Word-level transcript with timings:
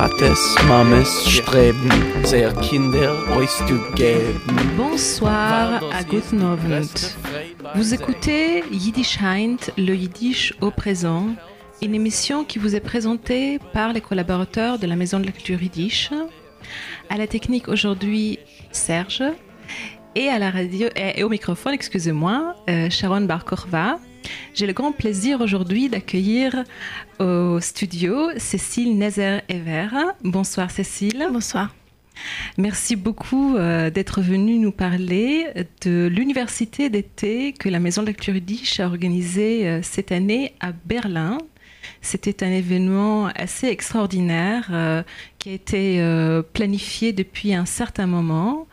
Vates, 0.00 0.56
Mames 0.66 1.04
streben, 1.04 1.90
sehr 2.24 2.54
Kinder 2.54 3.12
euch 3.36 3.50
zu 3.50 3.78
geben. 3.94 4.40
Bonsoir 4.74 5.82
à 5.92 6.02
Guten 6.04 6.40
Abend. 6.40 7.18
Vous 7.74 7.92
écoutez 7.92 8.64
Yiddish 8.70 9.18
Heint, 9.20 9.58
le 9.76 9.94
Yiddish 9.94 10.54
au 10.62 10.70
présent, 10.70 11.26
une 11.82 11.94
émission 11.94 12.44
qui 12.44 12.58
vous 12.58 12.74
est 12.74 12.80
présentée 12.80 13.58
par 13.74 13.92
les 13.92 14.00
collaborateurs 14.00 14.78
de 14.78 14.86
la 14.86 14.96
Maison 14.96 15.20
de 15.20 15.26
la 15.26 15.32
Culture 15.32 15.62
Yiddish. 15.62 16.10
À 17.10 17.18
la 17.18 17.26
technique 17.26 17.68
aujourd'hui, 17.68 18.38
Serge. 18.72 19.22
Et 20.14 20.28
à 20.28 20.38
la 20.38 20.50
radio 20.50 20.88
et 20.96 21.22
au 21.24 21.28
microphone, 21.28 21.74
excusez-moi, 21.74 22.56
euh, 22.70 22.88
Sharon 22.88 23.26
Barkorva. 23.26 23.98
J'ai 24.54 24.66
le 24.66 24.72
grand 24.72 24.92
plaisir 24.92 25.40
aujourd'hui 25.40 25.88
d'accueillir 25.88 26.64
au 27.18 27.60
studio 27.60 28.30
Cécile 28.36 28.98
Nezer-Ever. 28.98 29.88
Bonsoir 30.24 30.70
Cécile. 30.70 31.28
Bonsoir. 31.32 31.74
Merci 32.58 32.96
beaucoup 32.96 33.56
euh, 33.56 33.90
d'être 33.90 34.20
venue 34.20 34.58
nous 34.58 34.72
parler 34.72 35.46
de 35.82 36.06
l'université 36.06 36.90
d'été 36.90 37.52
que 37.52 37.68
la 37.68 37.78
Maison 37.78 38.02
de 38.02 38.08
la 38.08 38.34
Yiddish 38.34 38.80
a 38.80 38.86
organisée 38.86 39.66
euh, 39.66 39.80
cette 39.82 40.12
année 40.12 40.54
à 40.60 40.72
Berlin. 40.72 41.38
C'était 42.02 42.44
un 42.44 42.50
événement 42.50 43.26
assez 43.26 43.68
extraordinaire 43.68 44.68
euh, 44.70 45.02
qui 45.38 45.50
a 45.50 45.52
été 45.52 46.00
euh, 46.00 46.42
planifié 46.42 47.12
depuis 47.12 47.54
un 47.54 47.66
certain 47.66 48.06
moment. 48.06 48.66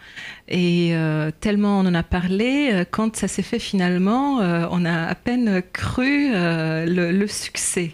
Et 0.50 0.92
euh, 0.94 1.32
tellement 1.42 1.80
on 1.80 1.86
en 1.86 1.94
a 1.94 2.04
parlé, 2.04 2.70
euh, 2.72 2.86
quand 2.90 3.16
ça 3.16 3.28
s'est 3.28 3.42
fait 3.44 3.60
finalement, 3.60 4.40
euh, 4.42 4.66
on 4.72 4.86
a 4.86 5.08
à 5.08 5.16
peine 5.16 5.62
cru 5.74 6.30
euh, 6.34 6.86
le, 6.86 7.12
le 7.12 7.28
succès. 7.28 7.92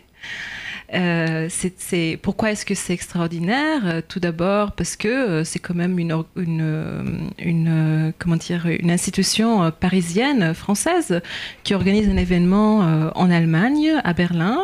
Euh, 0.93 1.47
c'est- 1.49 1.73
c'est- 1.81 2.19
pourquoi 2.21 2.51
est-ce 2.51 2.65
que 2.67 2.75
c'est 2.75 2.93
extraordinaire? 2.93 3.81
Euh, 3.85 4.01
Tout 4.07 4.19
d'abord 4.19 4.73
parce 4.73 4.95
que 4.95 5.43
c'est 5.43 5.57
quand 5.57 5.73
même 5.73 5.97
une, 5.97 6.15
une, 6.35 7.31
une, 7.39 8.13
comment 8.19 8.35
dire, 8.35 8.67
une 8.67 8.91
institution 8.91 9.71
parisienne, 9.71 10.53
française, 10.53 11.21
qui 11.63 11.73
organise 11.73 12.07
un 12.09 12.17
événement 12.17 12.79
en 13.15 13.31
Allemagne, 13.31 13.93
à 14.03 14.13
Berlin. 14.13 14.59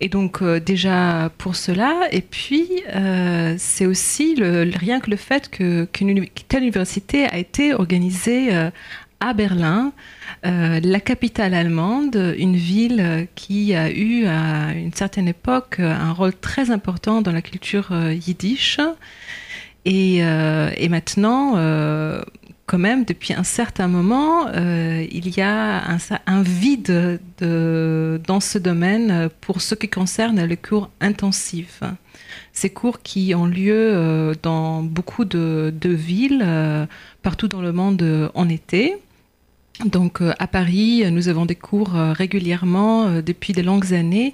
Et 0.00 0.08
donc 0.08 0.42
euh, 0.42 0.60
déjà 0.60 1.30
pour 1.38 1.56
cela, 1.56 2.08
et 2.10 2.22
puis 2.22 2.68
euh, 2.94 3.54
c'est 3.58 3.86
aussi 3.86 4.36
rien 4.38 5.00
que 5.00 5.10
le 5.10 5.16
fait 5.16 5.48
que 5.48 5.84
qu'une 5.84 6.26
telle 6.48 6.62
université 6.62 7.26
a 7.26 7.38
été 7.38 7.74
organisée 7.74 8.54
euh, 8.54 8.70
à 9.20 9.34
Berlin, 9.34 9.92
la 10.42 10.98
capitale 10.98 11.54
allemande, 11.54 12.34
une 12.36 12.56
ville 12.56 13.28
qui 13.36 13.72
a 13.72 13.88
eu 13.88 14.26
à 14.26 14.72
une 14.74 14.92
certaine 14.92 15.28
époque 15.28 15.78
un 15.78 16.10
rôle 16.10 16.34
très 16.34 16.72
important 16.72 17.22
dans 17.22 17.30
la 17.30 17.40
culture 17.40 17.92
yiddish. 18.10 18.80
Et, 19.84 20.22
maintenant, 20.88 21.54
quand 22.72 22.78
même, 22.78 23.04
depuis 23.04 23.34
un 23.34 23.44
certain 23.44 23.86
moment, 23.86 24.48
euh, 24.48 25.06
il 25.12 25.36
y 25.36 25.42
a 25.42 25.84
un, 26.26 26.42
vide 26.42 27.20
de, 27.36 28.18
dans 28.26 28.40
ce 28.40 28.56
domaine 28.56 29.10
euh, 29.10 29.28
pour 29.42 29.60
ce 29.60 29.74
qui 29.74 29.90
concerne 29.90 30.42
les 30.42 30.56
cours 30.56 30.88
intensifs. 31.02 31.82
Ces 32.54 32.70
cours 32.70 33.02
qui 33.02 33.34
ont 33.34 33.44
lieu 33.44 33.74
euh, 33.76 34.32
dans 34.42 34.82
beaucoup 34.82 35.26
de, 35.26 35.74
de 35.78 35.90
villes, 35.90 36.48
partout 37.20 37.46
dans 37.46 37.60
le 37.60 37.72
monde 37.72 38.30
en 38.34 38.48
été. 38.48 38.96
Donc 39.84 40.22
à 40.22 40.46
Paris, 40.46 41.04
nous 41.12 41.28
avons 41.28 41.44
des 41.44 41.56
cours 41.56 41.92
régulièrement 41.92 43.20
depuis 43.20 43.52
de 43.52 43.60
longues 43.60 43.92
années, 43.92 44.32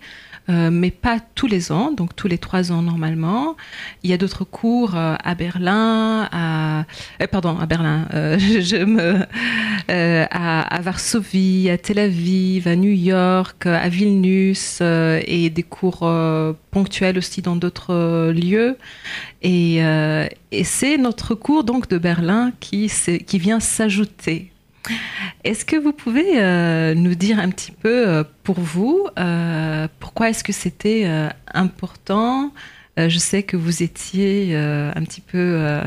euh, 0.51 0.71
mais 0.71 0.91
pas 0.91 1.19
tous 1.35 1.47
les 1.47 1.73
ans, 1.73 1.93
donc 1.93 2.17
tous 2.17 2.27
les 2.27 2.39
trois 2.39 2.73
ans 2.73 2.81
normalement. 2.81 3.55
Il 4.03 4.11
y 4.11 4.15
a 4.15 4.17
d'autres 4.17 4.45
cours 4.45 4.97
euh, 4.97 5.15
à 5.23 5.35
Berlin, 5.35 6.27
à 6.33 6.85
euh, 7.21 7.27
pardon 7.31 7.59
à 7.59 7.67
Berlin, 7.67 8.07
à, 9.89 10.81
Varsovie, 10.81 11.69
à 11.69 11.77
Tel 11.77 11.99
Aviv, 11.99 12.67
à 12.67 12.77
New 12.77 12.93
York, 12.93 13.67
à 13.67 13.89
Vilnius 13.89 14.81
et 14.81 15.51
des 15.51 15.63
cours 15.63 16.11
ponctuels 16.71 17.19
aussi 17.19 17.43
dans 17.43 17.57
d'autres 17.57 18.31
lieux. 18.31 18.79
Et, 19.43 19.83
c'est 20.65 20.97
notre 20.97 21.35
cours 21.35 21.65
donc 21.65 21.89
de 21.89 21.99
Berlin 21.99 22.53
qui 22.61 22.89
vient 23.35 23.61
s'ajouter. 23.61 24.51
Est-ce 25.45 25.65
que 25.65 25.77
vous 25.77 25.93
pouvez 25.93 26.41
euh, 26.41 26.95
nous 26.95 27.15
dire 27.15 27.39
un 27.39 27.49
petit 27.51 27.73
peu 27.73 28.09
euh, 28.09 28.25
pour 28.43 28.61
vous 28.61 29.07
euh, 29.19 29.89
pourquoi 30.01 30.31
est-ce 30.31 30.45
que 30.45 30.53
c'était 30.53 31.09
important? 31.55 32.53
Je 32.97 33.19
sais 33.19 33.45
que 33.45 33.57
vous 33.57 33.83
étiez 33.83 34.57
un 34.57 35.05
petit 35.05 35.21
peu 35.21 35.81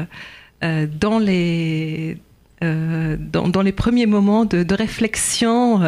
dans 0.62 1.20
les 1.20 2.18
dans, 2.62 3.62
les 3.64 3.72
premiers 3.72 4.06
moments 4.06 4.46
de, 4.46 4.74
réflexion, 4.74 5.82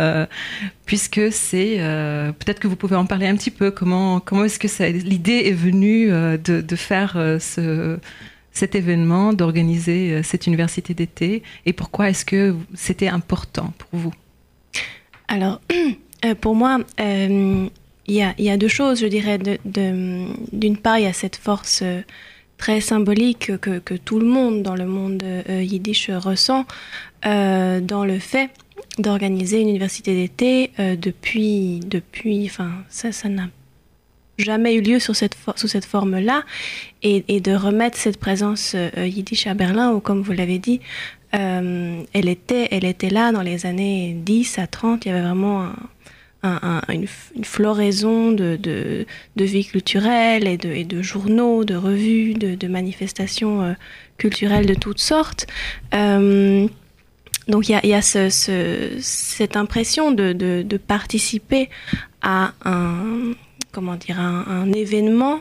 puisque 0.86 1.32
c'est 1.32 1.78
peut-être 2.40 2.60
que 2.60 2.68
vous 2.68 2.76
pouvez 2.76 2.98
en 2.98 3.06
parler 3.06 3.28
un 3.28 3.36
petit 3.36 3.52
peu. 3.52 3.72
Comment 3.72 4.20
comment 4.20 4.44
est-ce 4.44 4.60
que 4.60 4.84
l'idée 4.92 5.44
est 5.46 5.54
venue 5.54 6.08
de, 6.10 6.76
faire 6.76 7.14
ce 7.40 7.98
cet 8.54 8.76
événement, 8.76 9.34
d'organiser 9.34 10.12
euh, 10.12 10.24
cette 10.24 10.48
université 10.48 10.94
d'été 10.94 11.44
et 11.66 11.74
pourquoi 11.74 12.10
est-ce 12.10 12.24
que 12.24 12.56
c'était 12.76 13.08
important 13.08 13.74
pour 13.78 14.00
vous? 14.00 14.14
Alors, 15.28 15.60
euh, 16.26 16.36
pour 16.36 16.56
moi, 16.56 16.80
euh, 17.00 17.68
il 18.06 18.16
y, 18.16 18.50
a, 18.50 18.58
deux 18.58 18.68
choses, 18.68 19.00
je 19.00 19.08
dirais. 19.08 19.40
D'une 19.64 20.78
part, 20.78 21.00
il 21.00 21.06
y 21.06 21.08
a 21.08 21.14
cette 21.14 21.38
force 21.38 21.84
très 22.58 22.82
symbolique 22.82 23.58
que, 23.58 23.96
tout 23.96 24.20
le 24.20 24.26
monde 24.26 24.62
dans 24.62 24.76
le 24.76 24.86
monde 24.86 25.24
yiddish 25.48 26.10
ressent 26.10 26.66
dans 27.24 28.06
le 28.06 28.20
fait 28.20 28.50
d'organiser 28.98 29.62
une 29.62 29.70
université 29.70 30.14
d'été 30.16 30.72
depuis, 30.98 31.80
depuis, 31.80 32.46
enfin, 32.48 32.72
ça, 32.90 33.14
ça 33.14 33.30
n'a 33.30 33.48
jamais 34.38 34.76
eu 34.76 34.82
lieu 34.82 35.00
sur 35.00 35.16
cette 35.16 35.36
sous 35.56 35.68
cette 35.68 35.86
forme-là, 35.86 36.44
et, 37.04 37.40
de 37.40 37.54
remettre 37.54 37.98
cette 37.98 38.18
présence 38.18 38.74
euh, 38.76 38.90
yiddish 39.08 39.48
à 39.48 39.54
Berlin, 39.54 39.92
où, 39.92 40.00
comme 40.00 40.22
vous 40.22 40.32
l'avez 40.32 40.58
dit, 40.60 40.80
euh, 41.36 42.02
elle, 42.14 42.30
était, 42.30 42.68
elle 42.72 42.86
était 42.86 43.10
là 43.10 43.32
dans 43.32 43.42
les 43.42 43.66
années 43.66 44.14
10 44.18 44.60
à 44.60 44.68
30. 44.68 45.06
Il 45.06 45.10
y 45.10 45.12
avait 45.12 45.22
vraiment 45.22 45.64
un- 45.64 45.76
un- 46.44 46.60
un- 46.88 46.94
une, 46.94 47.08
floraison 47.44 48.32
de, 48.32 48.56
de, 48.58 49.06
vie 49.44 49.66
culturelle 49.66 50.48
et 50.48 50.58
de, 50.58 50.70
et 50.70 50.84
de 50.84 51.02
journaux, 51.02 51.64
de 51.64 51.76
revues, 51.76 52.34
de, 52.34 52.68
manifestations 52.68 53.64
euh, 53.64 53.74
culturelles 54.18 54.66
de 54.66 54.74
toutes 54.76 55.00
sortes. 55.00 55.48
Donc 57.48 57.68
il 57.68 57.74
y 57.74 57.76
a, 57.76 57.86
y 57.86 57.94
a 57.94 58.02
ce- 58.02 58.30
ce- 58.30 58.98
cette 59.00 59.58
impression 59.58 60.12
de, 60.12 60.32
de 60.64 60.78
participer 60.78 61.70
à 62.22 62.54
un, 62.64 63.34
comment 63.74 63.96
dire, 63.96 64.20
un, 64.20 64.72
événement 64.72 65.40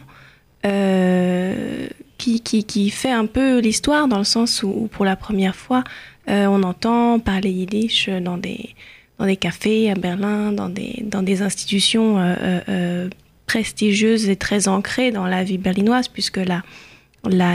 euh, 0.67 1.87
qui, 2.19 2.41
qui, 2.41 2.65
qui 2.65 2.91
fait 2.91 3.13
un 3.13 3.27
peu 3.27 3.61
l'histoire 3.61 4.09
dans 4.09 4.19
le 4.19 4.25
sens 4.25 4.63
où, 4.65 4.89
pour 4.91 5.05
la 5.05 5.15
première 5.15 5.55
fois, 5.55 5.85
euh, 6.29 6.47
on 6.47 6.63
entend 6.63 7.21
parler 7.21 7.51
yiddish 7.51 8.09
dans 8.09 8.39
des, 8.39 8.71
dans 9.19 9.27
des 9.27 9.37
cafés 9.37 9.91
à 9.91 9.95
Berlin, 9.95 10.53
dans 10.53 10.69
des, 10.69 11.03
dans 11.05 11.23
des 11.23 11.43
institutions 11.43 12.17
euh, 12.19 13.09
prestigieuses 13.47 14.29
et 14.29 14.37
très 14.37 14.67
ancrées 14.67 15.13
dans 15.13 15.27
la 15.27 15.45
vie 15.45 15.59
berlinoise, 15.59 16.09
puisque 16.09 16.39
la, 16.39 16.63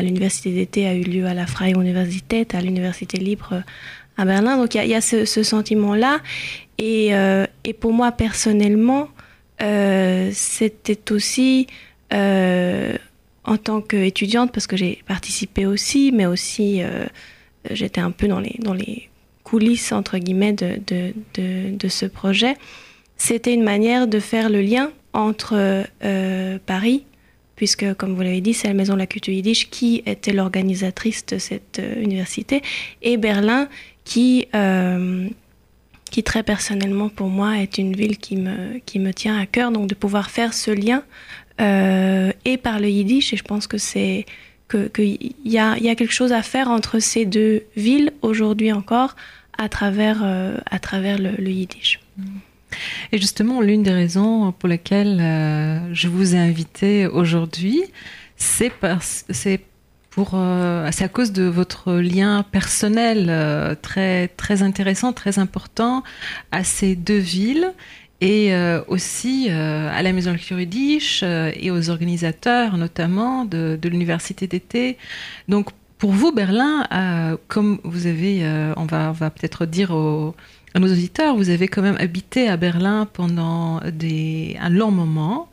l'université 0.01 0.51
d'été 0.51 0.85
a 0.85 0.93
eu 0.93 1.03
lieu 1.03 1.25
à 1.25 1.33
la 1.33 1.47
Freie 1.47 1.71
Universität, 1.71 2.53
à 2.53 2.61
l'université 2.61 3.17
libre 3.17 3.63
à 4.15 4.25
Berlin. 4.25 4.57
Donc 4.57 4.75
il 4.75 4.77
y 4.77 4.81
a, 4.81 4.85
y 4.85 4.95
a 4.95 5.01
ce, 5.01 5.25
ce 5.25 5.41
sentiment-là. 5.43 6.19
Et, 6.77 7.13
et 7.63 7.73
pour 7.73 7.91
moi 7.91 8.11
personnellement, 8.11 9.09
euh, 9.61 10.29
c'était 10.33 11.11
aussi 11.11 11.67
euh, 12.13 12.95
en 13.43 13.57
tant 13.57 13.81
qu'étudiante, 13.81 14.51
parce 14.51 14.67
que 14.67 14.77
j'ai 14.77 14.99
participé 15.07 15.65
aussi, 15.65 16.11
mais 16.11 16.25
aussi 16.25 16.81
euh, 16.81 17.05
j'étais 17.71 18.01
un 18.01 18.11
peu 18.11 18.27
dans 18.27 18.39
les, 18.39 19.09
coulisses, 19.43 19.93
entre 19.93 20.17
guillemets, 20.17 20.51
de, 20.51 21.13
de, 21.35 21.87
ce 21.87 22.05
projet. 22.05 22.55
C'était 23.15 23.53
une 23.53 23.63
manière 23.63 24.05
de 24.05 24.19
faire 24.19 24.49
le 24.49 24.59
lien 24.59 24.91
entre 25.13 25.85
Paris, 26.65 27.05
puisque, 27.55 27.93
comme 27.93 28.13
vous 28.13 28.21
l'avez 28.23 28.41
dit, 28.41 28.53
c'est 28.53 28.67
la 28.67 28.73
Maison 28.73 28.95
de 28.95 28.99
la 28.99 29.07
Culture 29.07 29.33
Yiddish 29.33 29.69
qui 29.69 30.03
était 30.05 30.33
l'organisatrice 30.33 31.25
de 31.27 31.37
cette 31.37 31.81
université, 31.97 32.61
et 33.01 33.15
Berlin, 33.15 33.69
qui, 34.03 34.49
qui 36.09 36.23
très 36.23 36.43
personnellement 36.43 37.09
pour 37.09 37.27
moi 37.27 37.57
est 37.57 37.77
une 37.77 37.95
ville 37.95 38.17
qui 38.17 38.37
me, 38.37 38.79
qui 38.79 38.99
me 38.99 39.13
tient 39.13 39.37
à 39.37 39.45
cœur, 39.45 39.71
donc 39.71 39.87
de 39.87 39.95
pouvoir 39.95 40.29
faire 40.29 40.53
ce 40.53 40.71
lien 40.71 41.03
euh, 41.59 42.31
et 42.45 42.57
par 42.57 42.79
le 42.79 42.89
yiddish, 42.89 43.33
et 43.33 43.37
je 43.37 43.43
pense 43.43 43.67
que 43.67 43.77
c'est 43.77 44.25
qu'il 44.69 45.33
y 45.45 45.57
a, 45.57 45.77
y 45.77 45.89
a 45.89 45.95
quelque 45.95 46.13
chose 46.13 46.33
à 46.33 46.41
faire 46.41 46.69
entre 46.69 46.99
ces 46.99 47.25
deux 47.25 47.63
villes 47.75 48.11
aujourd'hui 48.21 48.71
encore 48.71 49.15
à 49.57 49.69
travers, 49.69 50.21
euh, 50.23 50.57
à 50.69 50.79
travers 50.79 51.17
le, 51.17 51.49
yiddish. 51.49 51.99
Et 53.11 53.17
justement, 53.17 53.61
l'une 53.61 53.81
des 53.81 53.91
raisons 53.91 54.51
pour 54.51 54.69
lesquelles 54.69 55.19
euh, 55.19 55.93
je 55.93 56.09
vous 56.09 56.35
ai 56.35 56.37
invité 56.37 57.07
aujourd'hui, 57.07 57.81
c'est 58.35 58.71
c'est 58.99 59.61
pour 60.17 60.31
c'est 60.91 61.03
à 61.03 61.09
cause 61.09 61.31
de 61.31 61.43
votre 61.43 61.93
lien 61.93 62.43
personnel 62.51 63.77
très 63.83 64.29
très 64.29 64.63
intéressant, 64.63 65.13
très 65.13 65.37
important 65.37 66.03
à 66.51 66.63
ces 66.63 66.95
deux 66.95 67.19
villes 67.19 67.71
et 68.19 68.51
aussi 68.87 69.49
à 69.51 70.01
la 70.01 70.13
Maison 70.13 70.33
de 70.33 70.59
Yiddish 70.59 71.21
et 71.21 71.69
aux 71.69 71.91
organisateurs 71.91 72.77
notamment 72.77 73.45
de, 73.45 73.79
l'université 73.83 74.47
d'été. 74.47 74.97
Donc 75.49 75.69
pour 75.97 76.11
vous, 76.11 76.31
Berlin, 76.31 76.87
euh, 76.91 77.37
comme 77.47 77.79
vous 77.83 78.05
avez, 78.05 78.45
euh, 78.45 78.73
on 78.77 78.85
va, 78.85 79.13
peut-être 79.13 79.65
dire 79.65 79.91
à 79.91 80.79
nos 80.79 80.91
auditeurs, 80.91 81.35
vous 81.35 81.49
avez 81.49 81.67
quand 81.67 81.81
même 81.81 81.97
habité 81.99 82.47
à 82.47 82.57
Berlin 82.57 83.07
pendant 83.11 83.79
un 83.81 84.69
long 84.69 84.91
moment. 84.91 85.49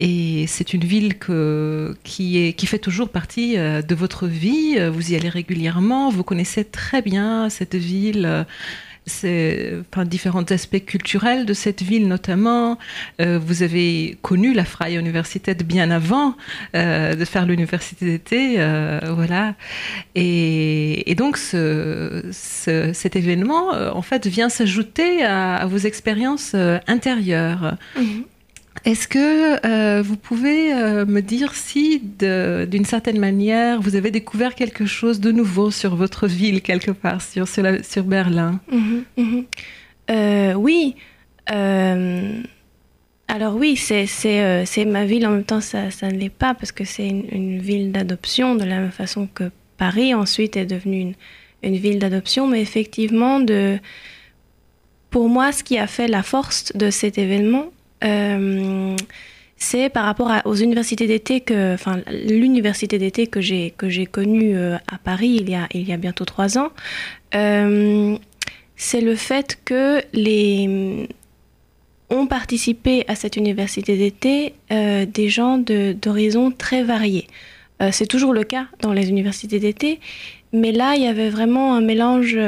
Et 0.00 0.46
c'est 0.46 0.74
une 0.74 0.84
ville 0.84 1.18
que, 1.18 1.96
qui, 2.04 2.38
est, 2.38 2.52
qui 2.52 2.66
fait 2.66 2.78
toujours 2.78 3.08
partie 3.08 3.58
euh, 3.58 3.82
de 3.82 3.94
votre 3.94 4.26
vie. 4.26 4.78
Vous 4.90 5.12
y 5.12 5.16
allez 5.16 5.28
régulièrement. 5.28 6.10
Vous 6.10 6.22
connaissez 6.22 6.64
très 6.64 7.02
bien 7.02 7.48
cette 7.48 7.74
ville 7.74 8.46
c'est 9.10 9.72
enfin, 9.90 10.04
différents 10.04 10.42
aspects 10.42 10.84
culturels 10.84 11.46
de 11.46 11.54
cette 11.54 11.80
ville 11.80 12.08
notamment. 12.08 12.76
Euh, 13.22 13.38
vous 13.42 13.62
avez 13.62 14.18
connu 14.20 14.52
la 14.52 14.66
Freie 14.66 14.96
Universität 14.96 15.66
bien 15.66 15.90
avant 15.90 16.36
euh, 16.74 17.14
de 17.14 17.24
faire 17.24 17.46
l'université 17.46 18.04
d'été, 18.04 18.56
voilà. 19.10 19.54
Et, 20.14 21.14
donc 21.16 21.38
ce, 21.38 22.22
ce, 22.32 22.92
cet 22.92 23.16
événement, 23.16 23.70
en 23.70 24.02
fait, 24.02 24.26
vient 24.26 24.50
s'ajouter 24.50 25.24
à, 25.24 25.54
à, 25.54 25.66
vos 25.66 25.78
expériences 25.78 26.54
intérieures. 26.86 27.76
Mm-hmm. 27.96 28.24
Est-ce 28.84 29.08
que 29.08 29.66
euh, 29.66 30.02
vous 30.02 30.16
pouvez 30.16 30.72
euh, 30.72 31.04
me 31.04 31.20
dire 31.20 31.54
si, 31.54 32.00
d'une 32.00 32.84
certaine 32.84 33.18
manière, 33.18 33.80
vous 33.80 33.96
avez 33.96 34.10
découvert 34.10 34.54
quelque 34.54 34.86
chose 34.86 35.20
de 35.20 35.32
nouveau 35.32 35.70
sur 35.70 35.96
votre 35.96 36.26
ville, 36.26 36.62
quelque 36.62 36.90
part, 36.90 37.22
sur, 37.22 37.46
sur, 37.48 38.04
Berlin? 38.04 38.60
Mhm, 38.70 39.04
mhm. 39.16 39.44
Euh, 40.10 40.54
Oui. 40.54 40.96
alors 43.28 43.56
oui, 43.56 43.76
c'est 43.76 44.84
ma 44.86 45.04
ville, 45.04 45.26
en 45.26 45.30
même 45.30 45.44
temps, 45.44 45.60
ça, 45.60 45.90
ça 45.90 46.08
ne 46.10 46.18
l'est 46.18 46.28
pas, 46.28 46.54
parce 46.54 46.72
que 46.72 46.84
c'est 46.84 47.08
une, 47.08 47.60
ville 47.60 47.92
d'adoption, 47.92 48.54
de 48.54 48.64
la 48.64 48.80
même 48.80 48.92
façon 48.92 49.28
que 49.32 49.50
Paris 49.76 50.14
ensuite 50.14 50.56
est 50.56 50.66
devenue 50.66 51.00
une, 51.00 51.14
une 51.62 51.76
ville 51.76 51.98
d'adoption, 51.98 52.46
mais 52.46 52.60
effectivement, 52.60 53.40
de, 53.40 53.78
pour 55.10 55.28
moi, 55.28 55.52
ce 55.52 55.62
qui 55.64 55.78
a 55.78 55.86
fait 55.86 56.08
la 56.08 56.22
force 56.22 56.72
de 56.74 56.90
cet 56.90 57.18
événement, 57.18 57.70
c'est 59.58 59.88
par 59.88 60.04
rapport 60.04 60.30
aux 60.44 60.54
universités 60.54 61.06
d'été 61.06 61.40
que, 61.40 61.74
enfin, 61.74 62.00
l'université 62.28 62.98
d'été 62.98 63.26
que 63.26 63.40
j'ai 63.40 63.72
que 63.76 63.88
j'ai 63.88 64.06
connue 64.06 64.56
euh, 64.56 64.76
à 64.86 64.98
Paris 64.98 65.38
il 65.40 65.50
y 65.50 65.54
a 65.54 65.66
il 65.74 65.86
y 65.88 65.92
a 65.92 65.96
bientôt 65.96 66.24
trois 66.24 66.58
ans. 66.58 66.70
Euh, 67.34 68.16
c'est 68.76 69.00
le 69.00 69.16
fait 69.16 69.58
que 69.64 70.00
les 70.12 71.08
ont 72.10 72.26
participé 72.26 73.04
à 73.08 73.16
cette 73.16 73.36
université 73.36 73.96
d'été 73.96 74.54
des 74.70 75.28
gens 75.28 75.58
d'horizons 75.58 76.50
très 76.52 76.82
variés. 76.82 77.26
c'est 77.90 78.06
toujours 78.06 78.32
le 78.32 78.44
cas 78.44 78.66
dans 78.80 78.94
les 78.94 79.10
universités 79.10 79.58
d'été, 79.58 80.00
mais 80.52 80.72
là 80.72 80.94
il 80.94 81.02
y 81.02 81.06
avait 81.06 81.28
vraiment 81.28 81.74
un 81.74 81.82
mélange 81.82 82.38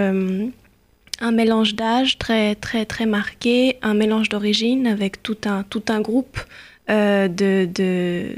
un 1.21 1.33
mélange 1.33 1.75
d'âge 1.75 2.19
très 2.19 2.55
très 2.55 2.87
très 2.87 3.07
marqué, 3.07 3.77
un 3.83 3.95
mélange 3.95 4.29
d'origine 4.29 4.87
avec 4.87 5.23
tout 5.23 5.37
un 5.45 5.63
tout 5.63 5.83
un 5.89 6.01
groupe 6.01 6.41
euh, 6.89 7.29
de 7.29 8.35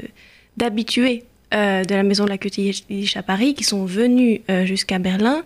d'habitués 0.57 1.23
euh, 1.55 1.83
de 1.83 1.95
la 1.95 2.03
Maison 2.03 2.25
de 2.25 2.29
la 2.29 2.37
Culture 2.37 2.73
à 3.15 3.23
Paris 3.23 3.53
qui 3.55 3.63
sont 3.63 3.85
venus 3.85 4.41
euh, 4.49 4.65
jusqu'à 4.65 4.99
Berlin, 4.99 5.43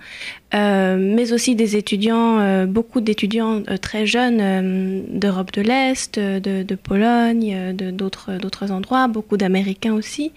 mais 0.53 1.31
aussi 1.31 1.55
des 1.55 1.75
étudiants, 1.75 2.65
beaucoup 2.65 3.01
d'étudiants 3.01 3.63
très 3.81 4.05
jeunes 4.05 5.05
d'Europe 5.09 5.51
de 5.53 5.61
l'Est, 5.61 6.19
de, 6.19 6.63
de, 6.63 6.75
Pologne, 6.75 7.73
de 7.73 7.91
d'autres 7.91 8.37
d'autres 8.37 8.71
endroits, 8.71 9.07
beaucoup 9.07 9.37
d'Américains 9.37 9.93
aussi, 9.93 10.31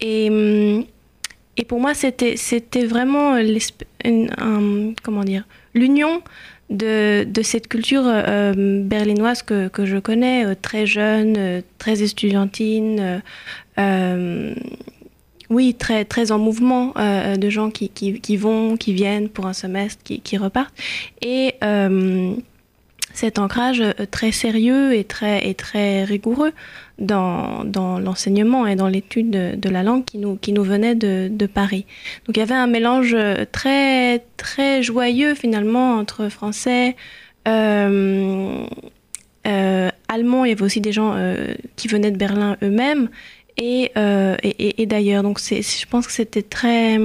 et 0.00 0.30
hum, 0.30 0.84
et 1.56 1.64
pour 1.64 1.80
moi 1.80 1.94
c'était 1.94 2.36
c'était 2.36 2.86
vraiment 2.86 3.34
un, 3.34 4.92
comment 5.02 5.24
dire 5.24 5.44
l'union 5.74 6.22
de, 6.70 7.24
de, 7.24 7.42
cette 7.42 7.68
culture 7.68 8.04
euh, 8.04 8.82
berlinoise 8.84 9.42
que, 9.42 9.68
que, 9.68 9.84
je 9.84 9.98
connais, 9.98 10.44
euh, 10.44 10.54
très 10.60 10.86
jeune, 10.86 11.34
euh, 11.36 11.60
très 11.78 12.02
estudiantine, 12.02 13.22
oui, 15.48 15.74
très, 15.74 16.04
très 16.04 16.30
en 16.30 16.38
mouvement, 16.38 16.94
de 16.94 17.50
gens 17.50 17.70
qui, 17.70 17.88
qui, 17.88 18.20
qui, 18.20 18.36
vont, 18.36 18.76
qui 18.76 18.92
viennent 18.92 19.28
pour 19.28 19.46
un 19.46 19.52
semestre, 19.52 20.00
qui, 20.04 20.20
qui 20.20 20.36
repartent. 20.36 20.76
Et 21.22 21.54
cet 23.12 23.38
ancrage 23.38 23.80
euh, 23.80 23.92
très 24.10 24.32
sérieux 24.32 24.94
et 24.94 25.04
très, 25.04 25.48
et 25.48 25.54
très 25.54 26.04
rigoureux 26.04 26.52
dans, 26.98 27.64
dans 27.64 27.98
l'enseignement 27.98 28.66
et 28.66 28.76
dans 28.76 28.88
l'étude 28.88 29.30
de, 29.30 29.68
la 29.68 29.82
langue 29.82 30.04
qui 30.04 30.18
nous, 30.18 30.36
qui 30.36 30.52
nous 30.52 30.62
venait 30.62 30.94
de, 30.94 31.28
de, 31.30 31.46
Paris. 31.46 31.86
Donc 32.26 32.36
il 32.36 32.40
y 32.40 32.42
avait 32.42 32.54
un 32.54 32.66
mélange 32.66 33.14
euh, 33.14 33.44
très, 33.50 34.20
très 34.36 34.82
joyeux 34.82 35.34
finalement 35.34 35.94
entre 35.94 36.28
français, 36.28 36.96
euh, 37.48 38.66
euh, 39.46 39.90
allemand, 40.08 40.44
il 40.44 40.50
y 40.50 40.52
avait 40.52 40.62
aussi 40.62 40.80
des 40.80 40.92
gens 40.92 41.14
euh, 41.14 41.54
qui 41.76 41.88
venaient 41.88 42.10
de 42.10 42.18
Berlin 42.18 42.56
eux-mêmes 42.62 43.08
et, 43.56 43.92
et, 44.42 44.82
et 44.82 44.86
d'ailleurs. 44.86 45.22
Donc 45.22 45.40
je 45.40 45.86
pense 45.86 46.06
que 46.06 46.12
c'était 46.12 46.42
très, 46.42 46.98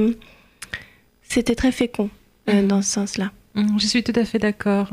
c'était 1.23 1.55
très 1.55 1.71
fécond 1.71 2.09
mmh. 2.47 2.67
dans 2.67 2.81
ce 2.81 2.91
sens-là. 2.91 3.31
Mmh, 3.55 3.79
je 3.79 3.85
suis 3.85 4.03
tout 4.03 4.13
à 4.15 4.25
fait 4.25 4.39
d'accord. 4.39 4.91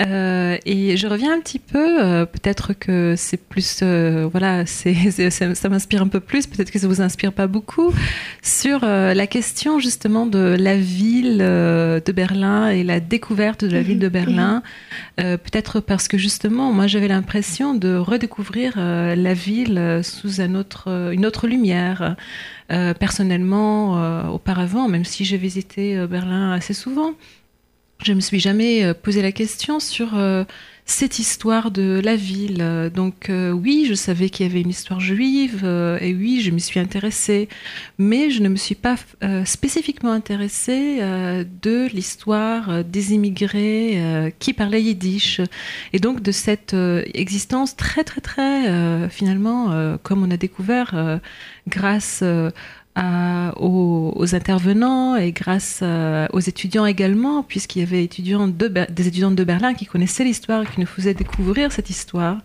Euh, 0.00 0.56
et 0.64 0.96
je 0.96 1.06
reviens 1.06 1.34
un 1.34 1.40
petit 1.40 1.58
peu, 1.58 2.02
euh, 2.02 2.26
peut-être 2.26 2.72
que 2.72 3.14
c'est 3.16 3.36
plus, 3.36 3.80
euh, 3.82 4.26
voilà, 4.30 4.66
c'est, 4.66 4.94
ça, 5.30 5.54
ça 5.54 5.68
m'inspire 5.68 6.02
un 6.02 6.08
peu 6.08 6.20
plus, 6.20 6.46
peut-être 6.46 6.70
que 6.70 6.78
ça 6.78 6.88
vous 6.88 7.02
inspire 7.02 7.32
pas 7.32 7.46
beaucoup, 7.46 7.92
sur 8.42 8.80
la 8.84 9.26
question 9.26 9.78
justement 9.78 10.26
de 10.26 10.56
la 10.58 10.76
ville 10.76 11.38
de 11.38 12.12
Berlin 12.12 12.68
et 12.68 12.84
la 12.84 13.00
découverte 13.00 13.64
de 13.64 13.70
la 13.70 13.82
ville 13.82 13.98
de 13.98 14.06
mhm. 14.06 14.12
Berlin. 14.12 14.62
Mhm. 15.18 15.38
peut-être 15.38 15.80
parce 15.80 16.08
que 16.08 16.18
justement, 16.18 16.72
moi 16.72 16.86
j'avais 16.86 17.08
l'impression 17.08 17.74
de 17.74 17.96
redécouvrir 17.96 18.74
la 18.76 19.34
ville 19.34 20.00
sous 20.02 20.40
un 20.40 20.54
autre, 20.54 21.12
une 21.12 21.26
autre 21.26 21.46
lumière. 21.46 22.16
personnellement, 22.68 24.30
auparavant, 24.32 24.88
même 24.88 25.04
si 25.04 25.24
j'ai 25.24 25.36
visité 25.36 26.06
Berlin 26.06 26.52
assez 26.52 26.74
souvent, 26.74 27.14
je 28.02 28.12
me 28.12 28.20
suis 28.20 28.40
jamais 28.40 28.84
euh, 28.84 28.94
posé 28.94 29.22
la 29.22 29.32
question 29.32 29.80
sur 29.80 30.16
euh, 30.16 30.44
cette 30.84 31.18
histoire 31.18 31.70
de 31.70 32.00
la 32.04 32.16
ville. 32.16 32.90
Donc 32.94 33.30
euh, 33.30 33.50
oui, 33.52 33.86
je 33.88 33.94
savais 33.94 34.28
qu'il 34.28 34.46
y 34.46 34.50
avait 34.50 34.60
une 34.60 34.68
histoire 34.68 35.00
juive 35.00 35.64
et 35.64 36.14
oui, 36.14 36.42
je 36.42 36.50
m'y 36.50 36.60
suis 36.60 36.78
intéressée, 36.78 37.48
mais 37.96 38.28
je 38.28 38.42
ne 38.42 38.50
me 38.50 38.56
suis 38.56 38.74
pas 38.74 38.96
spécifiquement 39.46 40.12
intéressée 40.12 40.98
de 41.62 41.88
l'histoire 41.94 42.84
des 42.84 43.14
immigrés 43.14 44.34
qui 44.38 44.52
parlaient 44.52 44.82
yiddish 44.82 45.40
et 45.94 46.00
donc 46.00 46.20
de 46.20 46.32
cette 46.32 46.76
existence 47.14 47.76
très 47.76 48.04
très 48.04 48.20
très 48.20 49.08
finalement 49.08 49.96
comme 50.02 50.22
on 50.22 50.30
a 50.30 50.36
découvert 50.36 51.20
grâce 51.66 52.22
aux, 52.96 54.34
intervenants 54.34 55.16
et 55.16 55.32
grâce 55.32 55.80
euh, 55.82 56.26
aux 56.32 56.40
étudiants 56.40 56.86
également, 56.86 57.42
puisqu'il 57.42 57.80
y 57.80 57.82
avait 57.82 58.04
étudiants 58.04 58.48
de, 58.48 58.68
des 58.68 59.08
étudiants 59.08 59.30
de 59.30 59.44
Berlin 59.44 59.74
qui 59.74 59.86
connaissaient 59.86 60.24
l'histoire 60.24 60.62
et 60.62 60.66
qui 60.66 60.80
nous 60.80 60.86
faisaient 60.86 61.14
découvrir 61.14 61.72
cette 61.72 61.90
histoire. 61.90 62.38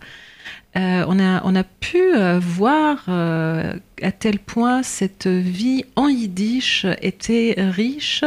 Euh, 0.76 1.04
on, 1.08 1.18
a, 1.18 1.42
on 1.44 1.56
a 1.56 1.64
pu 1.64 1.98
euh, 1.98 2.38
voir 2.38 3.04
euh, 3.08 3.74
à 4.02 4.12
tel 4.12 4.38
point 4.38 4.84
cette 4.84 5.26
vie 5.26 5.84
en 5.96 6.06
yiddish 6.06 6.86
était 7.02 7.56
riche 7.58 8.24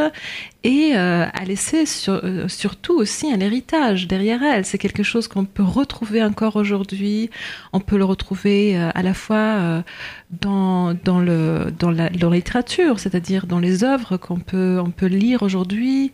et 0.62 0.92
euh, 0.94 1.24
a 1.32 1.44
laissé 1.46 1.86
sur, 1.86 2.20
euh, 2.22 2.46
surtout 2.48 2.92
aussi 2.98 3.32
un 3.32 3.40
héritage 3.40 4.08
derrière 4.08 4.42
elle. 4.42 4.66
C'est 4.66 4.76
quelque 4.76 5.02
chose 5.02 5.26
qu'on 5.26 5.46
peut 5.46 5.62
retrouver 5.62 6.22
encore 6.22 6.56
aujourd'hui. 6.56 7.30
On 7.72 7.80
peut 7.80 7.96
le 7.96 8.04
retrouver 8.04 8.76
à 8.76 9.02
la 9.02 9.14
fois 9.14 9.82
dans, 10.30 10.92
dans, 10.92 11.20
le, 11.20 11.72
dans, 11.78 11.90
la, 11.90 12.10
dans 12.10 12.28
la 12.28 12.36
littérature, 12.36 13.00
c'est-à-dire 13.00 13.46
dans 13.46 13.58
les 13.58 13.84
œuvres 13.84 14.18
qu'on 14.18 14.38
peut, 14.38 14.78
on 14.84 14.90
peut 14.90 15.06
lire 15.06 15.42
aujourd'hui 15.42 16.12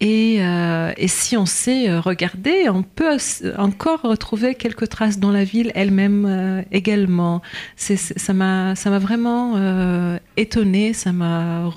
et, 0.00 0.38
euh, 0.40 0.92
et, 0.96 1.06
si 1.06 1.36
on 1.36 1.46
sait 1.46 1.88
euh, 1.88 2.00
regarder, 2.00 2.68
on 2.68 2.82
peut 2.82 3.16
encore 3.56 4.02
retrouver 4.02 4.56
quelques 4.56 4.88
traces 4.88 5.20
dans 5.20 5.30
la 5.30 5.44
ville 5.44 5.70
elle-même 5.76 6.26
euh, 6.26 6.62
également. 6.72 7.42
Ça 7.76 8.32
m'a, 8.32 8.74
vraiment 8.98 9.54
euh, 9.56 10.18
étonné, 10.36 10.92
ça 10.94 11.12
m'a 11.12 11.70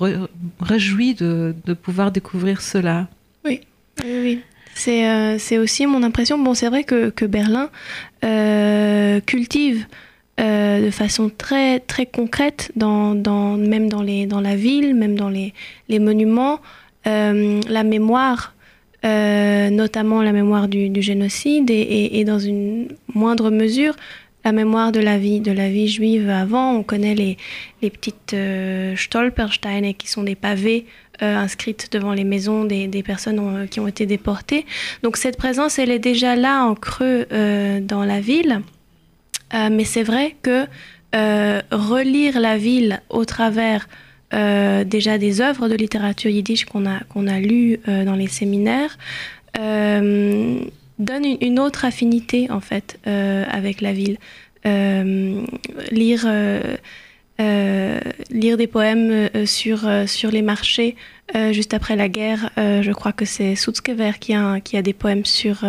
réjoui 0.60 1.14
de, 1.14 1.54
de, 1.64 1.74
pouvoir 1.74 2.10
découvrir 2.10 2.60
cela. 2.60 3.06
Oui, 3.44 3.60
oui, 4.04 4.20
oui. 4.22 4.40
C'est, 4.74 5.08
euh, 5.08 5.62
aussi 5.62 5.86
mon 5.86 6.02
impression. 6.02 6.38
Bon, 6.38 6.54
c'est 6.54 6.68
vrai 6.68 6.82
que, 6.82 7.10
que 7.10 7.24
Berlin 7.24 7.70
cultive 9.26 9.86
de 10.38 10.90
façon 10.90 11.30
très 11.30 11.80
très 11.80 12.06
concrète, 12.06 12.72
dans, 12.74 13.14
dans, 13.14 13.56
même 13.56 13.88
dans, 13.88 14.02
les, 14.02 14.26
dans 14.26 14.40
la 14.40 14.56
ville, 14.56 14.94
même 14.94 15.16
dans 15.16 15.28
les, 15.28 15.54
les 15.88 15.98
monuments, 15.98 16.60
la 17.04 17.84
mémoire 17.84 18.54
euh, 19.04 19.70
notamment 19.70 20.22
la 20.22 20.32
mémoire 20.32 20.66
du, 20.66 20.90
génocide 21.00 21.70
et, 21.70 22.24
dans 22.24 22.40
une 22.40 22.88
moindre 23.14 23.50
mesure 23.50 23.94
la 24.44 24.50
mémoire 24.50 24.92
de 24.92 25.00
la 25.00 25.18
vie, 25.18 25.40
de 25.40 25.52
la 25.52 25.68
vie 25.68 25.88
juive 25.88 26.30
avant. 26.30 26.72
On 26.72 26.82
connaît 26.82 27.14
les, 27.14 27.36
les 27.82 27.90
petites 27.90 28.34
euh, 28.34 28.96
Stolpersteine 28.96 29.94
qui 29.94 30.08
sont 30.08 30.22
des 30.22 30.34
pavés 30.34 30.86
euh, 31.22 31.36
inscrites 31.36 31.92
devant 31.92 32.12
les 32.12 32.24
maisons 32.24 32.64
des, 32.64 32.86
des 32.86 33.02
personnes 33.02 33.68
qui 33.68 33.78
ont 33.78 33.86
été 33.86 34.04
déportées. 34.06 34.64
Donc 35.02 35.16
cette 35.16 35.36
présence, 35.36 35.78
elle 35.78 35.90
est 35.90 35.98
déjà 35.98 36.34
là 36.34 36.64
en 36.64 36.74
creux 36.74 37.26
dans 37.82 38.04
la 38.04 38.20
ville. 38.20 38.62
mais 39.52 39.84
c'est 39.84 40.02
vrai 40.02 40.34
que 40.42 40.66
relire 41.70 42.40
la 42.40 42.58
ville 42.58 43.00
au 43.10 43.24
travers 43.24 43.86
euh, 44.34 44.84
déjà 44.84 45.16
des 45.16 45.40
œuvres 45.40 45.68
de 45.68 45.74
littérature 45.74 46.30
yiddish 46.30 46.66
qu'on 46.66 46.84
a, 46.86 47.00
qu'on 47.08 47.26
a 47.26 47.40
lues 47.40 47.80
euh, 47.88 48.04
dans 48.04 48.14
les 48.14 48.28
séminaires, 48.28 48.98
euh, 49.58 50.60
donne 50.98 51.24
une, 51.40 51.58
autre 51.58 51.86
affinité 51.86 52.50
en 52.50 52.60
fait 52.60 52.98
avec 53.04 53.80
la 53.80 53.92
ville. 53.92 54.18
lire, 54.64 56.26
lire 58.30 58.56
des 58.56 58.66
poèmes 58.66 59.30
sur, 59.46 59.88
sur 60.06 60.30
les 60.32 60.42
marchés 60.42 60.96
juste 61.52 61.72
après 61.72 61.94
la 61.94 62.08
guerre, 62.08 62.50
je 62.56 62.92
crois 62.92 63.12
que 63.12 63.24
c'est 63.24 63.54
Sutzkever 63.54 64.12
qui 64.18 64.34
a, 64.34 64.58
qui 64.60 64.76
a 64.76 64.82
des 64.82 64.92
poèmes 64.92 65.24
sur 65.24 65.64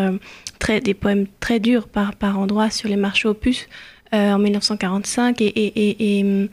très, 0.58 0.82
des 0.82 0.96
poèmes 0.96 1.28
très 1.39 1.60
durs 1.60 1.88
par, 1.88 2.16
par 2.16 2.39
endroits 2.39 2.72
sur 2.72 2.89
les 2.89 2.98
marchés 2.98 3.28
opus 3.28 3.70
en 4.12 4.39
1945 4.39 5.39
et, 5.42 5.46
et, 5.46 6.20
et 6.20 6.20
et 6.20 6.46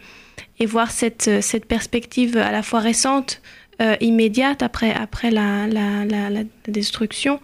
voir 0.65 0.91
cette, 0.91 1.29
euh, 1.29 1.41
cette 1.43 1.67
perspective 1.67 2.39
à 2.39 2.51
la 2.51 2.63
fois 2.63 2.81
récente, 2.81 3.43
euh, 3.83 3.95
immédiate 4.01 4.63
après, 4.63 4.91
après 4.91 5.31
la, 5.31 5.67
la, 5.67 6.31
destruction 6.67 7.41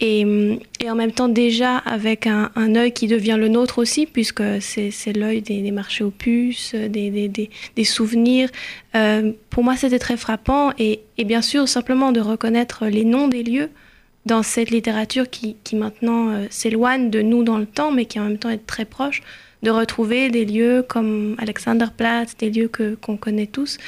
et, 0.00 0.24
mm, 0.24 0.58
et, 0.80 0.90
en 0.90 0.96
même 0.96 1.12
temps 1.12 1.28
déjà 1.28 1.76
avec 1.76 2.26
un, 2.26 2.50
œil 2.74 2.90
qui 2.92 3.06
devient 3.06 3.36
le 3.38 3.46
nôtre 3.46 3.78
aussi 3.78 4.04
puisque 4.06 4.42
c'est 4.60 5.12
l'œil 5.12 5.42
des, 5.42 5.70
marchés 5.70 6.02
aux 6.02 6.10
puces, 6.10 6.74
des, 6.74 7.10
des, 7.28 7.50
des, 7.76 7.84
souvenirs. 7.84 8.48
Euh, 8.96 9.30
pour 9.48 9.62
moi 9.62 9.76
c'était 9.76 10.00
très 10.00 10.16
frappant 10.16 10.72
et, 10.76 11.02
et, 11.18 11.24
bien 11.24 11.40
sûr 11.40 11.68
simplement 11.68 12.10
de 12.10 12.20
reconnaître 12.20 12.86
les 12.86 13.04
noms 13.04 13.28
des 13.28 13.44
lieux 13.44 13.70
dans 14.24 14.42
cette 14.42 14.70
littérature 14.70 15.30
qui, 15.30 15.54
qui 15.62 15.76
maintenant 15.76 16.30
euh, 16.30 16.46
s'éloigne 16.50 17.10
de 17.10 17.22
nous 17.22 17.44
dans 17.44 17.58
le 17.58 17.66
temps 17.66 17.92
mais 17.92 18.06
qui 18.06 18.18
en 18.18 18.24
même 18.24 18.38
temps 18.38 18.50
est 18.50 18.66
très 18.66 18.86
proche 18.86 19.22
de 19.66 19.70
retrouver 19.70 20.30
des 20.30 20.44
lieux 20.44 20.84
comme 20.86 21.34
Alexanderplatz, 21.38 22.36
des 22.36 22.50
lieux 22.50 22.68
que 22.68 22.94
qu'on 22.94 23.16
connaît 23.16 23.48
tous, 23.48 23.78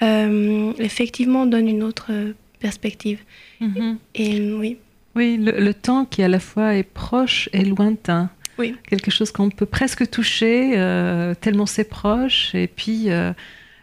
euh, 0.00 0.72
effectivement 0.78 1.44
donne 1.44 1.68
une 1.68 1.82
autre 1.82 2.12
perspective. 2.60 3.18
Mhm. 3.60 3.98
Et 4.14 4.52
oui. 4.54 4.78
Oui, 5.16 5.36
le, 5.40 5.74
temps 5.74 6.04
qui 6.04 6.22
à 6.22 6.28
la 6.28 6.38
fois 6.38 6.74
est 6.74 6.84
proche 6.84 7.48
et 7.52 7.64
lointain. 7.64 8.30
Oui. 8.58 8.76
Quelque 8.88 9.10
chose 9.10 9.32
qu'on 9.32 9.50
peut 9.50 9.66
presque 9.66 10.08
toucher, 10.08 10.74
euh, 10.76 11.34
tellement 11.34 11.66
c'est 11.66 11.88
proche. 11.88 12.54
Et 12.54 12.68
puis, 12.68 13.10
euh, 13.10 13.32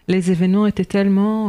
les 0.08 0.32
événements 0.32 0.68
étaient 0.68 0.86
tellement... 0.86 1.42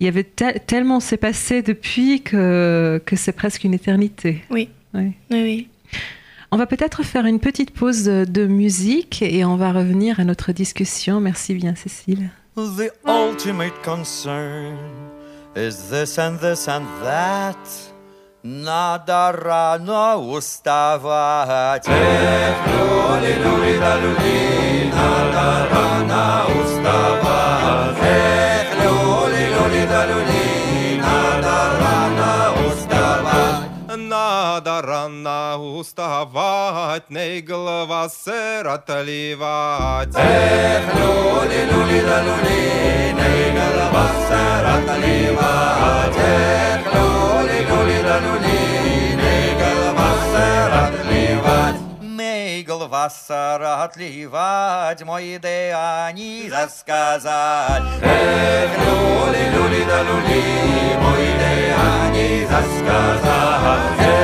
il 0.00 0.04
y 0.06 0.08
avait 0.08 0.24
tellement 0.24 1.00
s'est 1.00 1.18
passé 1.18 1.60
depuis 1.60 2.22
que, 2.22 3.02
que 3.04 3.16
c'est 3.16 3.32
presque 3.32 3.64
une 3.64 3.74
éternité. 3.74 4.42
Oui. 4.50 4.68
Oui, 4.94 5.12
oui. 5.30 5.42
oui. 5.42 5.68
On 6.52 6.56
va 6.56 6.66
peut-être 6.66 7.02
faire 7.04 7.26
une 7.26 7.38
petite 7.38 7.72
pause 7.72 8.04
de 8.04 8.46
musique 8.46 9.22
et 9.22 9.44
on 9.44 9.56
va 9.56 9.72
revenir 9.72 10.18
à 10.18 10.24
notre 10.24 10.52
discussion. 10.52 11.20
Merci 11.20 11.54
bien, 11.54 11.74
Cécile. 11.76 12.30
The 12.56 12.90
ultimate 13.06 13.80
concern 13.84 14.76
is 15.56 15.90
this 15.90 16.18
and 16.18 16.38
this 16.38 16.68
and 16.68 16.82
that. 17.04 17.56
Рано 35.00 35.56
уставать, 35.56 37.08
не 37.08 37.40
голова 37.40 38.08
сыр 38.10 38.68
отливать. 38.68 40.14
Эх, 40.14 40.94
люли, 40.94 41.60
люли, 41.70 42.00
да 42.02 42.22
люли, 42.22 43.14
не 43.18 43.50
голова 43.56 44.06
сыр 44.28 44.66
отливать. 44.76 46.16
Эх, 46.18 46.82
люли, 46.92 47.58
люли, 47.70 48.02
да 48.02 48.18
люли, 48.20 48.60
не 49.22 49.40
голова 49.62 50.10
сыр 50.32 50.72
отливать. 50.84 51.80
Мейгл 52.02 52.86
вассара 52.86 53.84
отливать, 53.84 55.02
мой 55.02 55.36
идеяни 55.36 56.50
засказать. 56.50 57.84
Эх, 58.02 58.70
люли, 58.84 59.48
люли, 59.54 59.82
да 59.88 60.02
люли, 60.02 60.44
мой 61.00 61.22
идеяни 61.32 62.46
засказать. 62.46 64.19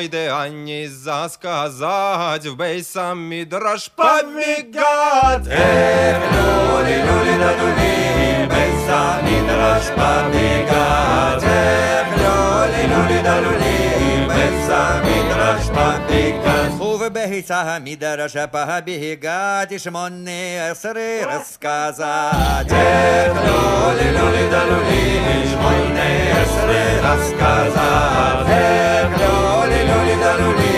пройде 0.00 0.32
они 0.32 0.88
засказать, 0.88 2.46
вбей 2.46 2.82
сам 2.82 3.20
мідраж 3.28 3.88
памігат. 3.88 5.46
Ем, 5.46 6.22
люлі, 6.32 6.96
люлі, 6.96 7.34
да 7.38 7.52
люлі, 7.60 8.46
вбей 8.46 8.72
сам 8.86 9.24
мідраж 9.24 9.82
памігат. 9.96 11.42
Ем, 11.42 12.06
люлі, 12.18 13.20
да 13.24 13.40
люлі, 13.40 14.24
вбей 14.24 14.66
сам 14.66 15.02
мідраж 15.04 15.62
памігат 15.74 16.89
сагицага 17.30 17.78
мидараша 17.78 18.48
пагабиги 18.48 19.14
гати 19.14 19.78
шмонные 19.78 20.74
сыры 20.74 21.22
рассказать. 21.24 22.66
Э, 22.70 23.28
Дед 23.28 23.34
люли 23.46 24.08
люли 24.16 24.44
да 24.50 24.64
люли 24.70 25.46
шмонные 25.50 26.34
сыры 26.52 26.84
рассказать. 27.06 28.46
Э, 28.48 29.06
Дед 29.08 29.10
люли 29.20 29.80
люли 29.90 30.16
да 30.22 30.32
люли 30.40 30.74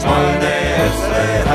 шмонные 0.00 0.76
сыры 1.00 1.26
рассказать 1.40 1.53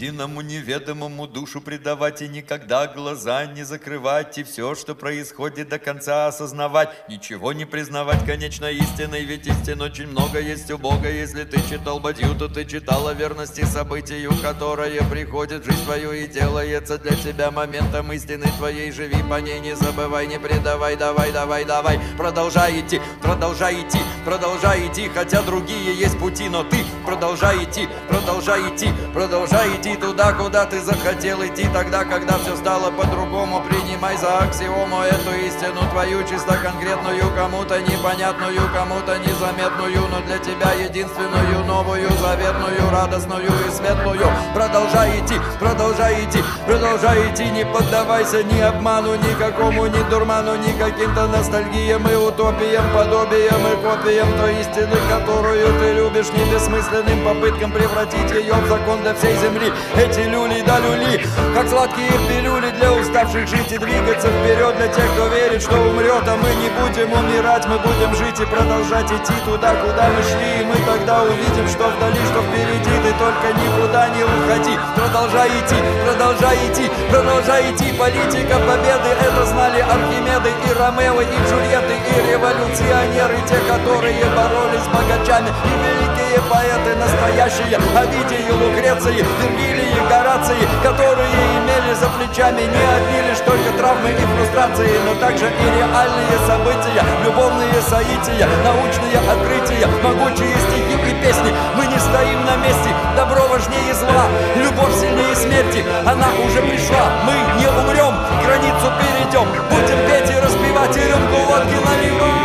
единому 0.00 0.40
неведомому 0.40 1.26
душу 1.26 1.60
предавать 1.60 2.22
и 2.22 2.28
никогда 2.28 2.86
глаза 2.86 3.44
не 3.44 3.64
закрывать, 3.64 4.38
и 4.38 4.44
все, 4.44 4.74
что 4.74 4.94
происходит, 4.94 5.68
до 5.68 5.78
конца 5.78 6.26
осознавать, 6.26 7.08
ничего 7.08 7.52
не 7.52 7.66
признавать 7.66 8.24
конечной 8.24 8.76
истиной, 8.76 9.24
ведь 9.24 9.46
истин 9.46 9.82
очень 9.82 10.06
много 10.06 10.40
есть 10.40 10.70
у 10.70 10.78
Бога. 10.78 11.10
Если 11.10 11.44
ты 11.44 11.60
читал 11.68 12.00
Бадью, 12.00 12.34
то 12.34 12.48
ты 12.48 12.64
читал 12.64 13.08
о 13.08 13.14
верности 13.14 13.64
событию, 13.64 14.32
которое 14.42 15.02
приходит 15.10 15.66
в 15.66 15.70
жизнь 15.70 15.84
твою 15.84 16.12
и 16.12 16.26
делается 16.26 16.98
для 16.98 17.16
тебя 17.16 17.50
моментом 17.50 18.10
истины 18.12 18.46
твоей. 18.56 18.90
Живи 18.92 19.22
по 19.28 19.40
ней, 19.40 19.60
не 19.60 19.76
забывай, 19.76 20.26
не 20.26 20.38
предавай, 20.38 20.96
давай, 20.96 21.30
давай, 21.30 21.64
давай, 21.64 22.00
продолжай 22.16 22.80
идти, 22.80 23.00
продолжай 23.22 23.74
идти, 23.74 23.98
продолжай 24.24 24.88
идти, 24.88 25.10
хотя 25.14 25.42
другие 25.42 25.94
есть 25.94 26.18
пути, 26.18 26.48
но 26.48 26.64
ты 26.64 26.78
продолжай 27.04 27.64
идти, 27.64 27.86
продолжай 28.08 28.62
идти, 28.74 28.88
продолжай 29.12 29.76
идти 29.76 29.89
идти 29.90 30.00
туда, 30.00 30.32
куда 30.32 30.66
ты 30.66 30.80
захотел 30.80 31.44
идти 31.44 31.68
Тогда, 31.72 32.04
когда 32.04 32.38
все 32.38 32.56
стало 32.56 32.90
по-другому. 32.90 33.62
Принимай 33.68 34.16
за 34.16 34.38
аксиому 34.38 35.02
эту 35.02 35.32
истину 35.46 35.80
Твою 35.90 36.22
чисто 36.28 36.56
конкретную, 36.56 37.24
кому-то 37.36 37.80
непонятную 37.80 38.60
Кому-то 38.74 39.18
незаметную, 39.18 40.08
но 40.08 40.20
для 40.26 40.38
тебя 40.38 40.72
единственную 40.72 41.64
Новую, 41.64 42.08
заветную, 42.10 42.90
радостную 42.90 43.46
и 43.46 43.70
светлую. 43.70 44.26
Продолжай 44.54 45.20
идти, 45.20 45.34
продолжай 45.58 46.24
идти, 46.24 46.42
продолжай 46.66 47.32
идти 47.32 47.50
Не 47.50 47.64
поддавайся 47.64 48.42
ни 48.42 48.60
обману, 48.60 49.14
никакому, 49.16 49.86
ни 49.86 50.10
дурману 50.10 50.56
Ни 50.56 50.72
каким-то 50.78 51.26
ностальгиям 51.28 52.06
и 52.08 52.14
утопиям 52.14 52.84
Подобиям 52.94 53.60
и 53.66 53.82
копиям 53.82 54.28
той 54.38 54.60
истины, 54.60 54.96
которую 55.08 55.66
ты 55.80 55.92
любишь 55.94 56.09
Не 56.20 56.44
бессмысленным 56.52 57.24
попыткам 57.24 57.72
превратить 57.72 58.30
ее 58.30 58.52
в 58.52 58.68
закон 58.68 59.00
для 59.00 59.14
всей 59.14 59.34
земли. 59.38 59.72
Эти 59.96 60.20
люли 60.28 60.60
да 60.66 60.78
люли 60.78 61.24
Как 61.54 61.66
сладкие 61.66 62.12
пилюли 62.28 62.68
для 62.76 62.92
уставших 62.92 63.48
жить 63.48 63.72
и 63.72 63.78
двигаться 63.78 64.28
вперед 64.28 64.76
Для 64.76 64.88
тех, 64.88 65.04
кто 65.14 65.28
верит, 65.28 65.62
что 65.62 65.76
умрет, 65.80 66.22
а 66.28 66.36
мы 66.36 66.50
не 66.60 66.68
будем 66.76 67.10
умирать 67.10 67.66
Мы 67.66 67.78
будем 67.78 68.14
жить 68.14 68.38
и 68.38 68.44
продолжать 68.44 69.10
идти 69.10 69.32
туда, 69.46 69.74
куда 69.80 70.08
мы 70.12 70.22
шли. 70.22 70.60
И 70.60 70.64
мы 70.64 70.76
тогда 70.84 71.22
увидим, 71.22 71.66
что 71.68 71.88
вдали, 71.88 72.20
что 72.28 72.42
впереди. 72.44 72.94
Ты 73.00 73.12
только 73.16 73.48
никуда 73.56 74.08
не 74.10 74.22
уходи. 74.22 74.76
Продолжай 74.94 75.48
идти, 75.48 75.76
продолжай 76.04 76.56
идти, 76.68 76.90
продолжай 77.10 77.72
идти. 77.72 77.96
Политика 77.96 78.60
победы, 78.60 79.10
это 79.24 79.46
знали 79.46 79.80
Архимеды 79.80 80.50
и 80.68 80.72
Ромео, 80.78 81.20
и 81.22 81.36
Джульетты, 81.48 81.96
и 81.96 82.30
революционеры 82.30 83.38
Те, 83.48 83.56
которые 83.72 84.24
боролись 84.36 84.84
с 84.84 84.88
богачами. 84.88 85.48
И 85.48 86.09
великие 86.10 86.40
поэты 86.48 86.96
настоящие 86.96 87.78
Овидий 87.96 88.46
и 88.46 88.52
Лукреции, 88.52 89.24
Вергилий 89.40 89.90
и 89.90 90.08
Гораций 90.08 90.56
Которые 90.82 91.30
имели 91.58 91.94
за 91.94 92.08
плечами 92.08 92.62
не 92.62 92.66
одни 92.66 93.20
только 93.46 93.72
травмы 93.78 94.10
и 94.10 94.36
фрустрации 94.36 94.90
Но 95.06 95.14
также 95.20 95.46
и 95.46 95.64
реальные 95.78 96.38
события, 96.46 97.02
любовные 97.24 97.80
соития 97.88 98.48
Научные 98.64 99.18
открытия, 99.18 99.86
могучие 100.02 100.54
стихи 100.68 100.94
и 101.10 101.22
песни. 101.22 101.52
Мы 101.76 101.86
не 101.86 101.98
стоим 101.98 102.44
на 102.44 102.56
месте, 102.56 102.90
добро 103.16 103.46
важнее 103.48 103.94
зла 103.94 104.26
Любовь 104.56 104.94
сильнее 104.94 105.34
смерти, 105.34 105.84
она 106.06 106.28
уже 106.44 106.60
пришла 106.62 107.10
Мы 107.24 107.34
не 107.58 107.66
умрем, 107.66 108.14
границу 108.44 108.92
перейдем 109.00 109.48
Будем 109.70 109.98
петь 110.06 110.30
и 110.30 110.40
распевать, 110.40 110.96
и 110.96 111.00
рюмку 111.00 111.36
водки 111.48 111.76
наливать. 111.84 112.40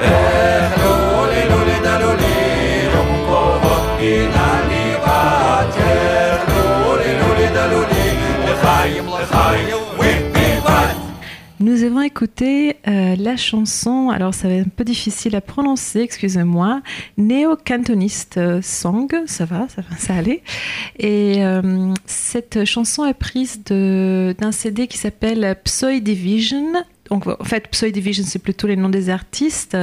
Эх, 0.00 0.37
Nous 11.60 11.82
avons 11.82 12.02
écouté 12.02 12.76
euh, 12.86 13.16
la 13.16 13.36
chanson, 13.36 14.10
alors 14.10 14.32
ça 14.34 14.46
va 14.46 14.54
être 14.54 14.66
un 14.66 14.70
peu 14.74 14.84
difficile 14.84 15.34
à 15.34 15.40
prononcer, 15.40 15.98
excusez-moi, 16.00 16.80
néo-cantoniste 17.16 18.36
euh, 18.36 18.62
song, 18.62 19.08
ça 19.26 19.44
va, 19.44 19.66
ça 19.68 19.82
va, 19.82 19.96
ça 19.96 20.14
allait. 20.14 20.44
Et 21.00 21.44
euh, 21.44 21.92
cette 22.06 22.64
chanson 22.64 23.04
est 23.04 23.14
prise 23.14 23.64
d'un 23.64 24.52
CD 24.52 24.86
qui 24.86 24.98
s'appelle 24.98 25.56
Psoy 25.64 26.00
Division. 26.00 26.72
Donc, 27.10 27.26
en 27.26 27.44
fait, 27.44 27.66
Psoy 27.68 27.90
Division, 27.90 28.22
c'est 28.24 28.38
plutôt 28.38 28.68
les 28.68 28.76
noms 28.76 28.90
des 28.90 29.10
artistes. 29.10 29.76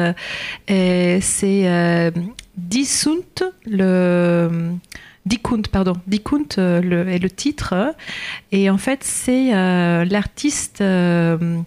c'est 0.68 2.12
Disunt, 2.58 3.44
le. 3.66 4.76
Pardon, 5.72 5.94
Dikunt 6.08 6.58
euh, 6.58 6.82
le, 6.82 7.10
est 7.10 7.20
le 7.20 7.30
titre. 7.30 7.96
Et 8.52 8.70
en 8.70 8.78
fait, 8.78 9.04
c'est 9.04 9.56
euh, 9.56 10.06
l'artiste 10.06 10.82
euh, 10.82 11.60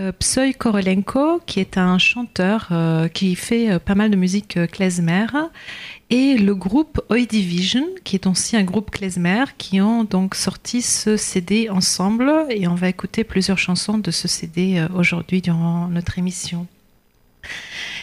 euh, 0.00 0.12
Psy 0.18 0.54
Korolenko, 0.54 1.40
qui 1.46 1.60
est 1.60 1.76
un 1.76 1.98
chanteur 1.98 2.72
qui 3.12 3.34
fait 3.34 3.78
pas 3.78 3.94
mal 3.94 4.10
de 4.10 4.16
musique 4.16 4.58
klezmer, 4.70 5.26
et 6.08 6.36
le 6.36 6.54
groupe 6.54 7.00
Oi 7.10 7.26
Division, 7.26 7.84
qui 8.04 8.16
est 8.16 8.26
aussi 8.26 8.56
un 8.56 8.64
groupe 8.64 8.90
klezmer, 8.90 9.44
qui 9.58 9.80
ont 9.80 10.04
donc 10.04 10.34
sorti 10.34 10.80
ce 10.80 11.16
CD 11.16 11.68
ensemble. 11.68 12.32
Et 12.50 12.66
on 12.66 12.74
va 12.74 12.88
écouter 12.88 13.24
plusieurs 13.24 13.58
chansons 13.58 13.98
de 13.98 14.10
ce 14.10 14.26
CD 14.26 14.86
aujourd'hui 14.94 15.42
durant 15.42 15.88
notre 15.88 16.18
émission. 16.18 16.66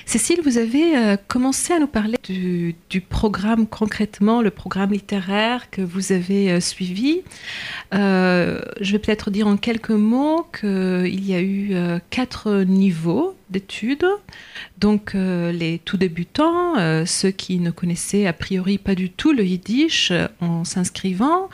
Cécile, 0.05 0.41
vous 0.43 0.57
avez 0.57 0.97
euh, 0.97 1.15
commencé 1.27 1.73
à 1.73 1.79
nous 1.79 1.87
parler 1.87 2.17
du, 2.23 2.75
programme 3.01 3.67
concrètement, 3.67 4.41
le 4.41 4.49
programme 4.49 4.91
littéraire 4.91 5.69
que 5.69 5.81
vous 5.81 6.11
avez 6.11 6.51
euh, 6.51 6.59
suivi. 6.59 7.21
Euh, 7.93 8.59
je 8.81 8.91
vais 8.91 8.99
peut-être 8.99 9.31
dire 9.31 9.47
en 9.47 9.55
quelques 9.55 9.91
mots 9.91 10.45
qu'il 10.59 11.25
y 11.25 11.33
a 11.33 11.41
eu 11.41 11.73
quatre 12.09 12.63
niveaux 12.63 13.35
d'études. 13.49 14.05
Donc 14.77 15.13
les 15.13 15.79
tout 15.85 15.97
débutants, 15.97 17.05
ceux 17.05 17.31
qui 17.31 17.59
ne 17.59 17.71
connaissaient 17.71 18.25
a 18.25 18.33
priori 18.33 18.77
pas 18.77 18.95
du 18.95 19.09
tout 19.09 19.31
le 19.31 19.45
yiddish 19.45 20.11
en 20.41 20.63
s'inscrivant, 20.63 21.49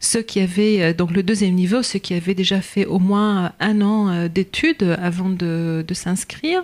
ceux 0.00 0.22
qui 0.22 0.40
avaient 0.40 0.94
donc 0.94 1.10
le 1.10 1.22
deuxième 1.22 1.54
niveau, 1.54 1.82
ceux 1.82 1.98
qui 1.98 2.14
avaient 2.14 2.34
déjà 2.34 2.60
fait 2.60 2.86
au 2.86 2.98
moins 2.98 3.52
un 3.60 3.82
an 3.82 4.28
d'études 4.28 4.96
avant 5.00 5.28
de, 5.28 5.84
de 5.86 5.94
s'inscrire, 5.94 6.62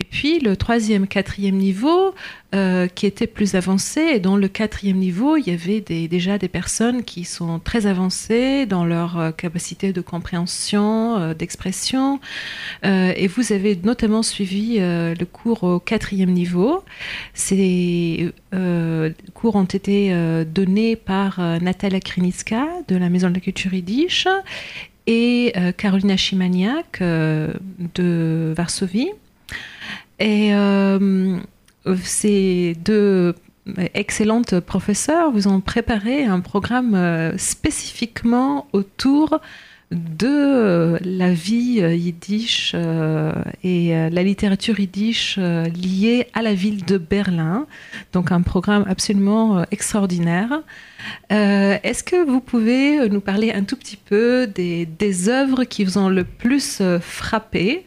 et 0.00 0.04
puis 0.04 0.40
le 0.40 0.56
troisième, 0.64 1.06
quatrième 1.06 1.56
niveau 1.56 2.14
euh, 2.54 2.88
qui 2.88 3.04
était 3.04 3.26
plus 3.26 3.54
avancé, 3.54 4.00
et 4.00 4.18
dans 4.18 4.38
le 4.38 4.48
quatrième 4.48 4.96
niveau, 4.96 5.36
il 5.36 5.46
y 5.46 5.50
avait 5.50 5.82
déjà 5.82 6.38
des 6.38 6.48
personnes 6.48 7.02
qui 7.02 7.24
sont 7.24 7.58
très 7.58 7.84
avancées 7.84 8.64
dans 8.64 8.86
leur 8.86 9.18
euh, 9.18 9.30
capacité 9.30 9.92
de 9.92 10.00
compréhension, 10.00 11.18
euh, 11.18 11.34
d'expression, 11.34 12.18
et 12.82 13.26
vous 13.26 13.52
avez 13.52 13.76
notamment 13.76 14.22
suivi 14.22 14.78
le 14.78 15.24
cours 15.24 15.64
au 15.64 15.80
quatrième 15.80 16.30
niveau. 16.30 16.82
Ces 17.34 18.32
cours 19.34 19.56
ont 19.56 19.64
été 19.64 20.14
donnés 20.46 20.96
par 20.96 21.40
Natalia 21.60 22.00
Krinitska 22.00 22.66
de 22.88 22.96
la 22.96 23.08
Maison 23.08 23.28
de 23.28 23.34
la 23.34 23.40
Culture 23.40 23.74
Yiddish 23.74 24.28
et 25.06 25.52
Carolina 25.76 26.16
Chimaniak 26.16 27.00
de 27.00 28.54
Varsovie. 28.56 29.10
Et 30.18 30.54
euh, 30.54 31.38
ces 32.02 32.76
deux 32.84 33.34
excellentes 33.94 34.60
professeurs 34.60 35.30
vous 35.32 35.48
ont 35.48 35.60
préparé 35.60 36.24
un 36.24 36.40
programme 36.40 36.94
euh, 36.94 37.36
spécifiquement 37.38 38.66
autour 38.72 39.40
de 39.90 40.26
euh, 40.26 40.98
la 41.02 41.32
vie 41.32 41.80
yiddish 41.80 42.74
et 43.64 43.88
la 44.10 44.22
littérature 44.22 44.78
yiddish 44.78 45.38
liée 45.38 46.28
à 46.34 46.42
la 46.42 46.54
ville 46.54 46.84
de 46.84 46.98
Berlin. 46.98 47.66
Donc 48.12 48.30
un 48.30 48.42
programme 48.42 48.84
absolument 48.88 49.64
extraordinaire. 49.70 50.62
Est-ce 51.30 52.02
que 52.02 52.24
vous 52.24 52.40
pouvez 52.40 53.08
nous 53.08 53.20
parler 53.20 53.52
un 53.52 53.64
tout 53.64 53.76
petit 53.76 53.96
peu 53.96 54.46
des, 54.46 55.28
œuvres 55.28 55.64
qui 55.64 55.84
vous 55.84 55.98
ont 55.98 56.08
le 56.08 56.24
plus 56.24 56.82
frappé? 57.00 57.86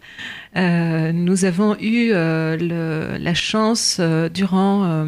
Euh, 0.57 1.11
Nous 1.11 1.45
avons 1.45 1.75
eu 1.79 2.11
euh, 2.13 3.17
la 3.19 3.33
chance 3.33 3.97
euh, 3.99 4.29
durant 4.29 5.05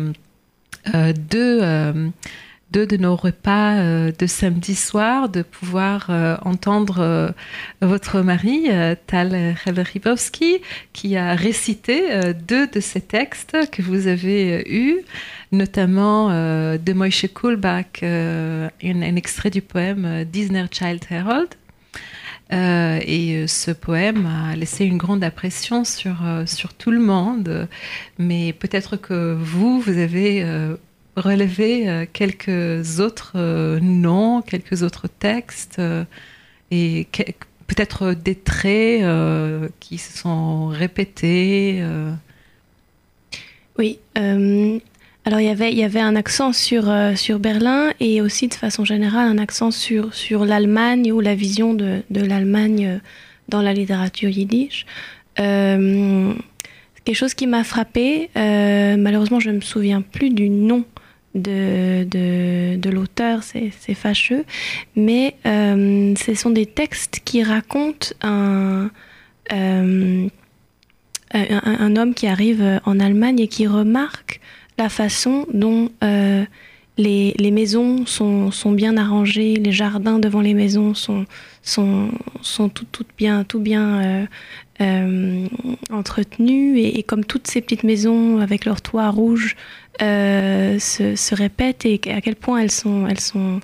deux, 1.31 1.61
de 2.71 2.97
nos 2.97 3.15
repas 3.15 4.11
de 4.11 4.27
samedi 4.27 4.75
soir 4.75 5.29
de 5.29 5.41
pouvoir 5.41 6.09
entendre 6.43 7.33
votre 7.81 8.21
mari, 8.21 8.69
Tal 9.07 9.55
Ribowski, 9.65 10.61
qui 10.93 11.17
a 11.17 11.35
récité 11.35 12.33
deux 12.47 12.67
de 12.67 12.79
ces 12.79 13.01
textes 13.01 13.57
que 13.71 13.81
vous 13.81 14.07
avez 14.07 14.63
eus, 14.71 14.99
notamment 15.51 16.29
de 16.29 16.93
Moïse 16.93 17.27
Kulbach, 17.33 18.03
un, 18.03 18.69
un 18.83 19.15
extrait 19.15 19.49
du 19.49 19.61
poème 19.61 20.23
Disner 20.25 20.65
Child 20.71 21.03
Herald. 21.09 21.49
Euh, 22.51 22.99
et 23.05 23.35
euh, 23.35 23.47
ce 23.47 23.69
poème 23.69 24.25
a 24.25 24.55
laissé 24.55 24.83
une 24.85 24.97
grande 24.97 25.23
impression 25.23 25.83
sur, 25.83 26.25
euh, 26.25 26.45
sur 26.47 26.73
tout 26.73 26.91
le 26.91 26.99
monde. 26.99 27.67
Mais 28.17 28.53
peut-être 28.53 28.97
que 28.97 29.33
vous, 29.33 29.79
vous 29.79 29.97
avez 29.97 30.45
relevé 31.15 32.07
quelques 32.13 32.99
autres 32.99 33.37
noms, 33.79 34.41
quelques 34.41 34.83
autres 34.83 35.07
textes, 35.07 35.81
et 36.71 37.07
peut-être 37.67 38.13
des 38.13 38.35
traits 38.35 39.03
qui 39.79 39.97
se 39.97 40.17
sont 40.17 40.67
répétés. 40.67 41.83
Oui. 43.77 43.99
Alors 45.25 45.39
il 45.41 45.45
y 45.45 45.49
avait, 45.49 45.71
il 45.71 45.77
y 45.77 45.83
avait 45.83 45.99
un 45.99 46.15
accent 46.15 46.53
sur, 46.53 46.89
euh, 46.89 47.15
sur 47.15 47.39
Berlin 47.39 47.91
et 47.99 48.21
aussi 48.21 48.47
de 48.47 48.53
façon 48.53 48.85
générale 48.85 49.27
un 49.27 49.37
accent 49.37 49.69
sur, 49.69 50.13
sur 50.13 50.45
l'Allemagne 50.45 51.11
ou 51.11 51.19
la 51.19 51.35
vision 51.35 51.73
de, 51.73 52.01
de 52.09 52.21
l'Allemagne 52.21 52.85
euh, 52.87 52.97
dans 53.47 53.61
la 53.61 53.73
littérature 53.73 54.29
yiddish. 54.29 54.85
Euh, 55.39 56.33
quelque 57.03 57.15
chose 57.15 57.33
qui 57.33 57.47
m'a 57.47 57.63
frappé, 57.63 58.29
euh, 58.37 58.95
malheureusement 58.97 59.39
je 59.39 59.49
ne 59.49 59.55
me 59.57 59.61
souviens 59.61 60.01
plus 60.01 60.29
du 60.29 60.49
nom 60.49 60.85
de, 61.35 62.05
de, 62.05 62.75
de 62.77 62.89
l'auteur, 62.89 63.43
c'est 63.43 63.93
fâcheux, 63.93 64.45
mais 64.95 65.35
euh, 65.45 66.15
ce 66.15 66.33
sont 66.33 66.49
des 66.49 66.65
textes 66.65 67.21
qui 67.23 67.43
racontent 67.43 68.07
un... 68.21 68.89
un, 69.51 70.27
un 71.31 71.95
homme 71.95 72.15
qui 72.15 72.25
arrive 72.25 72.81
en 72.85 72.99
Allemagne 72.99 73.39
et 73.39 73.47
qui 73.47 73.67
remarque 73.67 74.38
la 74.79 74.89
façon 74.89 75.45
dont 75.53 75.89
euh, 76.03 76.45
les, 76.97 77.51
maisons 77.51 78.05
sont, 78.05 78.71
bien 78.71 78.97
arrangées, 78.97 79.55
les 79.55 79.71
jardins 79.71 80.19
devant 80.19 80.41
les 80.41 80.53
maisons 80.53 80.93
sont, 80.93 81.25
sont, 81.61 82.09
tout, 82.69 83.05
bien, 83.17 83.45
euh, 83.45 84.25
euh, 84.81 85.47
entretenus 85.91 86.79
et, 86.81 87.03
comme 87.03 87.25
toutes 87.25 87.47
ces 87.47 87.61
petites 87.61 87.83
maisons 87.83 88.39
avec 88.39 88.65
leurs 88.65 88.81
toits 88.81 89.09
rouges 89.09 89.55
se, 89.99 91.35
répètent 91.35 91.85
et 91.85 91.99
à 92.15 92.21
quel 92.21 92.37
point 92.37 92.59
elles 92.59 92.71
sont, 92.71 93.05
elles 93.05 93.19
sont 93.19 93.59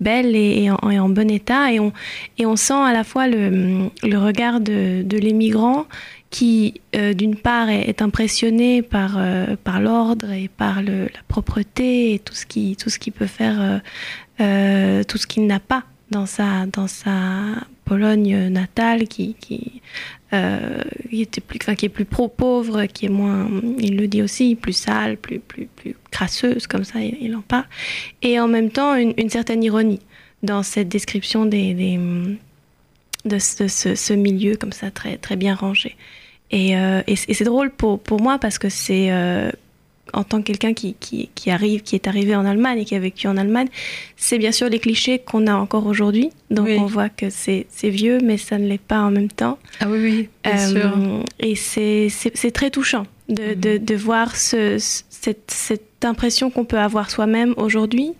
belles 0.00 0.34
et, 0.34 0.68
en, 0.70 1.08
bon 1.08 1.30
état. 1.30 1.72
Et 1.72 1.78
on, 1.78 2.56
sent 2.56 2.74
à 2.74 2.92
la 2.92 3.04
fois 3.04 3.28
le, 3.28 3.88
le 4.02 4.18
regard 4.18 4.60
de, 4.60 5.02
de 5.02 5.16
l'émigrant 5.16 5.86
qui, 6.30 6.80
d'une 6.92 7.36
part, 7.36 7.68
est, 7.68 8.02
impressionné 8.02 8.82
par, 8.82 9.18
par 9.64 9.80
l'ordre 9.80 10.32
et 10.32 10.48
par 10.48 10.82
la 10.82 11.06
propreté 11.28 12.14
et 12.14 12.18
tout 12.18 12.34
ce 12.34 12.46
qui, 12.46 12.76
tout 12.76 12.90
ce 12.90 12.98
qui 12.98 13.10
peut 13.10 13.26
faire, 13.26 13.80
tout 14.38 15.18
ce 15.18 15.26
qu'il 15.26 15.46
n'a 15.46 15.60
pas 15.60 15.84
dans 16.10 16.26
sa, 16.26 16.66
dans 16.66 16.86
sa 16.86 17.12
Pologne 17.84 18.48
natale, 18.48 19.06
qui, 19.06 19.34
qui, 19.34 19.80
était 21.12 21.40
plus, 21.40 21.58
enfin, 21.62 21.74
qui 21.74 21.86
est 21.86 21.90
plus 21.90 22.04
pro-pauvre, 22.04 22.86
qui 22.86 23.06
est 23.06 23.10
moins, 23.10 23.48
il 23.78 23.96
le 23.96 24.08
dit 24.08 24.22
aussi, 24.22 24.54
plus 24.54 24.72
sale, 24.72 25.16
plus, 25.16 25.38
plus, 25.38 25.66
plus 25.66 25.94
crasseuse, 26.10 26.66
comme 26.66 26.84
ça, 26.84 27.00
il, 27.00 27.34
en 27.36 27.42
parle. 27.42 27.66
Et 28.22 28.40
en 28.40 28.48
même 28.48 28.70
temps, 28.70 28.94
une, 28.96 29.30
certaine 29.30 29.62
ironie 29.62 30.00
dans 30.42 30.62
cette 30.62 30.88
description 30.88 31.46
des, 31.46 31.74
des 31.74 31.98
de, 33.26 33.38
ce, 33.38 33.68
ce, 33.68 34.12
milieu 34.12 34.56
comme 34.56 34.72
ça 34.72 34.90
très, 34.90 35.16
très 35.16 35.36
bien 35.36 35.54
rangé. 35.54 35.96
Et, 36.50 36.76
euh, 36.76 37.02
et, 37.06 37.16
c'est 37.16 37.44
drôle 37.44 37.70
pour, 37.70 37.98
pour, 37.98 38.20
moi 38.20 38.38
parce 38.38 38.58
que 38.58 38.68
c'est 38.68 39.10
euh, 39.10 39.50
en 40.12 40.24
tant 40.24 40.38
que 40.38 40.44
quelqu'un 40.44 40.74
qui, 40.74 40.94
qui, 40.94 41.28
qui, 41.34 41.50
arrive, 41.50 41.82
qui 41.82 41.94
est 41.96 42.06
arrivé 42.06 42.36
en 42.36 42.44
Allemagne 42.44 42.78
et 42.78 42.84
qui 42.84 42.94
a 42.94 42.98
vécu 42.98 43.26
en 43.26 43.36
Allemagne, 43.36 43.68
c'est 44.16 44.38
bien 44.38 44.52
sûr 44.52 44.68
les 44.68 44.78
clichés 44.78 45.18
qu'on 45.18 45.46
a 45.46 45.54
encore 45.54 45.86
aujourd'hui. 45.86 46.30
Donc 46.50 46.68
on 46.78 46.86
voit 46.86 47.08
que 47.08 47.26
c'est 47.30 47.66
vieux, 47.82 48.20
mais 48.22 48.38
ça 48.38 48.58
ne 48.58 48.66
l'est 48.66 48.80
pas 48.80 49.00
en 49.00 49.10
même 49.10 49.30
temps. 49.30 49.58
Ah 49.80 49.86
oui, 49.88 49.98
oui, 49.98 50.28
bien 50.44 50.54
euh, 50.54 50.72
sûr. 50.72 51.24
Et 51.40 51.54
c'est 51.56 52.50
très 52.52 52.70
touchant 52.70 53.06
de, 53.28 53.54
de, 53.54 53.78
mhm. 53.78 53.84
de 53.84 53.94
voir 53.94 54.36
ce, 54.36 54.76
cette, 54.78 55.50
cette 55.50 56.04
impression 56.04 56.50
qu'on 56.50 56.64
peut 56.64 56.78
avoir 56.78 57.10
soi-même 57.10 57.54
aujourd'hui, 57.56 58.12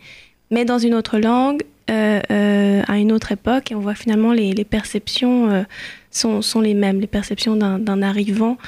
mais 0.50 0.64
dans 0.64 0.78
une 0.78 0.94
autre 0.94 1.18
langue, 1.18 1.62
à 1.88 2.98
une 2.98 3.12
autre 3.12 3.32
époque 3.32 3.70
et 3.70 3.74
on 3.74 3.80
voit 3.80 3.94
finalement 3.94 4.32
les, 4.32 4.64
perceptions 4.64 5.50
euh, 5.50 5.62
sont, 6.10 6.60
les 6.60 6.74
mêmes. 6.74 7.00
Les 7.00 7.06
perceptions 7.06 7.56
d'un 7.56 8.02
arrivant 8.02 8.58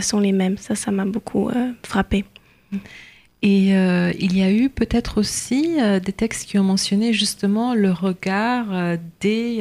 sont 0.00 0.18
les 0.18 0.32
mêmes. 0.32 0.56
Ça, 0.58 0.74
ça 0.74 0.90
m'a 0.90 1.04
beaucoup 1.04 1.50
frappé. 1.84 2.24
Et 3.42 3.68
il 3.68 4.36
y 4.36 4.42
a 4.42 4.50
eu 4.50 4.68
peut-être 4.68 5.18
aussi 5.18 5.76
des 6.04 6.12
textes 6.12 6.48
qui 6.48 6.58
ont 6.58 6.64
mentionné 6.64 7.12
justement 7.12 7.74
le 7.74 7.92
regard 7.92 8.66
des 9.20 9.60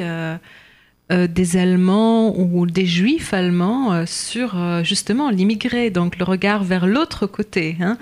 euh, 1.11 1.27
des 1.27 1.55
Allemands 1.55 2.35
ou 2.35 2.65
des 2.65 2.87
Juifs 2.87 3.31
allemands 3.31 3.93
euh, 3.93 4.05
sur 4.07 4.57
euh, 4.57 4.83
justement 4.83 5.29
l'immigré, 5.29 5.91
donc 5.91 6.17
le 6.17 6.25
regard 6.25 6.63
vers 6.63 6.87
l'autre 6.87 7.27
côté, 7.27 7.77
hein, 7.79 7.95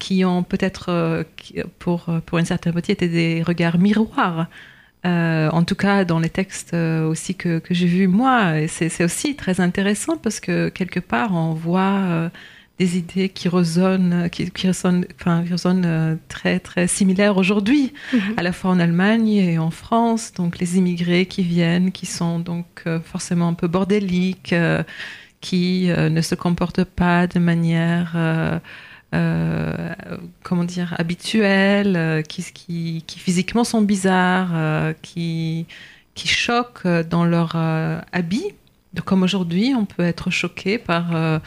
qui 0.00 0.24
ont 0.24 0.42
peut-être, 0.42 1.24
pour, 1.78 2.06
pour 2.26 2.38
une 2.38 2.44
certaine 2.44 2.72
moitié, 2.72 2.94
été 2.94 3.06
des 3.06 3.40
regards 3.40 3.78
miroirs. 3.78 4.48
en 5.04 5.62
tout 5.62 5.76
cas, 5.76 6.04
dans 6.04 6.18
les 6.18 6.28
textes 6.28 6.74
aussi 6.74 7.36
que, 7.36 7.60
que 7.60 7.72
j'ai 7.72 7.86
vus 7.86 8.08
moi, 8.08 8.66
c'est 8.66 9.04
aussi 9.04 9.36
très 9.36 9.60
intéressant 9.60 10.16
parce 10.16 10.40
que 10.40 10.68
quelque 10.68 10.98
part, 10.98 11.36
on 11.36 11.52
voit 11.52 12.30
des 12.78 12.98
idées 12.98 13.28
qui 13.30 13.48
résonnent, 13.48 14.28
qui, 14.30 14.50
qui 14.50 14.66
résonnent, 14.66 15.06
enfin, 15.18 15.42
qui 15.44 15.50
résonnent 15.50 15.86
euh, 15.86 16.16
très 16.28 16.58
très 16.60 16.86
similaires 16.86 17.38
aujourd'hui, 17.38 17.94
mhm. 18.12 18.34
à 18.36 18.42
la 18.42 18.52
fois 18.52 18.70
en 18.70 18.78
Allemagne 18.78 19.28
et 19.28 19.58
en 19.58 19.70
France. 19.70 20.32
Donc 20.34 20.58
les 20.58 20.76
immigrés 20.76 21.26
qui 21.26 21.42
viennent, 21.42 21.90
qui 21.90 22.04
sont 22.04 22.38
donc 22.38 22.66
euh, 22.86 23.00
forcément 23.00 23.48
un 23.48 23.54
peu 23.54 23.66
bordéliques, 23.66 24.52
euh, 24.52 24.82
qui 25.40 25.88
ne 25.88 26.20
se 26.22 26.34
comportent 26.34 26.82
pas 26.82 27.28
de 27.28 27.38
manière 27.38 28.16
comment 30.42 30.64
dire 30.64 30.94
habituelle, 30.98 32.24
qui, 32.28 32.42
qui, 32.52 33.04
qui, 33.06 33.18
physiquement 33.20 33.62
sont 33.62 33.82
bizarres, 33.82 34.94
qui 35.02 35.66
qui 36.14 36.26
choquent 36.26 36.88
dans 37.08 37.24
leur 37.24 37.54
habit. 37.54 38.54
Comme 39.04 39.22
aujourd'hui, 39.22 39.74
on 39.76 39.84
peut 39.84 40.02
être 40.02 40.30
choqué 40.30 40.78
par 40.78 41.40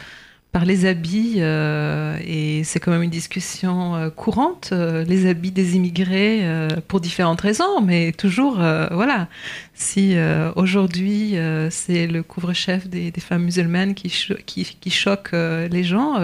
par 0.52 0.64
les 0.64 0.84
habits, 0.84 1.34
euh, 1.38 2.18
et 2.26 2.64
c'est 2.64 2.80
quand 2.80 2.90
même 2.90 3.04
une 3.04 3.10
discussion 3.10 3.94
euh, 3.94 4.10
courante, 4.10 4.70
euh, 4.72 5.04
les 5.04 5.26
habits 5.26 5.52
des 5.52 5.76
immigrés 5.76 6.42
pour 6.88 7.00
différentes 7.00 7.40
raisons, 7.40 7.80
mais 7.80 8.12
toujours, 8.12 8.54
voilà, 8.54 9.28
si 9.74 10.16
aujourd'hui 10.56 11.36
c'est 11.70 12.06
le 12.06 12.22
couvre-chef 12.22 12.88
des, 12.88 13.12
femmes 13.18 13.44
musulmanes 13.44 13.94
qui, 13.94 14.08
qui, 14.46 14.64
qui 14.64 14.90
choque 14.90 15.32
les 15.32 15.84
gens, 15.84 16.16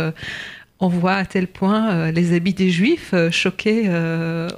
on 0.81 0.89
voit 0.89 1.15
à 1.15 1.25
tel 1.25 1.47
point 1.47 2.11
les 2.11 2.35
habits 2.35 2.55
des 2.55 2.71
juifs 2.71 3.15
choquaient 3.31 3.91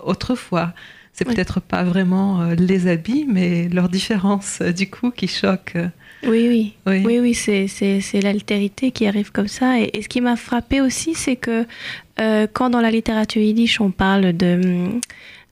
autrefois. 0.03 0.73
C'est 1.13 1.25
peut-être 1.25 1.61
pas 1.61 1.83
vraiment 1.83 2.51
les 2.53 2.87
habits, 2.87 3.27
mais 3.29 3.69
leur 3.69 3.89
différence 3.89 4.63
du 4.63 4.89
coup 4.89 5.11
qui 5.11 5.29
choque. 5.29 5.77
Oui, 6.27 6.75
oui, 6.87 7.03
oui, 7.05 7.21
oui, 7.21 7.35
c'est 7.35 8.21
l'altérité 8.21 8.91
qui 8.91 9.07
arrive 9.07 9.31
comme 9.31 9.49
ça. 9.49 9.81
Et, 9.81 10.03
ce 10.03 10.09
qui 10.09 10.21
m'a 10.21 10.37
frappé 10.37 10.81
aussi, 10.81 11.15
c'est 11.15 11.37
que 11.37 11.65
euh, 12.21 12.47
quand 12.53 12.71
dans 12.71 12.81
la 12.81 12.91
littérature 12.91 13.41
yiddish 13.41 13.81
on 13.81 13.91
parle 13.91 14.37
de 14.37 14.61
hum, 14.63 15.01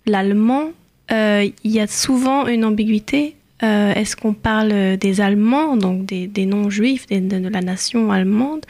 l'allemand, 0.07 0.71
euh, 1.13 1.49
il 1.63 1.71
y 1.71 1.81
a 1.81 1.87
souvent 1.87 2.47
une 2.47 2.65
ambiguïté. 2.65 3.37
Euh, 3.63 3.95
est-ce 3.95 4.17
qu'on 4.17 4.35
parle 4.35 4.99
des 4.99 5.21
Allemands, 5.23 5.79
donc 5.79 6.05
des, 6.05 6.47
non-juifs, 6.47 7.07
de, 7.07 7.49
la 7.49 7.63
nation 7.63 8.13
allemande, 8.13 8.67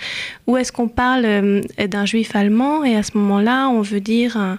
ou 0.46 0.56
est-ce 0.56 0.70
qu'on 0.70 0.86
parle 0.86 1.26
hum, 1.26 1.60
d'un 1.88 2.04
juif 2.04 2.36
allemand? 2.36 2.84
Et 2.84 2.94
à 2.94 3.02
ce 3.02 3.16
moment-là, 3.18 3.68
on 3.68 3.80
veut 3.80 4.00
dire 4.00 4.36
un, 4.36 4.58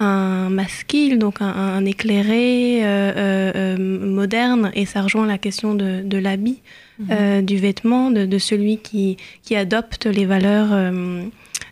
un 0.00 0.48
masquille, 0.48 1.18
donc 1.18 1.42
un, 1.42 1.84
éclairé 1.84 2.80
euh, 2.82 3.12
euh, 3.16 3.52
euh, 3.54 4.06
moderne, 4.06 4.72
et 4.74 4.86
ça 4.86 5.02
rejoint 5.02 5.26
la 5.26 5.36
question 5.36 5.74
de, 5.74 6.16
l'habit, 6.16 6.60
mhm. 6.98 7.44
du 7.44 7.58
vêtement, 7.58 8.10
de, 8.10 8.38
celui 8.38 8.78
qui, 8.78 9.18
qui, 9.42 9.54
adopte 9.54 10.06
les 10.06 10.24
valeurs 10.24 10.92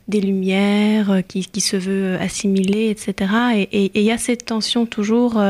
des 0.09 0.21
lumières, 0.21 1.23
qui, 1.27 1.47
qui, 1.47 1.61
se 1.61 1.77
veut 1.77 2.17
assimiler, 2.21 2.91
etc. 2.91 3.33
Et 3.73 3.91
il 3.95 4.03
y 4.03 4.13
a 4.13 4.19
cette 4.19 4.45
tension 4.45 4.85
toujours 4.85 5.41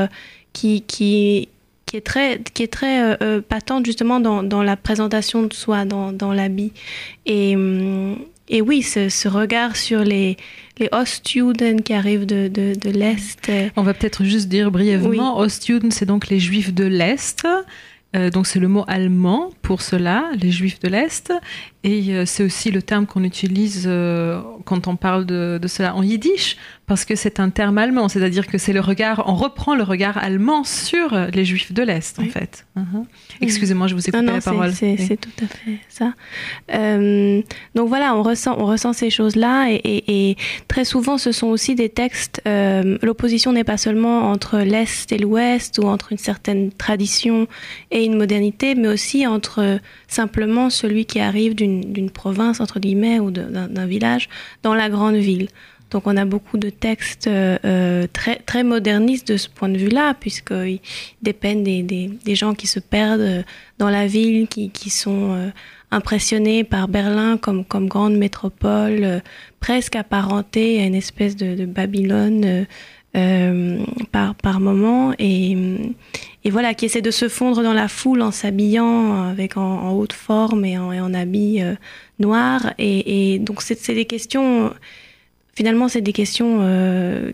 qui, 0.53 0.83
qui, 0.83 1.49
qui 1.85 1.97
est 1.97 2.07
très, 2.07 2.41
qui 2.55 2.62
est 2.62 2.73
très 2.73 3.19
patente 3.43 3.87
justement 3.87 4.21
dans, 4.21 4.45
dans, 4.45 4.62
la 4.62 4.77
présentation 4.77 5.43
de 5.43 5.53
soi, 5.53 5.85
dans, 5.85 6.12
dans 6.12 6.33
l'habit. 6.33 6.73
Et, 7.27 7.57
hum, 7.57 8.19
et 8.49 8.62
oui, 8.62 8.83
ce, 8.83 9.09
ce, 9.09 9.29
regard 9.29 9.77
sur 9.77 10.01
les, 10.01 10.37
les 10.79 10.88
Ostjuden 10.93 11.83
qui 11.83 11.93
arrivent 11.93 12.27
de, 12.27 12.49
de, 12.49 12.75
de 12.79 12.91
l'Est. 12.91 13.51
On 13.77 13.83
va 13.83 13.95
peut-être 13.95 14.25
juste 14.25 14.49
dire 14.49 14.71
brièvement, 14.71 15.38
oui. 15.38 15.45
Ostjuden, 15.45 15.91
c'est 15.91 16.07
donc 16.07 16.29
les 16.29 16.41
Juifs 16.41 16.73
de 16.73 16.85
l'Est. 16.85 17.47
Euh, 18.17 18.31
donc 18.31 18.47
c'est 18.47 18.59
le 18.59 18.69
mot 18.69 18.85
allemand 18.88 19.51
pour 19.61 19.83
cela, 19.83 20.31
les 20.41 20.51
Juifs 20.51 20.81
de 20.81 20.88
l'Est. 20.88 21.33
Et 21.85 22.12
euh, 22.12 22.25
c'est 22.27 22.43
aussi 22.43 22.73
le 22.73 22.83
terme 22.83 23.07
qu'on 23.07 23.23
utilise 23.23 23.85
euh, 23.87 24.41
quand 24.64 24.88
on 24.88 24.97
parle 24.97 25.27
de, 25.27 25.61
de, 25.62 25.69
cela 25.69 25.95
en 25.95 26.03
yiddish, 26.03 26.57
parce 26.87 27.05
que 27.05 27.14
c'est 27.14 27.38
un 27.38 27.51
terme 27.51 27.79
allemand, 27.79 28.09
c'est-à-dire 28.09 28.49
que 28.49 28.59
c'est 28.59 28.73
le 28.73 28.81
regard, 28.81 29.23
on 29.27 29.35
reprend 29.35 29.77
le 29.77 29.85
regard 29.85 30.19
allemand 30.19 30.64
sur 30.64 31.17
les 31.33 31.45
Juifs 31.45 31.73
de 31.73 31.83
l'Est, 31.83 32.19
en 32.19 32.25
fait. 32.25 32.67
Uh-huh. 32.77 33.05
Excusez-moi, 33.41 33.87
je 33.87 33.95
vous 33.95 34.09
ai 34.09 34.11
coupé 34.11 34.27
la 34.27 34.41
parole. 34.41 34.73
C'est 34.73 35.21
tout 35.21 35.45
à 35.45 35.47
fait 35.47 35.79
ça. 35.88 36.14
Euh, 36.75 37.43
donc 37.77 37.88
voilà, 37.88 38.17
on 38.17 38.23
ressent, 38.25 38.57
on 38.59 38.67
ressent 38.67 38.93
ces 38.93 39.11
choses-là, 39.11 39.71
et, 39.71 39.77
et, 39.77 40.31
et, 40.31 40.37
très 40.67 40.85
souvent, 40.85 41.17
ce 41.17 41.31
sont 41.31 41.47
aussi 41.47 41.77
des 41.77 41.91
textes. 41.91 42.43
Euh, 42.49 42.99
L'opposition 43.03 43.53
n'est 43.53 43.64
pas 43.64 43.77
seulement 43.77 44.31
entre 44.31 44.59
l'Est 44.59 45.12
et 45.12 45.19
l'Ouest, 45.19 45.79
ou 45.79 45.87
entre 45.87 46.11
une 46.11 46.19
certaine 46.19 46.73
tradition 46.73 47.47
et 47.93 48.05
une 48.05 48.17
modernité, 48.17 48.75
mais 48.75 48.88
aussi 48.88 49.27
entre 49.27 49.79
simplement 50.09 50.71
celui 50.71 51.05
qui 51.07 51.21
arrive 51.21 51.55
d'une 51.55 52.11
province, 52.11 52.61
entre 52.61 52.81
guillemets, 52.81 53.21
ou 53.21 53.31
d'un 53.31 53.87
village, 53.87 54.29
dans 54.62 54.75
la 54.75 54.88
grande 54.88 55.16
ville. 55.16 55.49
Donc 55.90 56.07
on 56.07 56.16
a 56.16 56.25
beaucoup 56.25 56.59
de 56.59 56.68
textes 56.68 57.29
euh, 57.29 58.07
très, 58.12 58.37
très 58.37 58.62
modernistes 58.62 59.29
de 59.33 59.37
ce 59.37 59.49
point 59.49 59.68
de 59.68 59.79
vue-là, 59.79 60.14
puisqu'ils 60.18 60.81
dépendent 61.23 61.62
des, 61.62 61.83
des, 61.83 62.35
gens 62.35 62.55
qui 62.55 62.66
se 62.66 62.79
perdent 62.79 63.44
dans 63.79 63.88
la 63.88 64.07
ville, 64.07 64.49
qui, 64.49 64.90
sont 64.90 65.33
euh, 65.33 65.49
impressionnés 65.90 66.64
par 66.64 66.88
Berlin 66.88 67.38
comme, 67.38 67.64
grande 67.88 68.16
métropole, 68.16 69.03
euh, 69.03 69.21
presque 69.61 69.97
apparentée 69.97 70.81
à 70.81 70.85
une 70.85 70.94
espèce 70.94 71.37
de, 71.37 71.64
Babylone 71.64 72.66
euh, 73.16 73.79
par, 74.12 74.35
par 74.35 74.61
moment, 74.61 75.14
et, 75.18 75.57
et, 76.49 76.51
voilà, 76.51 76.75
qui 76.75 76.87
essaie 76.87 77.03
de 77.03 77.11
se 77.11 77.29
fondre 77.29 77.63
dans 77.63 77.73
la 77.73 77.89
foule 77.89 78.23
en 78.23 78.31
s'habillant 78.31 79.23
avec 79.29 79.57
en, 79.57 79.63
en, 79.63 79.93
haute 79.93 80.13
forme 80.13 80.65
et 80.65 80.79
en, 80.79 80.93
et 80.93 81.01
en 81.01 81.15
habit 81.15 81.61
noir. 82.19 82.73
Et, 82.79 83.35
et 83.35 83.39
donc 83.39 83.63
c'est 83.63 83.95
des 83.95 84.05
questions 84.05 84.73
finalement, 85.59 85.89
c'est 85.89 86.03
des 86.03 86.13
questions 86.13 86.59
euh, 86.61 87.33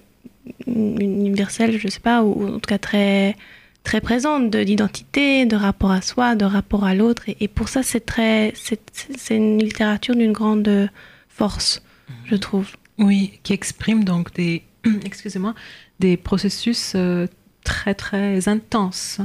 universelles, 0.66 1.78
je 1.78 1.86
ne 1.86 1.90
sais 1.90 2.00
pas, 2.00 2.22
ou, 2.22 2.54
en 2.54 2.58
tout 2.58 2.68
cas 2.68 2.78
très, 2.78 3.36
très 3.82 4.00
présentes 4.00 4.50
d'identité, 4.56 5.44
de 5.44 5.56
rapport 5.56 5.90
à 5.90 6.00
soi, 6.00 6.34
de 6.34 6.46
rapport 6.46 6.84
à 6.84 6.94
l'autre. 6.94 7.24
Et, 7.28 7.48
pour 7.48 7.68
ça, 7.68 7.82
c'est 7.82 8.00
très, 8.06 8.54
c'est 8.56 9.36
une 9.36 9.58
littérature 9.58 10.16
d'une 10.16 10.32
grande 10.32 10.88
force, 11.28 11.82
je 12.24 12.36
trouve. 12.36 12.70
Oui, 12.96 13.40
qui 13.42 13.52
exprime 13.52 14.04
donc 14.04 14.32
des, 14.32 14.62
excusez-moi, 15.04 15.54
des 16.00 16.16
processus 16.16 16.94
euh, 16.96 17.26
très 17.64 17.94
très 17.94 18.48
intenses. 18.48 19.20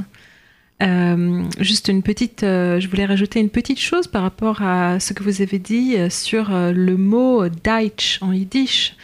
Euh, 0.82 1.44
juste 1.58 1.88
une 1.88 2.02
petite, 2.02 2.42
euh, 2.42 2.80
je 2.80 2.88
voulais 2.88 3.04
rajouter 3.04 3.38
une 3.38 3.50
petite 3.50 3.78
chose 3.78 4.06
par 4.06 4.22
rapport 4.22 4.62
à 4.62 4.98
ce 4.98 5.12
que 5.12 5.22
vous 5.22 5.42
avez 5.42 5.58
dit 5.58 5.96
euh, 5.96 6.08
sur 6.08 6.50
le 6.50 6.96
mot 6.96 7.48
Deutsch 7.48 8.18
en 8.22 8.32
yiddish, 8.32 8.96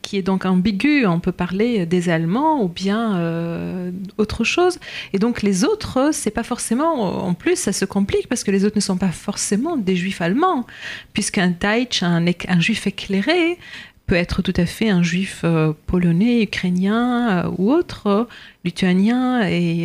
qui 0.00 0.16
est 0.16 0.22
donc 0.22 0.44
ambigu. 0.44 1.06
On 1.06 1.18
peut 1.18 1.32
parler 1.32 1.86
des 1.86 2.08
Allemands 2.08 2.62
ou 2.62 2.68
bien 2.68 3.92
autre 4.18 4.44
chose. 4.44 4.78
Et 5.12 5.18
donc 5.18 5.42
les 5.42 5.64
autres, 5.64 6.10
c'est 6.12 6.30
pas 6.30 6.42
forcément. 6.42 7.24
En 7.24 7.34
plus, 7.34 7.56
ça 7.56 7.72
se 7.72 7.84
complique 7.84 8.28
parce 8.28 8.44
que 8.44 8.50
les 8.50 8.64
autres 8.64 8.76
ne 8.76 8.80
sont 8.80 8.96
pas 8.96 9.12
forcément 9.12 9.76
des 9.76 9.96
Juifs 9.96 10.20
allemands, 10.20 10.66
puisqu'un 11.12 11.48
Deutsch, 11.48 12.02
un 12.02 12.60
Juif 12.60 12.86
éclairé, 12.86 13.58
peut 14.06 14.16
être 14.16 14.42
tout 14.42 14.52
à 14.56 14.66
fait 14.66 14.90
un 14.90 15.02
juif 15.02 15.42
euh, 15.44 15.72
polonais, 15.86 16.42
ukrainien 16.42 17.44
euh, 17.46 17.50
ou 17.56 17.72
autre, 17.72 18.06
euh, 18.06 18.24
lituanien, 18.64 19.46
et, 19.46 19.84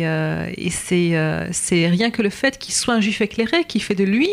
et 0.56 0.70
c'est 0.70 1.88
rien 1.88 2.10
que 2.10 2.22
le 2.22 2.30
fait 2.30 2.58
qu'il 2.58 2.72
soit 2.72 2.94
un 2.94 3.00
juif 3.00 3.20
éclairé 3.20 3.64
qui 3.64 3.78
fait 3.78 3.94
de 3.94 4.04
lui 4.04 4.28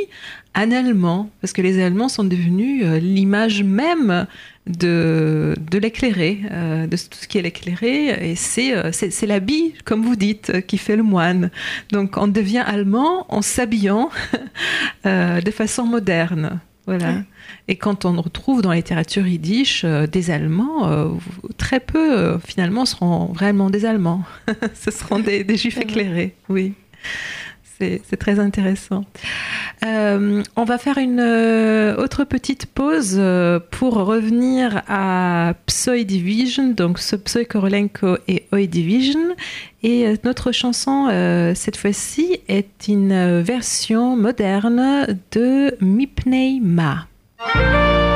un 0.56 0.71
Allemand, 0.71 1.30
parce 1.41 1.52
que 1.52 1.62
les 1.62 1.84
Allemands 1.84 2.08
sont 2.08 2.23
devenus 2.23 2.84
l'image 3.02 3.62
même 3.62 4.26
de, 4.67 5.54
de 5.69 5.78
l'éclairé, 5.78 6.39
de 6.50 6.95
tout 6.95 7.17
ce 7.19 7.28
qui 7.28 7.38
est 7.38 7.41
l'éclairé, 7.41 8.32
et 8.32 8.36
c'est 8.36 9.26
l'habit, 9.26 9.73
comme 9.84 10.04
vous 10.04 10.15
dites, 10.15 10.65
qui 10.65 10.78
fait 10.78 10.95
le 10.95 11.04
moine. 11.04 11.52
Donc 11.91 12.15
on 12.15 12.28
devient 12.28 12.63
allemand 12.65 13.26
en 13.28 13.41
s'habillant 13.41 14.10
de 15.04 15.52
façon 15.52 15.84
moderne. 15.84 16.62
Voilà. 16.86 17.15
Et 17.67 17.75
quand 17.75 18.05
on 18.05 18.21
retrouve 18.21 18.62
dans 18.62 18.69
la 18.69 18.77
littérature 18.77 19.27
yiddish 19.27 19.83
euh, 19.83 20.07
des 20.07 20.31
Allemands, 20.31 20.89
euh, 20.89 21.10
très 21.57 21.79
peu 21.79 22.17
euh, 22.17 22.39
finalement 22.39 22.86
seront 22.86 23.25
vraiment 23.33 23.69
des 23.69 23.86
Allemands. 23.86 24.23
Ce 24.73 24.91
seront 24.91 25.19
des, 25.19 25.45
Juifs 25.57 25.77
éclairés, 25.77 26.36
oui. 26.49 26.73
C'est 27.79 28.17
très 28.17 28.39
intéressant. 28.39 29.05
on 29.83 30.63
va 30.65 30.77
faire 30.79 30.97
une 30.97 31.21
autre 31.21 32.23
petite 32.23 32.65
pause 32.65 33.21
pour 33.69 33.93
revenir 33.97 34.81
à 34.88 35.53
Psoy 35.67 36.03
Division, 36.03 36.69
donc 36.69 36.97
Psoy 36.97 37.45
Korolenko 37.45 38.17
et 38.27 38.45
Oi 38.51 38.65
Division. 38.65 39.36
Et 39.83 40.12
notre 40.23 40.51
chanson, 40.51 41.05
cette 41.53 41.77
fois-ci, 41.77 42.39
est 42.47 42.88
une 42.88 43.41
version 43.41 44.17
moderne 44.17 45.19
de 45.31 45.77
Mipnei 45.79 46.60
Ma. 46.60 47.05
Thank 47.39 48.02
you. 48.02 48.07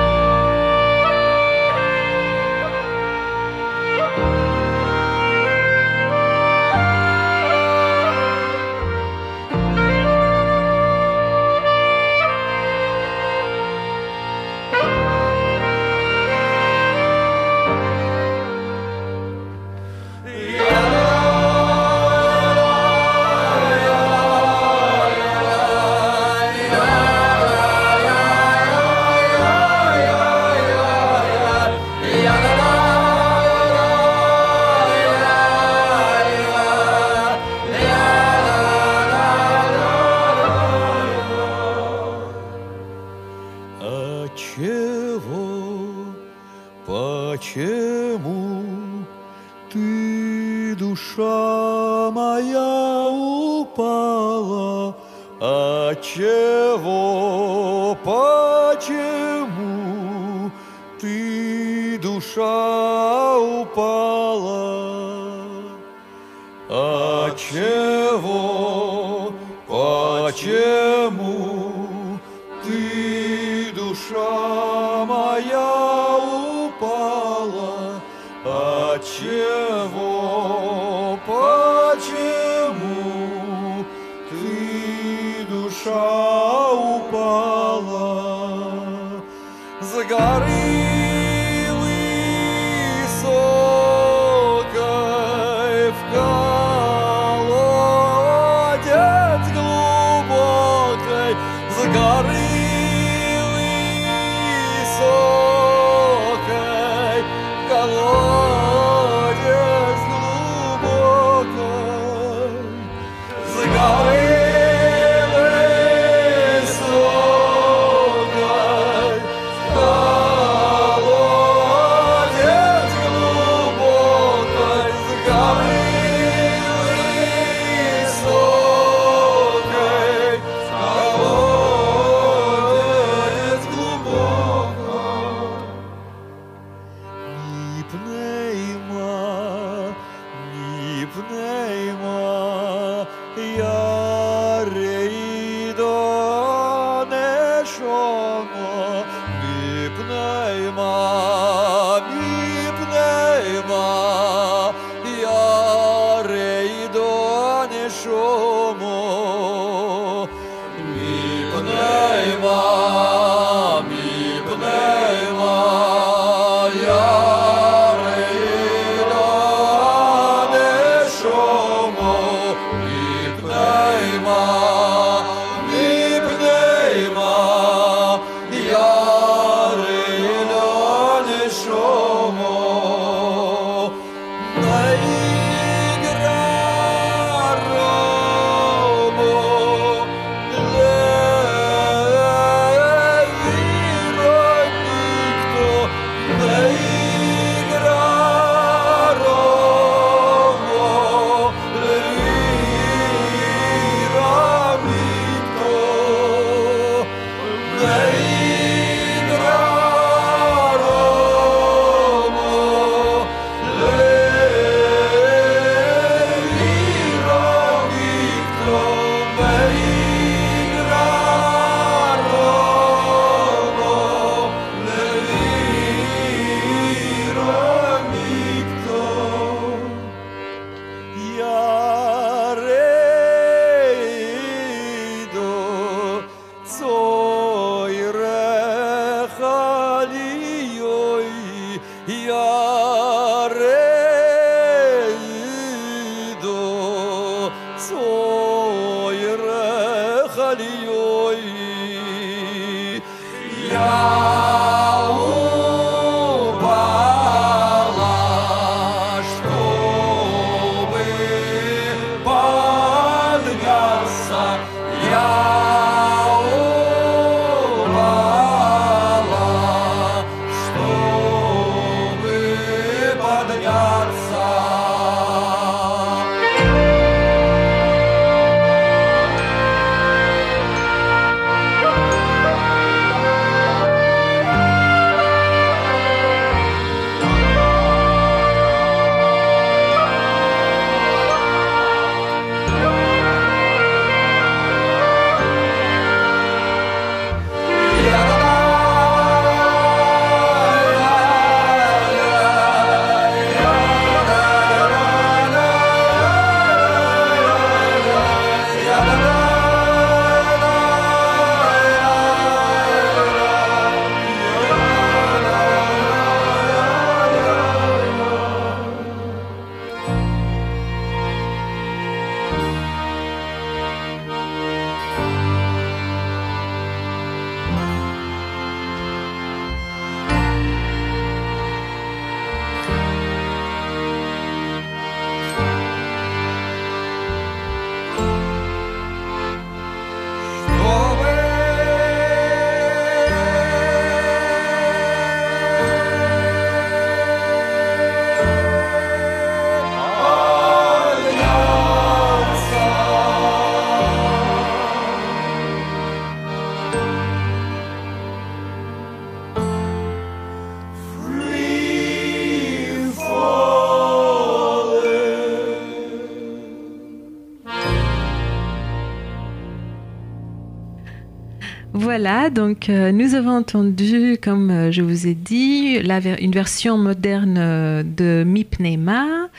Voilà, 372.24 372.52
donc 372.52 372.88
euh, 372.88 373.12
nous 373.12 373.34
avons 373.34 373.58
entendu, 373.58 374.38
comme 374.40 374.70
euh, 374.70 374.92
je 374.92 375.02
vous 375.02 375.26
ai 375.26 375.34
dit, 375.34 375.98
une 375.98 376.52
version 376.52 376.96
moderne 376.96 377.58
euh, 377.58 378.04
de 378.04 378.44
Mipnema 378.46 379.50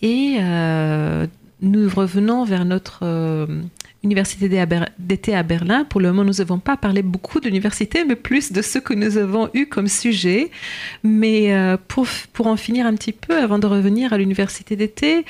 et 0.00 0.38
nous 1.60 1.88
revenons 1.90 2.44
vers 2.44 2.64
notre 2.64 3.46
université 4.02 4.48
d'été 4.98 5.34
à 5.34 5.42
Berlin. 5.42 5.84
Pour 5.84 6.00
le 6.00 6.08
moment, 6.08 6.24
nous 6.24 6.38
n'avons 6.38 6.58
pas 6.58 6.78
parlé 6.78 7.02
beaucoup 7.02 7.38
d'université, 7.38 8.04
mais 8.06 8.16
plus 8.16 8.50
de 8.50 8.62
ce 8.62 8.78
que 8.78 8.94
nous 8.94 9.18
avons 9.18 9.50
eu 9.52 9.66
comme 9.66 9.88
sujet. 9.88 10.50
Mais 11.02 11.54
pour, 11.88 12.06
pour 12.32 12.46
en 12.46 12.56
finir 12.56 12.86
un 12.86 12.94
petit 12.94 13.12
peu, 13.12 13.38
avant 13.38 13.58
de 13.58 13.66
revenir 13.66 14.12
à 14.12 14.18
l'université 14.18 14.76
d'été, 14.76 15.24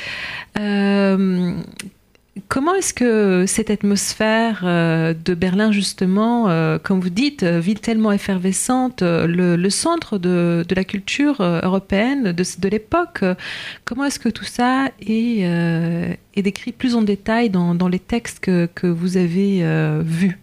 Comment 2.46 2.74
est-ce 2.74 2.94
que 2.94 3.44
cette 3.46 3.70
atmosphère 3.70 4.60
euh, 4.64 5.14
de 5.14 5.34
Berlin, 5.34 5.72
justement, 5.72 6.48
euh, 6.48 6.78
comme 6.78 7.00
vous 7.00 7.10
dites, 7.10 7.42
euh, 7.42 7.58
ville 7.58 7.80
tellement 7.80 8.12
effervescente, 8.12 9.02
le, 9.02 9.70
centre 9.70 10.18
de, 10.18 10.64
la 10.74 10.84
culture 10.84 11.40
européenne 11.40 12.32
de, 12.32 12.68
l'époque, 12.68 13.24
comment 13.84 14.04
est-ce 14.04 14.18
que 14.18 14.28
tout 14.28 14.44
ça 14.44 14.90
est, 15.00 16.18
décrit 16.36 16.72
plus 16.72 16.94
en 16.94 17.02
détail 17.02 17.50
dans, 17.50 17.88
les 17.88 17.98
textes 17.98 18.40
que, 18.40 18.86
vous 18.86 19.16
avez 19.16 19.62
vus? 20.02 20.38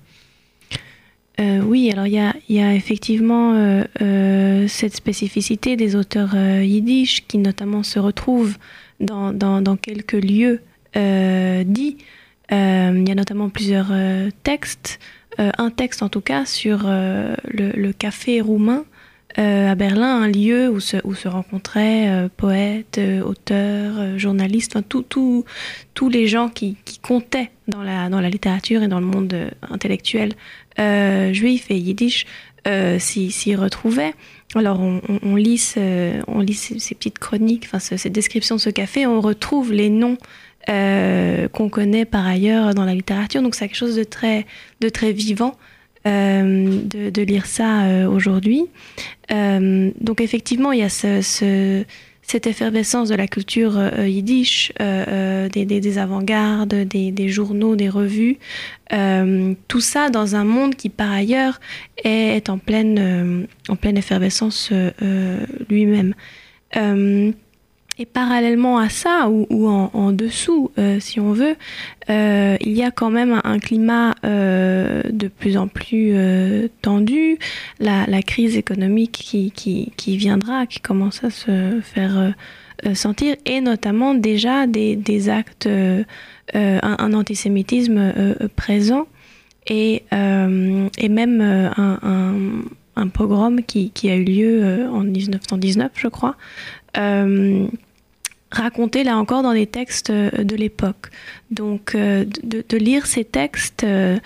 Oui, 1.39 1.91
alors 1.91 2.07
il 2.07 2.31
y 2.49 2.59
a, 2.59 2.73
effectivement 2.73 3.83
cette 4.67 4.95
spécificité 4.95 5.75
des 5.75 5.95
auteurs 5.95 6.35
yiddish 6.35 7.25
qui 7.27 7.37
notamment 7.37 7.83
se 7.83 7.99
retrouvent 7.99 8.57
dans 8.99 9.77
quelques 9.81 10.13
lieux 10.13 10.61
dit. 10.95 11.97
Euh, 12.51 12.93
il 12.95 13.07
y 13.07 13.11
a 13.11 13.15
notamment 13.15 13.49
plusieurs 13.49 13.87
euh, 13.91 14.29
textes, 14.43 14.99
un 15.37 15.69
texte 15.69 16.01
en 16.01 16.07
tout 16.07 16.21
cas 16.21 16.45
sur 16.45 16.85
le, 16.87 17.91
café 17.91 18.39
roumain 18.39 18.85
à 19.35 19.75
Berlin, 19.75 20.21
un 20.21 20.29
lieu 20.29 20.69
où 20.69 20.79
se, 20.79 21.27
rencontraient 21.27 22.29
poètes, 22.37 23.01
auteurs, 23.21 24.17
journalistes, 24.17 24.77
enfin, 24.77 24.85
tous 24.89 26.09
les 26.09 26.27
gens 26.27 26.47
qui, 26.47 26.77
comptaient 27.01 27.51
dans 27.67 27.83
la, 27.83 28.07
dans 28.07 28.21
la 28.21 28.29
littérature 28.29 28.81
et 28.81 28.87
dans 28.87 29.01
le 29.01 29.05
monde 29.05 29.35
intellectuel 29.69 30.35
juif 30.77 31.65
et 31.69 31.77
yiddish 31.77 32.25
s'y 32.97 33.55
retrouvaient. 33.57 34.13
Alors 34.53 34.79
on, 34.79 35.35
lit, 35.35 35.73
on 36.27 36.39
lit 36.39 36.53
ces, 36.53 36.95
petites 36.95 37.19
chroniques, 37.19 37.65
enfin 37.65 37.79
ces 37.79 38.09
descriptions 38.09 38.55
de 38.55 38.61
ce 38.61 38.69
café, 38.69 39.05
on 39.05 39.19
retrouve 39.19 39.73
les 39.73 39.89
noms 39.89 40.17
euh, 40.67 41.47
qu'on 41.47 41.69
connaît 41.69 42.05
par 42.05 42.25
ailleurs 42.25 42.73
dans 42.73 42.85
la 42.85 42.95
littérature. 42.95 43.41
Donc 43.43 43.53
c'est 43.53 43.67
quelque 43.67 43.77
chose 43.77 43.95
de 43.95 44.03
très, 44.03 44.47
de 44.81 44.89
très 44.89 45.11
vivant 45.11 45.55
euh, 46.07 46.81
de, 46.83 47.21
lire 47.21 47.45
ça 47.45 47.83
euh, 47.83 48.07
aujourd'hui. 48.07 48.65
donc 49.29 50.21
effectivement, 50.21 50.71
il 50.71 50.79
y 50.79 50.83
a 50.83 50.89
ce, 50.89 51.83
cette 52.23 52.47
effervescence 52.47 53.09
de 53.09 53.15
la 53.15 53.27
culture 53.27 53.79
yiddish, 53.99 54.73
des, 54.79 55.65
des, 55.65 55.97
avant-gardes, 55.99 56.73
des, 56.73 57.11
des, 57.11 57.29
journaux, 57.29 57.75
des 57.75 57.89
revues, 57.89 58.39
tout 58.89 59.81
ça 59.81 60.09
dans 60.09 60.35
un 60.35 60.45
monde 60.45 60.73
qui 60.75 60.89
par 60.89 61.11
ailleurs 61.11 61.59
est, 62.03 62.49
en, 62.49 62.57
pleine, 62.57 63.47
en 63.69 63.75
pleine 63.75 63.97
effervescence 63.97 64.71
lui-même. 65.69 66.15
Et 67.97 68.05
parallèlement 68.05 68.77
à 68.77 68.89
ça, 68.89 69.29
ou, 69.29 69.67
en, 69.69 70.11
dessous, 70.11 70.69
euh, 70.77 70.99
si 70.99 71.21
on 71.21 71.31
veut, 71.31 71.55
euh, 72.09 72.57
il 72.59 72.73
y 72.73 72.83
a 72.83 72.91
quand 72.91 73.09
même 73.09 73.39
un, 73.45 73.57
climat 73.57 74.13
euh, 74.25 75.01
de 75.09 75.29
plus 75.29 75.55
en 75.55 75.69
plus 75.69 76.13
tendu, 76.81 77.37
la, 77.79 78.21
crise 78.21 78.57
économique 78.57 79.13
qui, 79.13 79.51
qui, 79.95 80.17
viendra, 80.17 80.65
qui 80.65 80.81
commence 80.81 81.23
à 81.23 81.29
se 81.29 81.79
faire 81.81 82.33
sentir, 82.93 83.37
et 83.45 83.61
notamment 83.61 84.13
déjà 84.13 84.67
des, 84.67 85.29
actes, 85.29 85.69
un, 86.53 87.13
antisémitisme 87.13 88.13
présent, 88.57 89.07
et, 89.67 90.03
et 90.11 91.09
même 91.09 91.71
un, 92.97 93.07
pogrom 93.07 93.63
qui, 93.63 94.09
a 94.09 94.15
eu 94.17 94.25
lieu 94.25 94.85
en 94.91 95.03
1919, 95.03 95.91
je 95.95 96.07
crois 96.09 96.35
racontés 98.51 99.03
là 99.03 99.17
encore 99.17 99.43
dans 99.43 99.51
les 99.51 99.67
textes 99.67 100.09
euh, 100.09 100.29
de 100.31 100.55
l'époque. 100.55 101.09
Donc 101.51 101.95
euh, 101.95 102.25
de, 102.43 102.77
lire 102.77 103.05
ces 103.05 103.23
textes, 103.23 103.83
euh, 103.83 104.17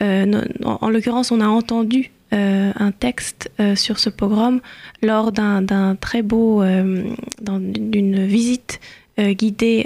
en, 0.00 0.88
l'occurrence 0.90 1.30
on 1.30 1.40
a 1.40 1.46
entendu 1.46 2.10
un 2.32 2.90
texte 2.90 3.48
sur 3.76 4.00
ce 4.00 4.10
pogrom 4.10 4.60
lors 5.02 5.30
d'un 5.30 5.96
très 6.00 6.22
beau, 6.22 6.64
d'une 6.64 8.26
visite 8.26 8.80
guidée 9.16 9.84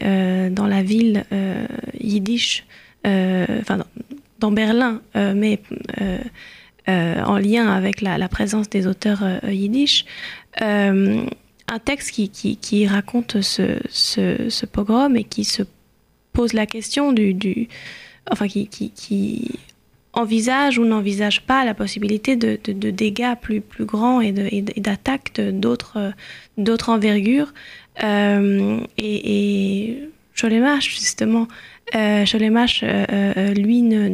dans 0.50 0.66
la 0.66 0.82
ville 0.82 1.24
yiddish, 2.00 2.64
enfin 3.04 3.84
dans, 4.38 4.50
Berlin, 4.50 5.02
mais 5.14 5.60
en 6.86 7.36
lien 7.36 7.68
avec 7.68 8.00
la, 8.00 8.28
présence 8.30 8.70
des 8.70 8.86
auteurs 8.86 9.22
yiddish. 9.46 10.06
Un 11.68 11.78
texte 11.78 12.10
qui, 12.10 12.28
qui, 12.28 12.86
raconte 12.86 13.40
ce, 13.40 13.78
ce, 13.88 14.66
pogrom 14.66 15.16
et 15.16 15.24
qui 15.24 15.44
se 15.44 15.62
pose 16.32 16.52
la 16.52 16.66
question 16.66 17.12
du, 17.12 17.34
du 17.34 17.68
enfin 18.30 18.48
qui, 18.48 18.68
qui, 18.68 19.58
envisage 20.14 20.78
ou 20.78 20.84
n'envisage 20.84 21.42
pas 21.42 21.64
la 21.64 21.74
possibilité 21.74 22.34
de, 22.34 22.58
de, 22.64 22.90
dégâts 22.90 23.34
plus, 23.40 23.60
plus 23.60 23.84
grands 23.84 24.20
et 24.20 24.32
d'attaques 24.32 25.40
d'autres 25.40 26.88
envergures. 26.88 27.52
Euh, 28.02 28.80
et, 28.96 29.86
et 29.88 30.08
Cholemache, 30.38 30.88
justement, 30.90 31.48
euh, 31.94 32.24
Cholemache, 32.24 32.82
euh, 32.84 33.04
euh, 33.12 33.54
lui, 33.54 33.82
ne 33.82 34.08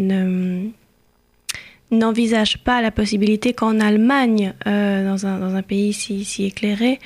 n'envisage 1.99 2.59
pas 2.59 2.83
la 2.83 2.91
possibilité 2.91 3.53
qu'en 3.53 3.81
Allemagne, 3.81 4.55
euh, 4.67 5.07
dans, 5.07 5.27
un, 5.27 5.63
pays 5.63 5.93
si, 5.93 6.45
éclairé, 6.45 6.99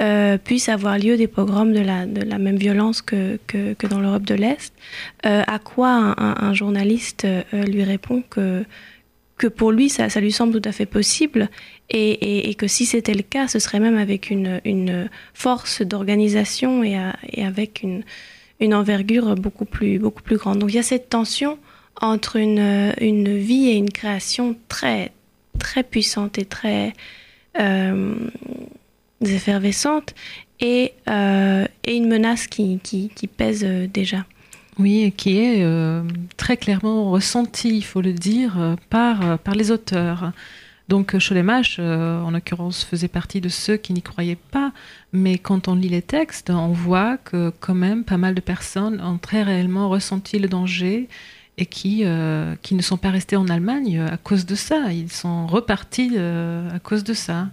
euh, 0.00 0.38
puisse 0.38 0.68
avoir 0.68 0.98
lieu 0.98 1.16
des 1.16 1.26
pogroms 1.26 1.72
de 1.72 1.80
la, 1.80 2.38
même 2.38 2.56
violence 2.56 3.02
que, 3.02 3.38
dans 3.88 4.00
l'Europe 4.00 4.24
de 4.24 4.34
l'Est. 4.34 4.72
Euh, 5.24 5.42
à 5.46 5.58
quoi 5.58 6.14
un, 6.18 6.54
journaliste 6.54 7.24
euh, 7.24 7.42
lui 7.64 7.84
répond 7.84 8.22
que, 8.28 8.64
pour 9.56 9.72
lui, 9.72 9.88
ça, 9.88 10.08
lui 10.20 10.32
semble 10.32 10.60
tout 10.60 10.68
à 10.68 10.72
fait 10.72 10.86
possible 10.86 11.50
et, 11.90 12.54
que 12.54 12.66
si 12.66 12.86
c'était 12.86 13.14
le 13.14 13.22
cas, 13.22 13.48
ce 13.48 13.58
serait 13.58 13.80
même 13.80 13.96
avec 13.96 14.30
une, 14.30 15.08
force 15.34 15.82
d'organisation 15.82 16.82
et, 16.82 16.96
avec 17.42 17.82
une, 17.82 18.02
une 18.60 18.74
envergure 18.74 19.34
beaucoup 19.34 19.66
plus, 19.66 19.98
beaucoup 19.98 20.22
plus 20.22 20.36
grande. 20.36 20.58
Donc 20.58 20.70
il 20.70 20.76
y 20.76 20.80
a 20.80 20.82
cette 20.82 21.10
tension 21.10 21.58
entre 22.00 22.36
une, 22.36 22.94
une 23.00 23.36
vie 23.36 23.68
et 23.68 23.74
une 23.76 23.90
création 23.90 24.56
très, 24.68 25.12
très 25.58 25.82
puissante 25.82 26.38
et 26.38 26.44
très 26.44 26.92
euh, 27.58 28.14
effervescente 29.20 30.14
et, 30.60 30.92
euh, 31.08 31.66
et, 31.84 31.96
une 31.96 32.08
menace 32.08 32.46
qui, 32.46 32.78
qui, 32.82 33.26
pèse 33.26 33.64
euh, 33.64 33.86
déjà. 33.86 34.24
Oui, 34.78 35.12
qui 35.16 35.38
est 35.38 35.62
euh, 35.62 36.02
très 36.36 36.56
clairement 36.56 37.10
ressentie, 37.10 37.76
il 37.76 37.84
faut 37.84 38.02
le 38.02 38.12
dire, 38.12 38.60
euh, 38.60 38.76
par, 38.90 39.22
euh, 39.22 39.36
par 39.36 39.54
les 39.54 39.70
auteurs. 39.70 40.32
Donc 40.88 41.18
Cholemache, 41.18 41.78
euh, 41.80 42.20
en 42.20 42.30
l'occurrence, 42.30 42.84
faisait 42.84 43.08
partie 43.08 43.40
de 43.40 43.48
ceux 43.48 43.76
qui 43.76 43.92
n'y 43.92 44.02
croyaient 44.02 44.38
pas, 44.50 44.72
mais 45.12 45.38
quand 45.38 45.66
on 45.66 45.74
lit 45.74 45.88
les 45.88 46.02
textes, 46.02 46.50
on 46.50 46.68
voit 46.68 47.16
que 47.16 47.50
quand 47.58 47.74
même 47.74 48.04
pas 48.04 48.18
mal 48.18 48.34
de 48.34 48.40
personnes 48.40 49.00
ont 49.00 49.18
très 49.18 49.42
réellement 49.42 49.88
ressenti 49.88 50.38
le 50.38 50.48
danger 50.48 51.08
et 51.58 51.66
qui, 51.66 52.02
euh, 52.04 52.54
qui 52.62 52.74
ne 52.74 52.82
sont 52.82 52.98
pas 52.98 53.10
restés 53.10 53.36
en 53.36 53.48
Allemagne 53.48 54.00
à 54.00 54.16
cause 54.16 54.46
de 54.46 54.54
ça. 54.54 54.92
Ils 54.92 55.10
sont 55.10 55.46
repartis 55.46 56.12
euh, 56.16 56.74
à 56.74 56.78
cause 56.78 57.04
de 57.04 57.14
ça. 57.14 57.48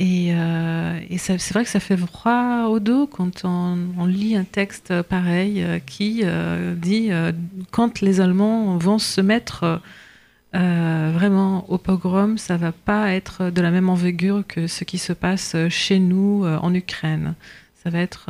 Et, 0.00 0.30
euh, 0.32 0.98
et 1.10 1.18
c'est 1.18 1.52
vrai 1.52 1.62
que 1.62 1.68
ça 1.68 1.78
fait 1.78 1.96
froid 1.98 2.68
au 2.70 2.80
dos 2.80 3.06
quand 3.06 3.44
on, 3.44 3.76
on 3.98 4.06
lit 4.06 4.34
un 4.34 4.44
texte 4.44 5.02
pareil 5.02 5.62
euh, 5.62 5.78
qui 5.78 6.22
euh, 6.24 6.74
dit 6.74 7.08
euh, 7.10 7.32
quand 7.70 8.00
les 8.00 8.22
Allemands 8.22 8.78
vont 8.78 8.98
se 8.98 9.20
mettre 9.20 9.80
vraiment 10.52 11.70
au 11.70 11.78
pogrom, 11.78 12.36
ça 12.36 12.56
va 12.56 12.72
pas 12.72 13.12
être 13.12 13.50
de 13.50 13.60
la 13.60 13.70
même 13.70 13.88
envergure 13.88 14.42
que 14.48 14.66
ce 14.66 14.82
qui 14.82 14.98
se 14.98 15.12
passe 15.12 15.54
chez 15.68 16.00
nous 16.00 16.44
en 16.44 16.74
Ukraine. 16.74 17.34
Ça 17.84 17.90
va 17.90 18.00
être 18.00 18.26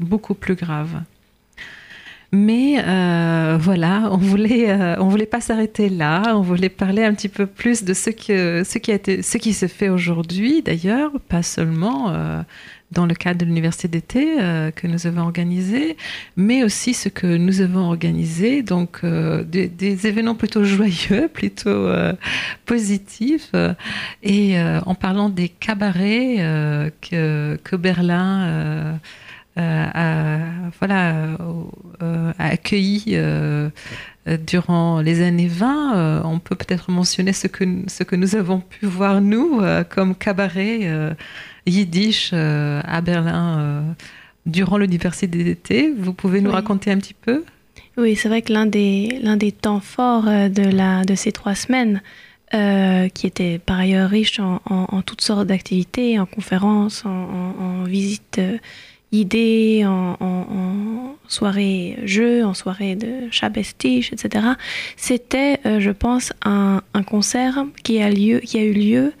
beaucoup 0.00 0.32
plus 0.32 0.54
grave. 0.54 1.02
Mais 2.30 2.76
euh, 2.86 3.56
voilà, 3.58 4.08
on 4.12 4.18
voulait, 4.18 4.70
euh, 4.70 4.96
on 4.98 5.08
voulait 5.08 5.24
pas 5.24 5.40
s'arrêter 5.40 5.88
là. 5.88 6.34
On 6.36 6.42
voulait 6.42 6.68
parler 6.68 7.02
un 7.04 7.14
petit 7.14 7.30
peu 7.30 7.46
plus 7.46 7.84
de 7.84 7.94
ce 7.94 8.10
que, 8.10 8.64
ce 8.64 8.78
qui 8.78 8.92
a 8.92 8.96
été, 8.96 9.22
ce 9.22 9.38
qui 9.38 9.54
se 9.54 9.66
fait 9.66 9.88
aujourd'hui, 9.88 10.60
d'ailleurs, 10.62 11.12
pas 11.28 11.42
seulement 11.42 12.10
euh, 12.10 12.42
dans 12.90 13.06
le 13.06 13.14
cadre 13.14 13.40
de 13.40 13.44
l'université 13.44 13.88
d'été 13.88 14.40
euh, 14.40 14.70
que 14.70 14.86
nous 14.86 15.06
avons 15.06 15.22
organisé, 15.22 15.96
mais 16.36 16.64
aussi 16.64 16.94
ce 16.94 17.08
que 17.08 17.26
nous 17.26 17.60
avons 17.60 17.86
organisé, 17.86 18.62
donc 18.62 19.00
euh, 19.04 19.44
des, 19.44 19.68
des, 19.68 20.06
événements 20.06 20.34
plutôt 20.34 20.64
joyeux, 20.64 21.28
plutôt 21.32 21.68
euh, 21.68 22.14
positifs, 22.64 23.52
et 24.22 24.60
en 24.60 24.94
parlant 24.94 25.28
des 25.28 25.48
cabarets 25.48 26.36
que, 27.00 27.58
que 27.62 27.76
Berlin 27.76 28.98
a, 29.58 30.38
voilà, 30.78 31.14
euh, 32.02 32.32
a 32.38 32.44
accueilli 32.46 33.04
euh, 33.08 33.70
durant 34.46 35.00
les 35.00 35.22
années 35.22 35.48
20. 35.48 36.22
on 36.24 36.38
peut 36.38 36.54
peut-être 36.54 36.90
mentionner 36.90 37.32
ce 37.32 37.46
que, 37.46 37.64
ce 37.86 38.02
que 38.02 38.16
nous 38.16 38.36
avons 38.36 38.60
pu 38.60 38.86
voir, 38.86 39.20
nous, 39.20 39.60
comme 39.88 40.14
cabaret 40.14 41.14
yiddish 41.66 42.32
à 42.32 43.00
Berlin 43.00 43.84
durant 44.46 44.78
l'université 44.78 45.44
d'été. 45.44 45.92
Vous 45.96 46.12
pouvez 46.12 46.40
nous 46.40 46.50
oui. 46.50 46.56
raconter 46.56 46.90
un 46.90 46.98
petit 46.98 47.14
peu? 47.14 47.44
Oui, 47.96 48.16
c'est 48.16 48.28
vrai 48.28 48.42
que 48.42 48.52
l'un 48.52 48.66
des, 48.66 49.18
l'un 49.22 49.36
des 49.36 49.50
temps 49.50 49.80
forts 49.80 50.24
de, 50.24 50.70
la, 50.70 51.04
de 51.04 51.14
ces 51.14 51.32
trois 51.32 51.54
semaines, 51.54 52.00
euh, 52.54 53.10
qui 53.10 53.26
était 53.26 53.58
par 53.58 53.78
ailleurs 53.78 54.08
riche 54.08 54.40
en, 54.40 54.62
en, 54.64 54.86
en 54.88 55.02
toutes 55.02 55.20
sortes 55.20 55.46
d'activités, 55.46 56.18
en 56.18 56.24
conférences, 56.24 57.04
en, 57.04 57.10
en 57.10 57.84
visites 57.84 58.40
idées, 59.12 59.84
en, 59.86 60.16
en, 60.20 61.14
soirée 61.28 61.98
jeu, 62.04 62.44
en 62.44 62.54
soirée 62.54 62.96
de 62.96 63.30
Chabestiche, 63.30 64.12
etc. 64.12 64.46
C'était, 64.96 65.60
euh, 65.66 65.78
je 65.78 65.90
pense, 65.90 66.32
un, 66.42 66.80
un, 66.94 67.02
concert 67.02 67.66
qui 67.84 68.00
a, 68.00 68.08
lieu, 68.08 68.38
qui 68.38 68.58
a 68.58 68.62
eu 68.62 68.72
lieu 68.72 69.12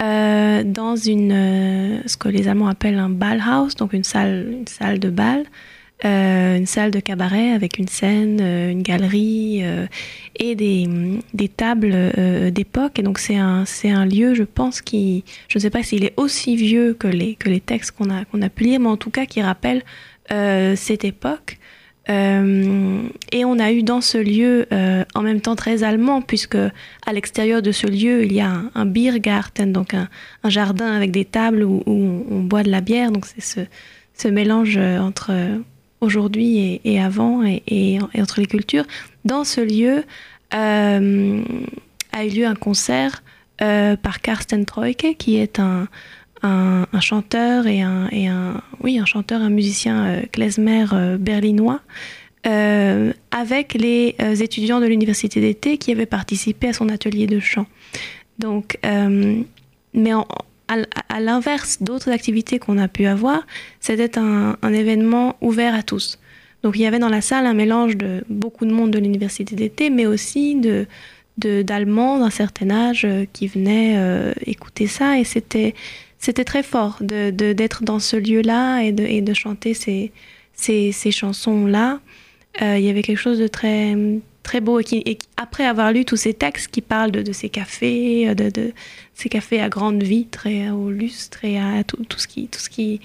euh, 0.00 0.62
dans 0.62 0.94
une, 0.94 1.32
euh, 1.32 2.00
ce 2.06 2.16
que 2.16 2.28
les 2.28 2.46
Allemands 2.46 2.68
appellent 2.68 2.98
un 2.98 3.08
Ballhaus, 3.08 3.74
donc 3.76 3.92
une 3.92 4.04
salle, 4.04 4.48
une 4.52 4.66
salle 4.68 5.00
de 5.00 5.10
bal, 5.10 5.44
euh, 6.04 6.56
une 6.56 6.66
salle 6.66 6.90
de 6.90 7.00
cabaret 7.00 7.50
avec 7.50 7.78
une 7.78 7.88
scène, 7.88 8.38
euh, 8.40 8.70
une 8.70 8.82
galerie 8.82 9.60
euh, 9.62 9.86
et 10.36 10.54
des, 10.54 10.88
des 11.34 11.48
tables 11.48 11.92
euh, 11.92 12.50
d'époque. 12.50 12.98
Et 12.98 13.02
donc 13.02 13.18
c'est 13.18 13.36
un, 13.36 13.64
c'est 13.64 13.90
un 13.90 14.06
lieu, 14.06 14.34
je 14.34 14.44
pense, 14.44 14.80
qui, 14.80 15.24
je 15.48 15.58
ne 15.58 15.62
sais 15.62 15.70
pas 15.70 15.82
s'il 15.82 16.04
est 16.04 16.14
aussi 16.16 16.54
vieux 16.56 16.94
que 16.94 17.08
les, 17.08 17.34
que 17.34 17.48
les 17.48 17.60
textes 17.60 17.92
qu'on 17.92 18.10
a, 18.10 18.24
qu'on 18.26 18.42
a 18.42 18.48
pu 18.48 18.64
lire, 18.64 18.80
mais 18.80 18.88
en 18.88 18.96
tout 18.96 19.10
cas 19.10 19.26
qui 19.26 19.42
rappelle 19.42 19.82
euh, 20.30 20.76
cette 20.76 21.04
époque. 21.04 21.58
Et 22.10 23.44
on 23.44 23.58
a 23.58 23.70
eu 23.70 23.82
dans 23.82 24.00
ce 24.00 24.16
lieu, 24.16 24.66
en 25.14 25.20
même 25.20 25.42
temps 25.42 25.56
très 25.56 25.82
allemand, 25.82 26.22
puisque 26.22 26.54
à 26.54 27.12
l'extérieur 27.12 27.60
de 27.60 27.70
ce 27.70 27.86
lieu, 27.86 28.24
il 28.24 28.32
y 28.32 28.40
a 28.40 28.48
un, 28.48 28.70
un 28.74 28.86
Biergarten, 28.86 29.74
donc 29.74 29.92
un, 29.92 30.08
un, 30.42 30.48
jardin 30.48 30.90
avec 30.90 31.10
des 31.10 31.26
tables 31.26 31.62
où, 31.62 31.82
où 31.84 31.92
on, 31.92 32.24
on, 32.30 32.40
boit 32.40 32.62
de 32.62 32.70
la 32.70 32.80
bière. 32.80 33.12
Donc 33.12 33.26
c'est 33.26 33.42
ce, 33.42 33.60
ce 34.14 34.26
mélange 34.26 34.78
entre 34.78 35.32
aujourd'hui 36.00 36.80
et, 36.84 37.00
avant 37.00 37.42
et, 37.44 37.98
entre 38.18 38.40
les 38.40 38.46
cultures. 38.46 38.84
Dans 39.24 39.44
ce 39.44 39.60
lieu 39.60 40.04
euh, 40.54 41.42
a 42.12 42.24
eu 42.24 42.30
lieu 42.30 42.46
un 42.46 42.54
concert 42.54 43.22
euh, 43.60 43.96
par 43.96 44.20
Karsten 44.20 44.64
Troike, 44.64 45.16
qui 45.18 45.36
est 45.36 45.58
un, 45.58 45.88
un, 46.42 47.00
chanteur 47.00 47.66
et 47.66 47.82
un, 47.82 48.62
oui, 48.80 48.98
un 48.98 49.04
chanteur, 49.04 49.42
un 49.42 49.50
musicien 49.50 50.06
euh, 50.06 50.22
klezmer 50.30 50.86
euh, 50.92 51.18
berlinois, 51.18 51.80
avec 53.30 53.74
les 53.74 54.14
étudiants 54.40 54.80
de 54.80 54.86
l'université 54.86 55.38
d'été 55.40 55.76
qui 55.76 55.92
avaient 55.92 56.06
participé 56.06 56.68
à 56.68 56.72
son 56.72 56.88
atelier 56.88 57.26
de 57.26 57.40
chant. 57.40 57.66
Donc, 58.38 58.78
mais 58.82 60.14
en, 60.14 60.26
à, 60.68 61.20
l'inverse 61.20 61.82
d'autres 61.82 62.10
activités 62.10 62.58
qu'on 62.58 62.78
a 62.78 62.88
pu 62.88 63.06
avoir, 63.06 63.46
c'était 63.80 64.18
un, 64.18 64.56
un, 64.60 64.72
événement 64.72 65.36
ouvert 65.40 65.74
à 65.74 65.82
tous. 65.82 66.18
Donc 66.62 66.76
il 66.76 66.82
y 66.82 66.86
avait 66.86 66.98
dans 66.98 67.08
la 67.08 67.20
salle 67.20 67.46
un 67.46 67.54
mélange 67.54 67.96
de 67.96 68.24
beaucoup 68.28 68.66
de 68.66 68.72
monde 68.72 68.90
de 68.90 68.98
l'université 68.98 69.54
d'été, 69.56 69.90
mais 69.90 70.06
aussi 70.06 70.56
de 70.56 70.86
d'Allemands 71.38 72.18
d'un 72.18 72.30
certain 72.30 72.70
âge 72.70 73.04
euh, 73.04 73.24
qui 73.32 73.46
venaient 73.46 73.94
euh, 73.96 74.32
écouter 74.44 74.86
ça 74.86 75.18
et 75.18 75.24
c'était 75.24 75.74
c'était 76.18 76.44
très 76.44 76.64
fort 76.64 76.98
de 77.00 77.30
d'être 77.30 77.84
dans 77.84 78.00
ce 78.00 78.16
lieu-là 78.16 78.80
et 78.80 78.90
de, 78.90 79.04
et 79.04 79.20
de 79.20 79.34
chanter 79.34 79.72
ces, 79.72 80.10
ces, 80.52 80.90
ces 80.90 81.12
chansons-là. 81.12 82.00
Euh, 82.60 82.76
il 82.76 82.84
y 82.84 82.90
avait 82.90 83.02
quelque 83.02 83.18
chose 83.18 83.38
de 83.38 83.46
très 83.46 83.94
très 84.48 84.62
beau 84.62 84.80
et, 84.80 84.84
qui, 84.84 85.02
et 85.04 85.18
après 85.36 85.66
avoir 85.66 85.92
lu 85.92 86.06
tous 86.06 86.16
ces 86.16 86.32
textes 86.32 86.68
qui 86.68 86.80
parlent 86.80 87.10
de, 87.10 87.20
de 87.20 87.32
ces 87.32 87.50
cafés, 87.50 88.34
de, 88.34 88.48
de, 88.48 88.72
ces 89.12 89.28
cafés 89.28 89.60
à 89.60 89.68
grande 89.68 90.02
vitre 90.02 90.46
et 90.46 90.70
au 90.70 90.90
lustre 90.90 91.44
et 91.44 91.58
à 91.58 91.84
tout, 91.84 92.02
tout 92.08 92.18
ce 92.18 92.26
qui, 92.26 92.48
tout 92.48 92.58
ce 92.58 92.70
qui 92.70 93.02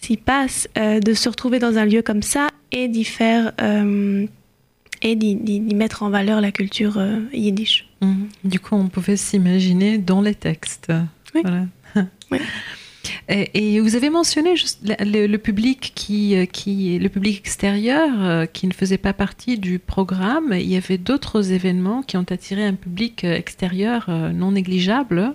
s'y 0.00 0.16
passe, 0.16 0.68
euh, 0.78 0.98
de 1.00 1.12
se 1.12 1.28
retrouver 1.28 1.58
dans 1.58 1.76
un 1.76 1.84
lieu 1.84 2.00
comme 2.00 2.22
ça 2.22 2.48
et 2.72 2.88
d'y 2.88 3.04
faire 3.04 3.52
euh, 3.60 4.26
et 5.02 5.16
d'y 5.16 5.74
mettre 5.74 6.02
en 6.02 6.08
valeur 6.08 6.40
la 6.40 6.50
culture 6.50 6.96
euh, 6.96 7.20
yiddish. 7.30 7.86
Mmh. 8.00 8.14
Du 8.44 8.58
coup, 8.58 8.74
on 8.74 8.88
pouvait 8.88 9.18
s'imaginer 9.18 9.98
dans 9.98 10.22
les 10.22 10.34
textes. 10.34 10.90
Oui. 11.34 11.42
Voilà. 11.42 11.66
oui. 12.30 12.38
Et, 13.28 13.80
vous 13.80 13.96
avez 13.96 14.10
mentionné 14.10 14.56
juste 14.56 14.80
le, 15.00 15.36
public 15.36 15.92
qui, 15.94 16.36
euh, 16.36 16.46
qui, 16.46 16.98
le 16.98 17.08
public 17.08 17.38
extérieur 17.38 18.08
euh, 18.18 18.46
qui 18.46 18.66
ne 18.66 18.72
faisait 18.72 18.98
pas 18.98 19.12
partie 19.12 19.58
du 19.58 19.78
programme. 19.78 20.52
Il 20.52 20.66
y 20.66 20.76
avait 20.76 20.98
d'autres 20.98 21.52
événements 21.52 22.02
qui 22.02 22.16
ont 22.16 22.26
attiré 22.30 22.64
un 22.64 22.74
public 22.74 23.24
euh, 23.24 23.34
extérieur 23.34 24.08
non 24.08 24.52
négligeable. 24.52 25.34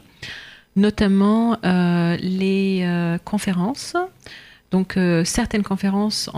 notamment 0.75 1.57
les 1.63 3.17
conférences. 3.25 3.95
Donc 4.71 4.97
certaines 5.25 5.63
conférences 5.63 6.29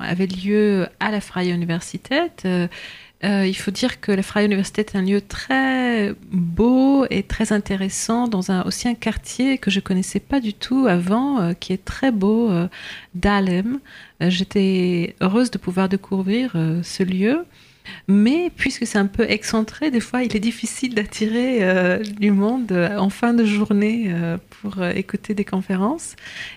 avaient 0.00 0.28
lieu 0.28 0.86
à 1.00 1.10
la 1.10 1.20
Freie 1.20 1.50
Universität 1.50 2.46
euh, 3.24 3.46
il 3.46 3.54
faut 3.54 3.70
dire 3.70 4.00
que 4.00 4.12
la 4.12 4.22
Freie 4.22 4.44
Universität 4.44 4.94
est 4.94 4.98
un 4.98 5.02
lieu 5.02 5.20
très 5.20 6.12
beau 6.30 7.06
et 7.08 7.22
très 7.22 7.52
intéressant 7.52 8.28
dans 8.28 8.50
un, 8.50 8.62
aussi 8.64 8.86
un 8.86 8.94
quartier 8.94 9.56
que 9.56 9.70
je 9.70 9.80
connaissais 9.80 10.20
pas 10.20 10.40
du 10.40 10.52
tout 10.52 10.86
avant, 10.86 11.40
euh, 11.40 11.52
qui 11.54 11.72
est 11.72 11.84
très 11.84 12.12
beau, 12.12 12.50
euh, 12.50 12.68
Dahlem. 13.14 13.80
J'étais 14.20 15.16
heureuse 15.20 15.50
de 15.50 15.58
pouvoir 15.58 15.88
découvrir 15.88 16.52
ce 16.82 17.02
lieu. 17.02 17.44
Mais 18.06 18.50
puisque 18.54 18.86
c'est 18.86 18.98
un 18.98 19.06
peu 19.06 19.28
excentré, 19.28 19.90
des 19.90 20.00
fois, 20.00 20.22
il 20.22 20.36
est 20.36 20.40
difficile 20.40 20.94
d'attirer 20.94 21.58
euh, 21.62 21.98
du 21.98 22.30
monde 22.30 22.72
euh, 22.72 22.98
en 22.98 23.10
fin 23.10 23.34
de 23.34 23.44
journée 23.44 24.06
euh, 24.08 24.36
pour 24.60 24.84
écouter 24.84 25.34
des 25.34 25.44
conférences. 25.44 26.16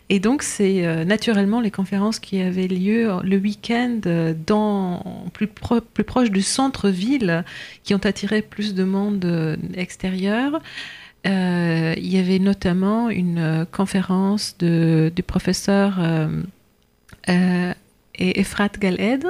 Et 0.10 0.20
donc, 0.20 0.44
c'est 0.44 1.06
naturellement 1.06 1.60
les 1.60 1.72
conférences 1.72 2.20
qui 2.20 2.42
avaient 2.42 2.68
lieu 2.68 3.12
le 3.24 3.38
week-end 3.38 4.00
dans 4.46 5.26
plus, 5.34 5.48
proche 5.48 6.32
du 6.32 6.42
centre-ville 6.42 7.44
qui 7.84 7.94
ont 7.94 8.06
attiré 8.06 8.42
plus 8.42 8.74
de 8.74 8.84
monde 8.84 9.58
extérieur. 9.76 10.62
il 11.26 12.08
y 12.08 12.18
avait 12.18 12.40
notamment 12.40 13.10
une 13.10 13.66
conférence 13.72 14.58
de, 14.58 15.12
du 15.16 15.24
professeur 15.24 16.00
et 18.18 18.40
Efrat 18.40 18.70
Galed, 18.80 19.26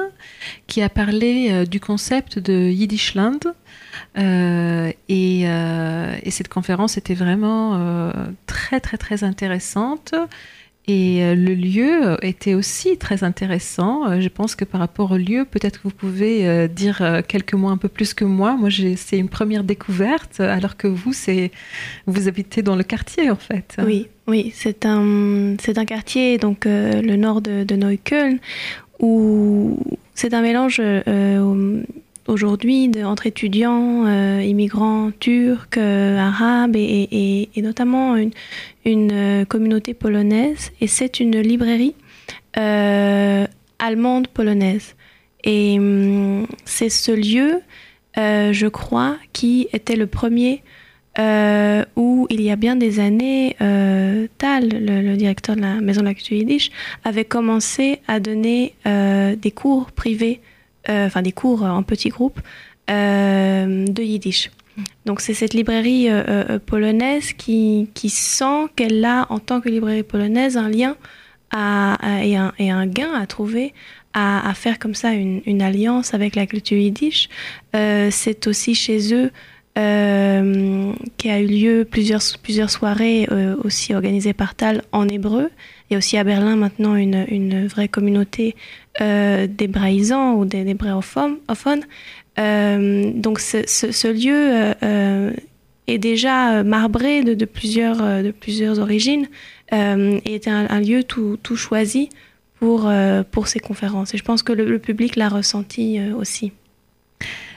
qui 0.66 0.82
a 0.82 0.88
parlé 0.88 1.48
euh, 1.50 1.64
du 1.64 1.80
concept 1.80 2.38
de 2.38 2.70
Yiddishland. 2.70 3.40
Euh, 4.16 4.92
euh, 5.10 6.16
et, 6.22 6.30
cette 6.30 6.48
conférence 6.48 6.96
était 6.96 7.14
vraiment 7.14 8.12
très 8.46 8.80
très 8.80 8.96
très 8.96 9.24
intéressante. 9.24 10.14
Et 10.88 11.22
euh, 11.22 11.34
le 11.34 11.54
lieu 11.54 12.16
était 12.22 12.54
aussi 12.54 12.96
très 12.96 13.22
intéressant. 13.22 14.10
Euh, 14.10 14.20
je 14.22 14.28
pense 14.28 14.54
que 14.54 14.64
par 14.64 14.80
rapport 14.80 15.12
au 15.12 15.18
lieu, 15.18 15.44
peut-être 15.44 15.82
que 15.82 15.88
vous 15.88 15.94
pouvez 15.94 16.48
euh, 16.48 16.66
dire 16.66 17.22
quelques 17.28 17.52
mots 17.52 17.68
un 17.68 17.76
peu 17.76 17.88
plus 17.88 18.14
que 18.14 18.24
moi. 18.24 18.56
Moi, 18.56 18.70
c'est 18.96 19.18
une 19.18 19.28
première 19.28 19.64
découverte, 19.64 20.40
alors 20.40 20.78
que 20.78 20.88
vous, 20.88 21.12
vous 22.06 22.28
habitez 22.28 22.62
dans 22.62 22.74
le 22.74 22.84
quartier 22.84 23.30
en 23.30 23.36
fait. 23.36 23.76
Oui, 23.84 24.08
oui, 24.26 24.50
c'est 24.54 24.86
un 24.86 25.56
c'est 25.60 25.76
un 25.76 25.84
quartier 25.84 26.38
donc 26.38 26.64
le 26.64 27.16
nord 27.16 27.42
de, 27.42 27.64
de 27.64 27.76
Neukölln 27.76 28.38
où 28.98 29.78
c'est 30.14 30.32
un 30.32 30.40
mélange 30.40 30.80
aujourd'hui 32.28 32.90
entre 33.02 33.26
étudiants, 33.26 34.06
euh, 34.06 34.42
immigrants 34.42 35.10
turcs, 35.18 35.78
euh, 35.78 36.18
arabes 36.18 36.76
et, 36.76 37.48
notamment 37.56 38.16
une, 38.16 38.32
euh, 39.12 39.44
communauté 39.44 39.94
polonaise. 39.94 40.70
Et 40.80 40.86
c'est 40.86 41.18
une 41.18 41.40
librairie 41.40 41.94
allemande 42.54 44.28
polonaise. 44.28 44.94
Et 45.44 45.78
hum, 45.78 46.46
c'est 46.64 46.88
ce 46.88 47.12
lieu, 47.12 47.60
je 48.16 48.66
crois, 48.66 49.16
qui 49.32 49.68
était 49.72 49.96
le 49.96 50.06
premier 50.06 50.62
où 51.96 52.26
il 52.30 52.40
y 52.40 52.50
a 52.50 52.56
bien 52.56 52.74
des 52.76 53.00
années, 53.00 53.56
Tal, 54.38 54.68
le, 54.68 55.16
directeur 55.16 55.54
de 55.56 55.60
la 55.60 55.80
Maison 55.80 56.00
de 56.00 56.06
la 56.06 56.14
Culture 56.14 56.36
Yiddish, 56.36 56.70
avait 57.04 57.24
commencé 57.24 58.00
à 58.08 58.18
donner 58.18 58.74
des 58.84 59.52
cours 59.52 59.92
privés 59.92 60.40
euh, 60.40 60.47
enfin 60.88 61.22
des 61.22 61.32
cours 61.32 61.62
en 61.62 61.82
petits 61.82 62.08
groupes 62.08 62.40
euh, 62.90 63.86
de 63.86 64.02
yiddish. 64.02 64.50
Donc 65.04 65.20
c'est 65.20 65.34
cette 65.34 65.54
librairie 65.54 66.06
euh, 66.08 66.58
polonaise 66.58 67.32
qui, 67.32 67.88
sent 68.08 68.68
qu'elle 68.76 69.04
a, 69.04 69.26
en 69.28 69.40
tant 69.40 69.60
que 69.60 69.68
librairie 69.68 70.04
polonaise, 70.04 70.56
un 70.56 70.68
lien 70.68 70.96
et, 71.52 72.36
un, 72.36 72.86
gain 72.86 73.12
à 73.12 73.26
trouver 73.26 73.74
à, 74.14 74.52
faire 74.54 74.78
comme 74.78 74.94
ça 74.94 75.12
une, 75.12 75.62
alliance 75.62 76.14
avec 76.14 76.34
la 76.34 76.46
culture 76.46 76.78
yiddish. 76.78 77.28
Euh, 77.76 78.08
c'est 78.10 78.46
aussi 78.46 78.74
chez 78.74 79.14
eux 79.14 79.30
euh, 79.78 80.92
qui 81.18 81.30
a 81.30 81.40
eu 81.40 81.46
lieu 81.46 81.84
plusieurs, 81.88 82.22
soirées 82.70 83.28
euh, 83.30 83.54
aussi 83.62 83.94
organisées 83.94 84.32
par 84.32 84.54
Tal 84.54 84.82
en 84.92 85.06
hébreu. 85.08 85.50
Il 85.88 85.94
y 85.94 85.96
a 85.96 85.98
aussi 85.98 86.16
à 86.16 86.24
Berlin 86.24 86.56
maintenant 86.56 86.96
une 86.96 87.66
vraie 87.66 87.88
communauté 87.88 88.56
euh, 89.00 89.46
d'hébraïsants 89.46 90.34
ou 90.34 90.44
d'hébréophones. 90.44 91.38
Euh, 92.38 93.10
donc 93.14 93.40
ce, 93.40 94.12
lieu 94.12 94.34
euh, 94.34 94.74
euh, 94.82 95.32
est 95.86 95.98
déjà 95.98 96.62
marbré 96.62 97.22
de, 97.22 97.44
plusieurs, 97.44 98.22
de 98.22 98.30
plusieurs 98.30 98.78
origines 98.78 99.28
et 99.72 100.34
est 100.34 100.48
un, 100.48 100.80
lieu 100.80 101.02
tout, 101.02 101.38
choisi 101.56 102.10
pour, 102.58 102.90
pour 103.30 103.48
ces 103.48 103.60
conférences. 103.60 104.14
Et 104.14 104.18
je 104.18 104.24
pense 104.24 104.42
que 104.42 104.52
le, 104.52 104.64
le 104.64 104.78
public 104.78 105.16
l'a 105.16 105.28
ressenti 105.28 105.98
aussi. 106.16 106.52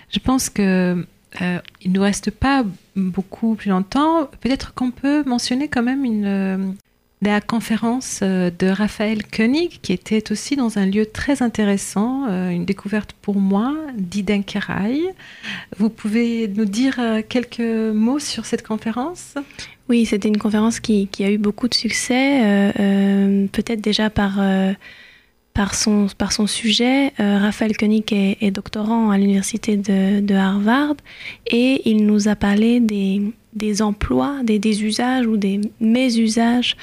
Je 0.10 0.20
pense 0.20 0.50
que 0.50 1.06
euh, 1.42 1.60
il 1.82 1.92
ne 1.92 1.98
nous 1.98 2.02
reste 2.02 2.32
pas 2.32 2.64
beaucoup 2.96 3.56
plus 3.56 3.70
longtemps. 3.70 4.30
Peut-être 4.42 4.74
qu'on 4.74 4.92
peut 4.92 5.24
mentionner 5.24 5.68
quand 5.68 5.84
même 5.84 6.04
une, 6.04 6.76
la 7.22 7.40
conférence 7.40 8.22
euh, 8.24 8.50
de 8.58 8.68
Raphaël 8.68 9.24
Koenig, 9.26 9.80
qui 9.82 9.94
était 9.94 10.32
aussi 10.32 10.56
dans 10.56 10.80
un 10.80 10.88
lieu 10.88 11.06
très 11.06 11.44
intéressant, 11.44 12.26
euh, 12.28 12.50
une 12.50 12.66
découverte 12.66 13.14
pour 13.22 13.36
moi, 13.36 13.76
d'Idenkerai. 13.96 15.00
Vous 15.78 15.90
pouvez 15.90 16.48
nous 16.48 16.66
dire 16.66 16.96
euh, 17.00 17.22
quelques 17.28 17.60
mots 17.60 18.20
sur 18.20 18.46
cette 18.46 18.66
conférence? 18.66 19.36
Oui, 19.88 20.06
c'était 20.06 20.30
une 20.30 20.40
conférence 20.40 20.80
qui, 20.80 21.08
qui, 21.08 21.24
a 21.24 21.32
eu 21.32 21.38
beaucoup 21.38 21.68
de 21.68 21.74
succès, 21.74 22.72
peut-être 23.52 23.82
déjà 23.82 24.10
par, 24.10 24.40
par, 25.54 25.76
son, 25.76 26.08
par 26.18 26.32
son 26.32 26.48
sujet. 26.48 27.12
Raphaël 27.18 27.76
Koenig 27.76 28.06
est, 28.14 28.52
doctorant 28.52 29.12
à 29.12 29.18
l'université 29.18 29.76
de, 29.76 30.34
Harvard 30.34 30.96
et 31.46 31.82
il 31.90 32.06
nous 32.06 32.30
a 32.30 32.38
parlé 32.38 32.80
des 32.80 33.34
des 33.54 33.82
emplois, 33.82 34.40
des, 34.44 34.84
usages 34.84 35.26
ou 35.26 35.38
des 35.38 35.60
mésusages 35.80 36.78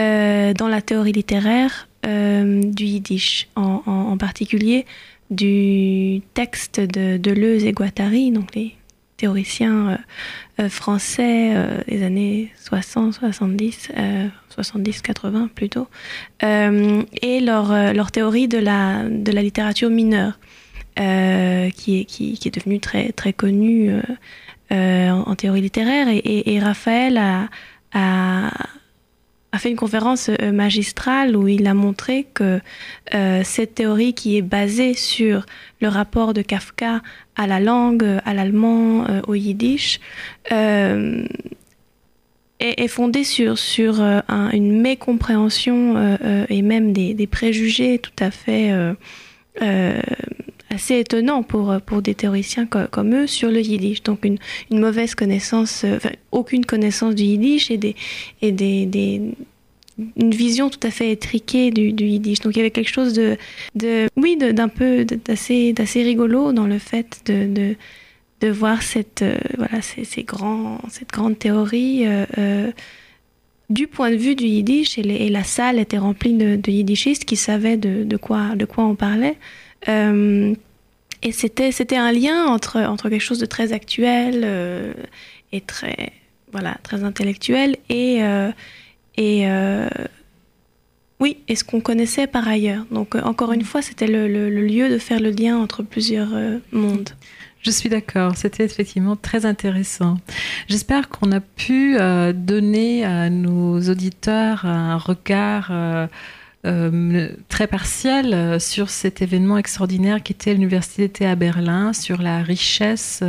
euh, 0.00 0.54
dans 0.54 0.68
la 0.68 0.80
théorie 0.80 1.12
littéraire 1.12 1.88
euh, 2.06 2.62
du 2.62 2.84
yiddish, 2.84 3.48
en, 3.56 4.16
particulier 4.16 4.86
du 5.30 6.22
texte 6.34 6.80
de 6.80 7.16
Deleuze 7.16 7.64
et 7.64 7.72
Guattari, 7.72 8.30
donc 8.30 8.54
les 8.54 8.74
théoriciens 9.16 9.98
euh, 10.60 10.68
français 10.68 11.54
des 11.88 12.02
années 12.02 12.52
60, 12.56 13.14
70, 13.14 13.92
70, 14.48 15.02
80 15.02 15.50
plutôt, 15.54 15.88
et 16.42 17.40
leur, 17.40 18.10
théorie 18.10 18.48
de 18.48 18.58
la, 18.58 19.04
littérature 19.04 19.90
mineure, 19.90 20.38
qui, 20.96 22.06
est, 22.44 22.54
devenue 22.54 22.80
très, 22.80 23.32
connue 23.32 23.90
en, 24.70 25.34
théorie 25.34 25.60
littéraire. 25.62 26.08
Et, 26.08 26.58
Raphaël 26.60 27.48
a, 27.92 28.50
a, 29.52 29.58
fait 29.58 29.70
une 29.70 29.76
conférence 29.76 30.28
euh, 30.28 30.52
magistrale 30.52 31.36
où 31.36 31.48
il 31.48 31.66
a 31.66 31.74
montré 31.74 32.26
que 32.34 32.60
euh, 33.14 33.42
cette 33.44 33.74
théorie 33.74 34.14
qui 34.14 34.36
est 34.36 34.42
basée 34.42 34.94
sur 34.94 35.46
le 35.80 35.88
rapport 35.88 36.34
de 36.34 36.42
Kafka 36.42 37.02
à 37.36 37.46
la 37.46 37.60
langue, 37.60 38.20
à 38.24 38.34
l'allemand, 38.34 39.06
euh, 39.08 39.20
au 39.26 39.34
yiddish, 39.34 40.00
euh, 40.50 41.24
est, 42.60 42.88
fondée 42.88 43.24
sur, 43.24 43.58
sur 43.58 44.00
un, 44.00 44.50
une 44.52 44.80
mécompréhension 44.80 46.16
et 46.48 46.62
même 46.62 46.92
des, 46.92 47.26
préjugés 47.26 47.98
tout 47.98 48.12
à 48.20 48.30
fait 48.30 48.70
assez 50.72 50.98
étonnant 50.98 51.42
pour, 51.42 51.74
pour 51.84 52.02
des 52.02 52.14
théoriciens 52.14 52.66
co 52.66 52.80
comme 52.90 53.14
eux 53.14 53.26
sur 53.26 53.50
le 53.50 53.60
yiddish. 53.60 54.02
Donc 54.02 54.24
une, 54.24 54.38
une 54.70 54.80
mauvaise 54.80 55.14
connaissance, 55.14 55.84
euh, 55.84 55.96
enfin, 55.96 56.10
aucune 56.30 56.64
connaissance 56.64 57.14
du 57.14 57.24
yiddish 57.24 57.70
et, 57.70 57.76
des, 57.76 57.94
et 58.40 58.52
des, 58.52 58.86
des, 58.86 59.20
une 60.16 60.34
vision 60.34 60.70
tout 60.70 60.80
à 60.82 60.90
fait 60.90 61.10
étriquée 61.10 61.70
du, 61.70 61.92
du 61.92 62.04
yiddish. 62.04 62.40
Donc 62.40 62.54
il 62.54 62.58
y 62.58 62.60
avait 62.60 62.70
quelque 62.70 62.92
chose 62.92 63.12
de, 63.12 63.36
de 63.74 64.08
oui, 64.16 64.36
d'un 64.36 64.68
peu 64.68 65.04
d'assez 65.04 66.02
rigolo 66.02 66.52
dans 66.52 66.66
le 66.66 66.78
fait 66.78 67.20
de, 67.26 67.46
de, 67.46 67.74
de 68.40 68.48
voir 68.48 68.82
cette, 68.82 69.22
euh, 69.22 69.36
voilà, 69.56 69.82
ces, 69.82 70.04
ces 70.04 70.22
grands, 70.22 70.80
cette 70.90 71.10
grande 71.10 71.38
théorie. 71.38 72.06
Euh, 72.06 72.24
euh, 72.38 72.72
du 73.70 73.86
point 73.86 74.10
de 74.10 74.16
vue 74.16 74.34
du 74.34 74.44
yiddish, 74.44 74.98
et, 74.98 75.28
la 75.30 75.44
salle 75.44 75.78
était 75.78 75.96
remplie 75.96 76.34
de, 76.34 76.56
de 76.56 76.70
yiddishistes 76.70 77.24
qui 77.24 77.36
savaient 77.36 77.78
de, 77.78 78.04
de, 78.04 78.16
quoi, 78.18 78.54
de 78.54 78.66
quoi 78.66 78.84
on 78.84 78.94
parlait. 78.94 79.36
Euh, 79.88 80.54
et 81.22 81.32
c'était 81.32 81.72
c'était 81.72 81.96
un 81.96 82.12
lien 82.12 82.46
entre 82.46 82.80
entre 82.80 83.08
quelque 83.08 83.20
chose 83.22 83.38
de 83.38 83.46
très 83.46 83.72
actuel 83.72 84.42
euh, 84.44 84.92
et 85.52 85.60
très 85.60 86.12
voilà 86.52 86.76
très 86.82 87.04
intellectuel 87.04 87.76
et 87.88 88.22
euh, 88.22 88.50
et 89.16 89.46
oui 91.20 91.38
et 91.46 91.54
ce 91.54 91.64
qu'on 91.64 91.80
connaissait 91.80 92.26
par 92.26 92.48
ailleurs. 92.48 92.84
Donc 92.90 93.14
encore 93.14 93.52
une 93.52 93.64
fois 93.64 93.82
c'était 93.82 94.08
le, 94.08 94.26
lieu 94.50 94.88
de 94.88 94.98
faire 94.98 95.20
le 95.20 95.30
lien 95.30 95.56
entre 95.58 95.82
plusieurs 95.82 96.30
mondes. 96.72 97.10
Je 97.60 97.70
suis 97.70 97.88
d'accord, 97.88 98.36
c'était 98.36 98.64
effectivement 98.64 99.14
très 99.14 99.46
intéressant. 99.46 100.16
J'espère 100.66 101.08
qu'on 101.08 101.30
a 101.30 101.38
pu 101.38 101.96
donner 102.34 103.04
à 103.04 103.30
nos 103.30 103.80
auditeurs 103.80 104.66
un 104.66 104.96
regard 104.96 105.70
euh, 106.64 107.30
très 107.48 107.66
partiel 107.66 108.60
sur 108.60 108.90
cet 108.90 109.22
événement 109.22 109.58
extraordinaire 109.58 110.22
qui 110.22 110.32
était 110.32 110.54
l'Université 110.54 111.02
d'été 111.02 111.26
à 111.26 111.34
Berlin, 111.34 111.92
sur 111.92 112.22
la 112.22 112.42
richesse 112.42 113.22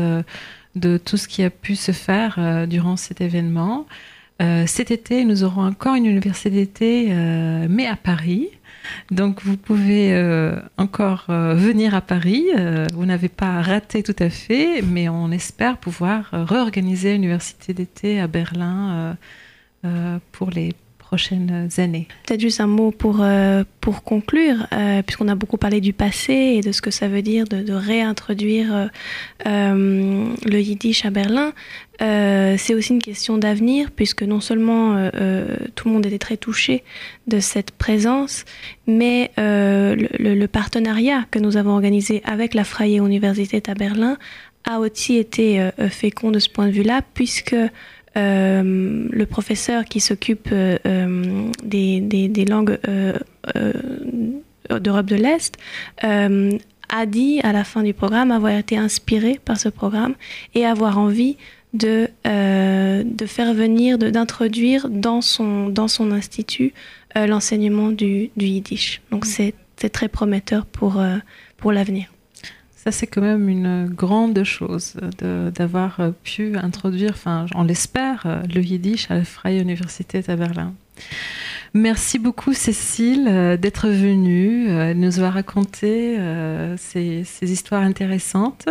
de 0.76 0.98
tout 0.98 1.18
ce 1.18 1.28
qui 1.28 1.44
a 1.44 1.50
pu 1.50 1.76
se 1.76 1.92
faire 1.92 2.68
durant 2.68 2.98
cet 2.98 3.22
événement. 3.22 3.86
cet 4.40 4.92
été, 4.92 5.26
nous 5.26 5.44
aurons 5.44 5.66
encore 5.66 5.96
une 5.96 6.06
université 6.06 6.50
d'été, 6.50 7.14
mais 7.70 7.88
à 7.88 7.96
Paris. 7.96 8.50
Donc 9.12 9.44
vous 9.44 9.58
pouvez 9.58 10.14
euh, 10.14 10.60
encore 10.78 11.26
euh, 11.30 11.54
venir 11.54 11.96
à 11.96 12.02
Paris. 12.02 12.46
Euh, 12.58 12.88
vous 12.94 13.06
n'avez 13.06 13.30
pas 13.30 13.62
raté 13.62 14.04
tout 14.04 14.16
à 14.20 14.30
fait, 14.30 14.82
mais 14.82 15.10
on 15.10 15.32
espère 15.32 15.78
pouvoir 15.78 16.30
réorganiser 16.32 17.14
l'université 17.14 17.74
d'été 17.74 18.20
à 18.20 18.28
Berlin 18.28 19.16
pour 20.32 20.50
les 20.50 20.74
prochaines 21.14 21.70
années. 21.78 22.08
Peut-être 22.26 22.42
juste 22.42 22.60
un 22.60 22.66
mot 22.66 22.90
pour, 22.90 23.18
euh, 23.22 23.64
pour 23.82 24.02
conclure, 24.02 24.66
euh, 24.74 25.04
puisqu'on 25.04 25.28
a 25.28 25.36
beaucoup 25.36 25.58
parlé 25.58 25.80
du 25.80 25.94
passé 25.94 26.34
et 26.34 26.62
de 26.62 26.72
ce 26.72 26.82
que 26.82 26.90
ça 26.90 27.08
veut 27.08 27.22
dire 27.22 27.46
de, 27.46 27.72
réintroduire 27.72 28.90
euh, 29.46 30.26
le 30.44 30.60
yiddish 30.60 31.06
à 31.06 31.12
Berlin. 31.12 31.54
c'est 32.00 32.74
aussi 32.74 32.94
une 32.94 33.02
question 33.02 33.38
d'avenir, 33.38 33.92
puisque 33.92 34.24
non 34.24 34.40
seulement 34.40 35.10
tout 35.76 35.88
le 35.88 35.94
monde 35.94 36.06
était 36.08 36.18
très 36.18 36.38
touché 36.38 36.84
de 37.28 37.40
cette 37.40 37.72
présence, 37.72 38.44
mais 38.88 39.32
le, 39.38 40.46
partenariat 40.48 41.26
que 41.30 41.38
nous 41.38 41.58
avons 41.58 41.74
organisé 41.74 42.24
avec 42.26 42.56
la 42.56 42.64
Freie 42.64 42.98
Universität 42.98 43.70
à 43.70 43.76
Berlin 43.76 44.18
a 44.66 44.80
aussi 44.80 45.18
été 45.18 45.70
fécond 45.90 46.32
de 46.32 46.40
ce 46.40 46.50
point 46.50 46.68
de 46.68 46.72
vue-là, 46.72 47.02
puisque 47.14 47.56
le 48.16 49.24
professeur 49.26 49.86
qui 49.86 50.00
s'occupe 50.00 50.50
euh, 50.52 50.78
euh, 50.86 51.50
des, 51.64 52.00
des, 52.02 52.46
langues 52.46 52.78
d'Europe 54.70 55.06
de 55.06 55.16
l'Est 55.16 55.58
a 56.90 57.06
dit 57.06 57.40
à 57.44 57.54
la 57.54 57.64
fin 57.64 57.82
du 57.84 57.94
programme 57.94 58.32
avoir 58.32 58.54
été 58.54 58.78
inspiré 58.78 59.40
par 59.44 59.58
ce 59.58 59.70
programme 59.70 60.14
et 60.54 60.66
avoir 60.66 60.98
envie 60.98 61.38
de, 61.74 62.08
de 62.24 63.26
faire 63.26 63.54
venir, 63.54 63.98
d'introduire 63.98 64.90
dans 64.90 65.22
son, 65.22 65.70
dans 65.70 65.88
son 65.88 66.12
institut 66.12 66.74
l'enseignement 67.16 67.90
du, 67.90 68.30
du, 68.38 68.46
yiddish. 68.46 69.02
Donc 69.10 69.26
mm. 69.26 69.54
c'est 69.78 69.90
très 69.90 70.08
prometteur 70.08 70.66
pour, 70.66 71.04
pour 71.58 71.72
l'avenir. 71.72 72.13
Ça, 72.84 72.92
c'est 72.92 73.08
quand 73.08 73.22
même 73.22 73.48
une 73.48 73.86
grande 73.88 74.44
chose 74.44 74.96
d'avoir 75.22 76.02
pu 76.24 76.58
introduire, 76.58 77.12
enfin, 77.12 77.46
on 77.56 77.64
l'espère, 77.64 78.44
le 78.54 78.62
yiddish 78.62 79.10
à 79.10 79.16
la 79.16 79.24
Freie 79.24 79.60
Universität 79.60 80.28
à 80.28 80.36
Berlin. 80.36 80.74
Merci 81.76 82.20
beaucoup 82.20 82.54
Cécile 82.54 83.28
euh, 83.28 83.58
d'être 83.58 83.88
venue, 83.90 84.70
euh, 84.70 84.94
nous 84.94 85.18
avoir 85.18 85.34
raconté 85.34 86.20
euh, 86.20 86.76
ces, 86.78 87.26
histoires 87.42 87.82
intéressantes. 87.82 88.70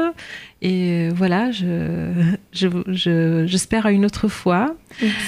Et 0.60 1.08
voilà, 1.08 1.50
j'espère 1.50 2.38
je, 2.86 3.46
je, 3.46 3.86
à 3.86 3.90
une 3.90 4.06
autre 4.06 4.28
fois. 4.28 4.76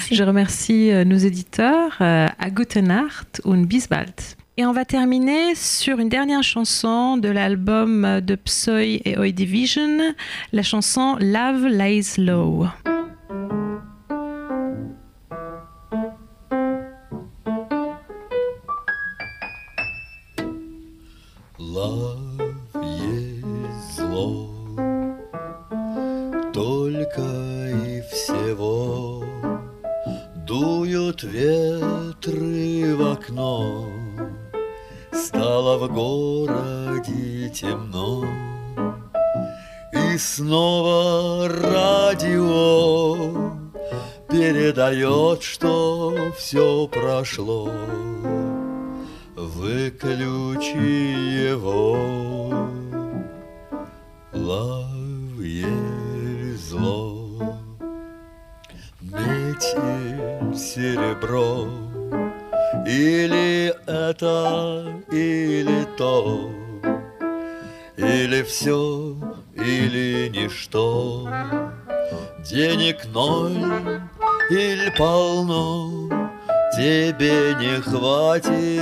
Je 0.09 0.23
remercie 0.23 0.91
nos 1.05 1.17
éditeurs, 1.17 1.97
à 1.99 2.49
Guten 2.49 2.87
Nacht 2.87 3.41
und 3.43 3.65
bis 3.67 3.89
bald. 3.89 4.37
Et 4.57 4.65
on 4.65 4.71
va 4.71 4.85
terminer 4.85 5.53
sur 5.53 5.99
une 5.99 6.07
dernière 6.07 6.41
chanson 6.41 7.17
de 7.17 7.27
l'album 7.27 8.21
de 8.21 8.35
Psy 8.35 9.01
et 9.03 9.17
Oi 9.17 9.31
Division, 9.33 10.15
la 10.53 10.63
chanson 10.63 11.17
Love 11.19 11.67
Lays 11.67 12.17
Low. 12.17 12.65
pode 78.41 78.74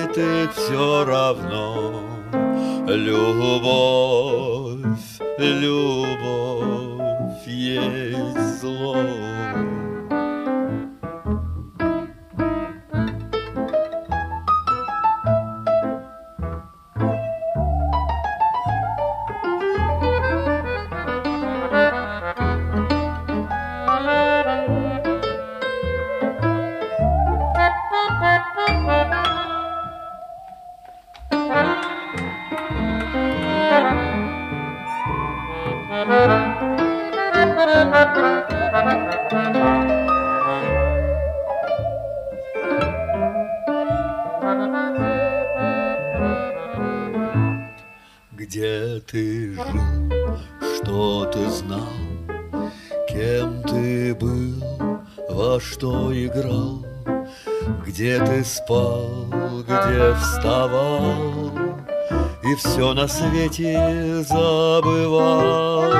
и 62.53 62.55
все 62.55 62.93
на 62.93 63.07
свете 63.07 64.23
забывал, 64.29 65.91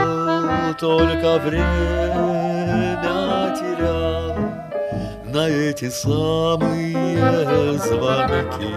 только 0.79 1.39
время 1.39 3.01
терял 3.57 4.35
на 5.25 5.47
эти 5.47 5.89
самые 5.89 7.77
звонки 7.77 8.75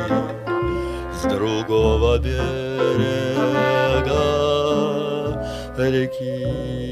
с 1.13 1.23
другого 1.25 2.19
берега 2.19 2.57
реки. 5.77 6.86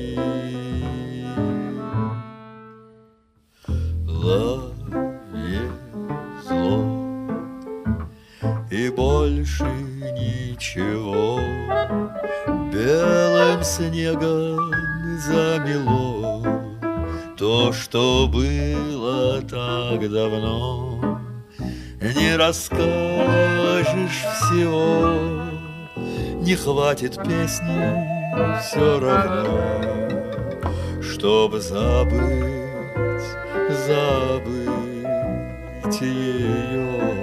Расскажешь 22.55 24.25
всего, 24.37 25.43
не 26.41 26.55
хватит 26.55 27.17
песни 27.17 28.07
все 28.63 29.01
равно, 29.01 29.61
чтобы 31.03 31.61
забыть, 31.61 32.13
забыть 33.87 34.71
ее. 36.01 37.14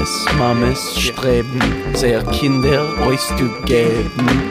Tates, 0.00 0.24
Mames 0.38 0.98
streben, 0.98 1.60
sehr 1.94 2.22
Kinder 2.24 2.86
euch 3.06 3.20
zu 3.20 3.50
geben, 3.66 4.50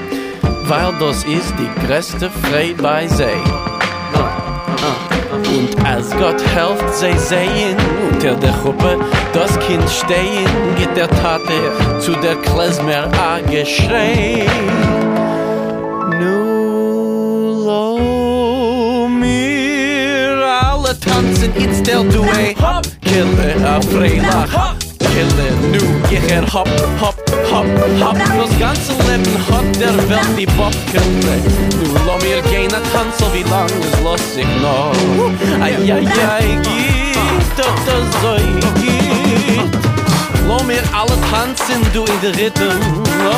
weil 0.66 0.94
das 1.00 1.24
ist 1.24 1.54
die 1.58 1.88
größte 1.88 2.30
Freude 2.30 2.82
bei 2.82 3.08
sie. 3.08 3.24
Und 5.34 5.86
als 5.86 6.12
Gott 6.12 6.42
helft 6.54 6.94
sie 6.96 7.18
sehen, 7.18 7.78
unter 8.12 8.36
der 8.36 8.52
Gruppe 8.52 9.00
das 9.34 9.58
Kind 9.60 9.90
stehen, 9.90 10.48
geht 10.78 10.96
der 10.96 11.10
Tate 11.10 12.00
zu 12.00 12.12
der 12.12 12.36
Klezmer 12.36 13.10
a 13.20 13.40
geschrei. 13.50 14.46
Nu 16.20 17.66
lo 17.66 19.08
mir 19.08 20.46
alle 20.62 21.00
tanzen, 21.00 21.52
it's 21.56 21.82
der 21.82 22.04
Duet, 22.04 22.56
kille 23.02 23.56
a 23.66 23.82
Freilach, 23.82 24.79
kille 25.20 25.52
nu, 25.72 25.80
ich 26.10 26.32
er 26.32 26.46
hop, 26.54 26.70
hop, 27.02 27.16
hop, 27.52 27.66
hop, 28.02 28.18
das 28.40 28.60
ganze 28.60 28.94
Leben 29.08 29.38
hat 29.50 29.68
der 29.80 29.98
Welt 30.10 30.34
die 30.38 30.46
Bockele. 30.46 31.36
Nu 31.80 31.88
lo 32.06 32.18
mir 32.24 32.42
gehen 32.50 32.74
a 32.74 32.82
tanzel, 32.94 33.28
wie 33.34 33.44
lang 33.50 33.70
es 33.82 34.02
los 34.04 34.38
ich 34.38 34.62
noch, 34.62 34.94
ai, 35.62 35.76
ai, 35.76 36.08
ai, 36.36 36.48
geht, 36.64 37.58
doch 37.58 37.78
das 37.86 38.08
so 38.22 38.36
geht. 38.82 39.72
Lo 40.48 40.64
mir 40.64 40.84
alle 40.94 41.18
tanzen, 41.32 41.82
du 41.94 42.06
in 42.06 42.22
der 42.22 42.34
Rhythm, 42.40 42.80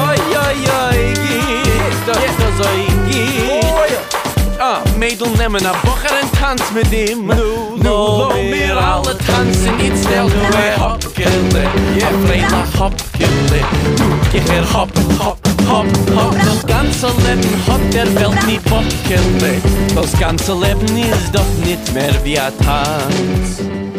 oi, 0.07 0.19
oi, 0.45 0.59
oi, 0.87 1.13
geht, 1.13 2.07
doch 2.07 2.21
das 2.39 2.57
so 2.57 2.69
geht. 3.09 4.20
Ah, 4.63 4.79
Mädel 4.95 5.27
nemmen 5.39 5.65
a 5.65 5.73
Bocher 5.81 6.15
en 6.21 6.31
tanz 6.39 6.61
mit 6.71 6.91
ihm. 6.93 7.25
Nu, 7.25 7.77
nu, 7.77 7.89
lo 7.89 8.29
mir 8.43 8.77
alle 8.77 9.17
tanzen 9.17 9.79
Jetzt 9.79 10.05
stell 10.05 10.29
du 10.29 10.55
ein 10.55 10.79
Hopkele. 10.79 11.63
Ja, 11.99 12.07
Freilach 12.27 12.79
Hopkele. 12.79 13.61
Nu, 13.97 14.05
geh 14.31 14.39
her 14.51 14.63
hop, 14.71 14.91
hop, 15.17 15.39
hop, 15.67 15.87
hop 16.15 16.35
Das 16.45 16.67
ganze 16.67 17.07
Leben 17.07 17.49
hat 17.65 17.91
der 17.91 18.05
Welt 18.13 18.45
nie 18.45 18.59
Bockkele 18.69 19.59
Das 19.95 20.11
ganze 20.19 20.53
Leben 20.53 20.95
ist 20.95 21.33
doch 21.33 21.65
nicht 21.65 21.91
mehr 21.95 22.13
wie 22.23 22.37
ein 22.37 22.53
Tanz 22.59 23.90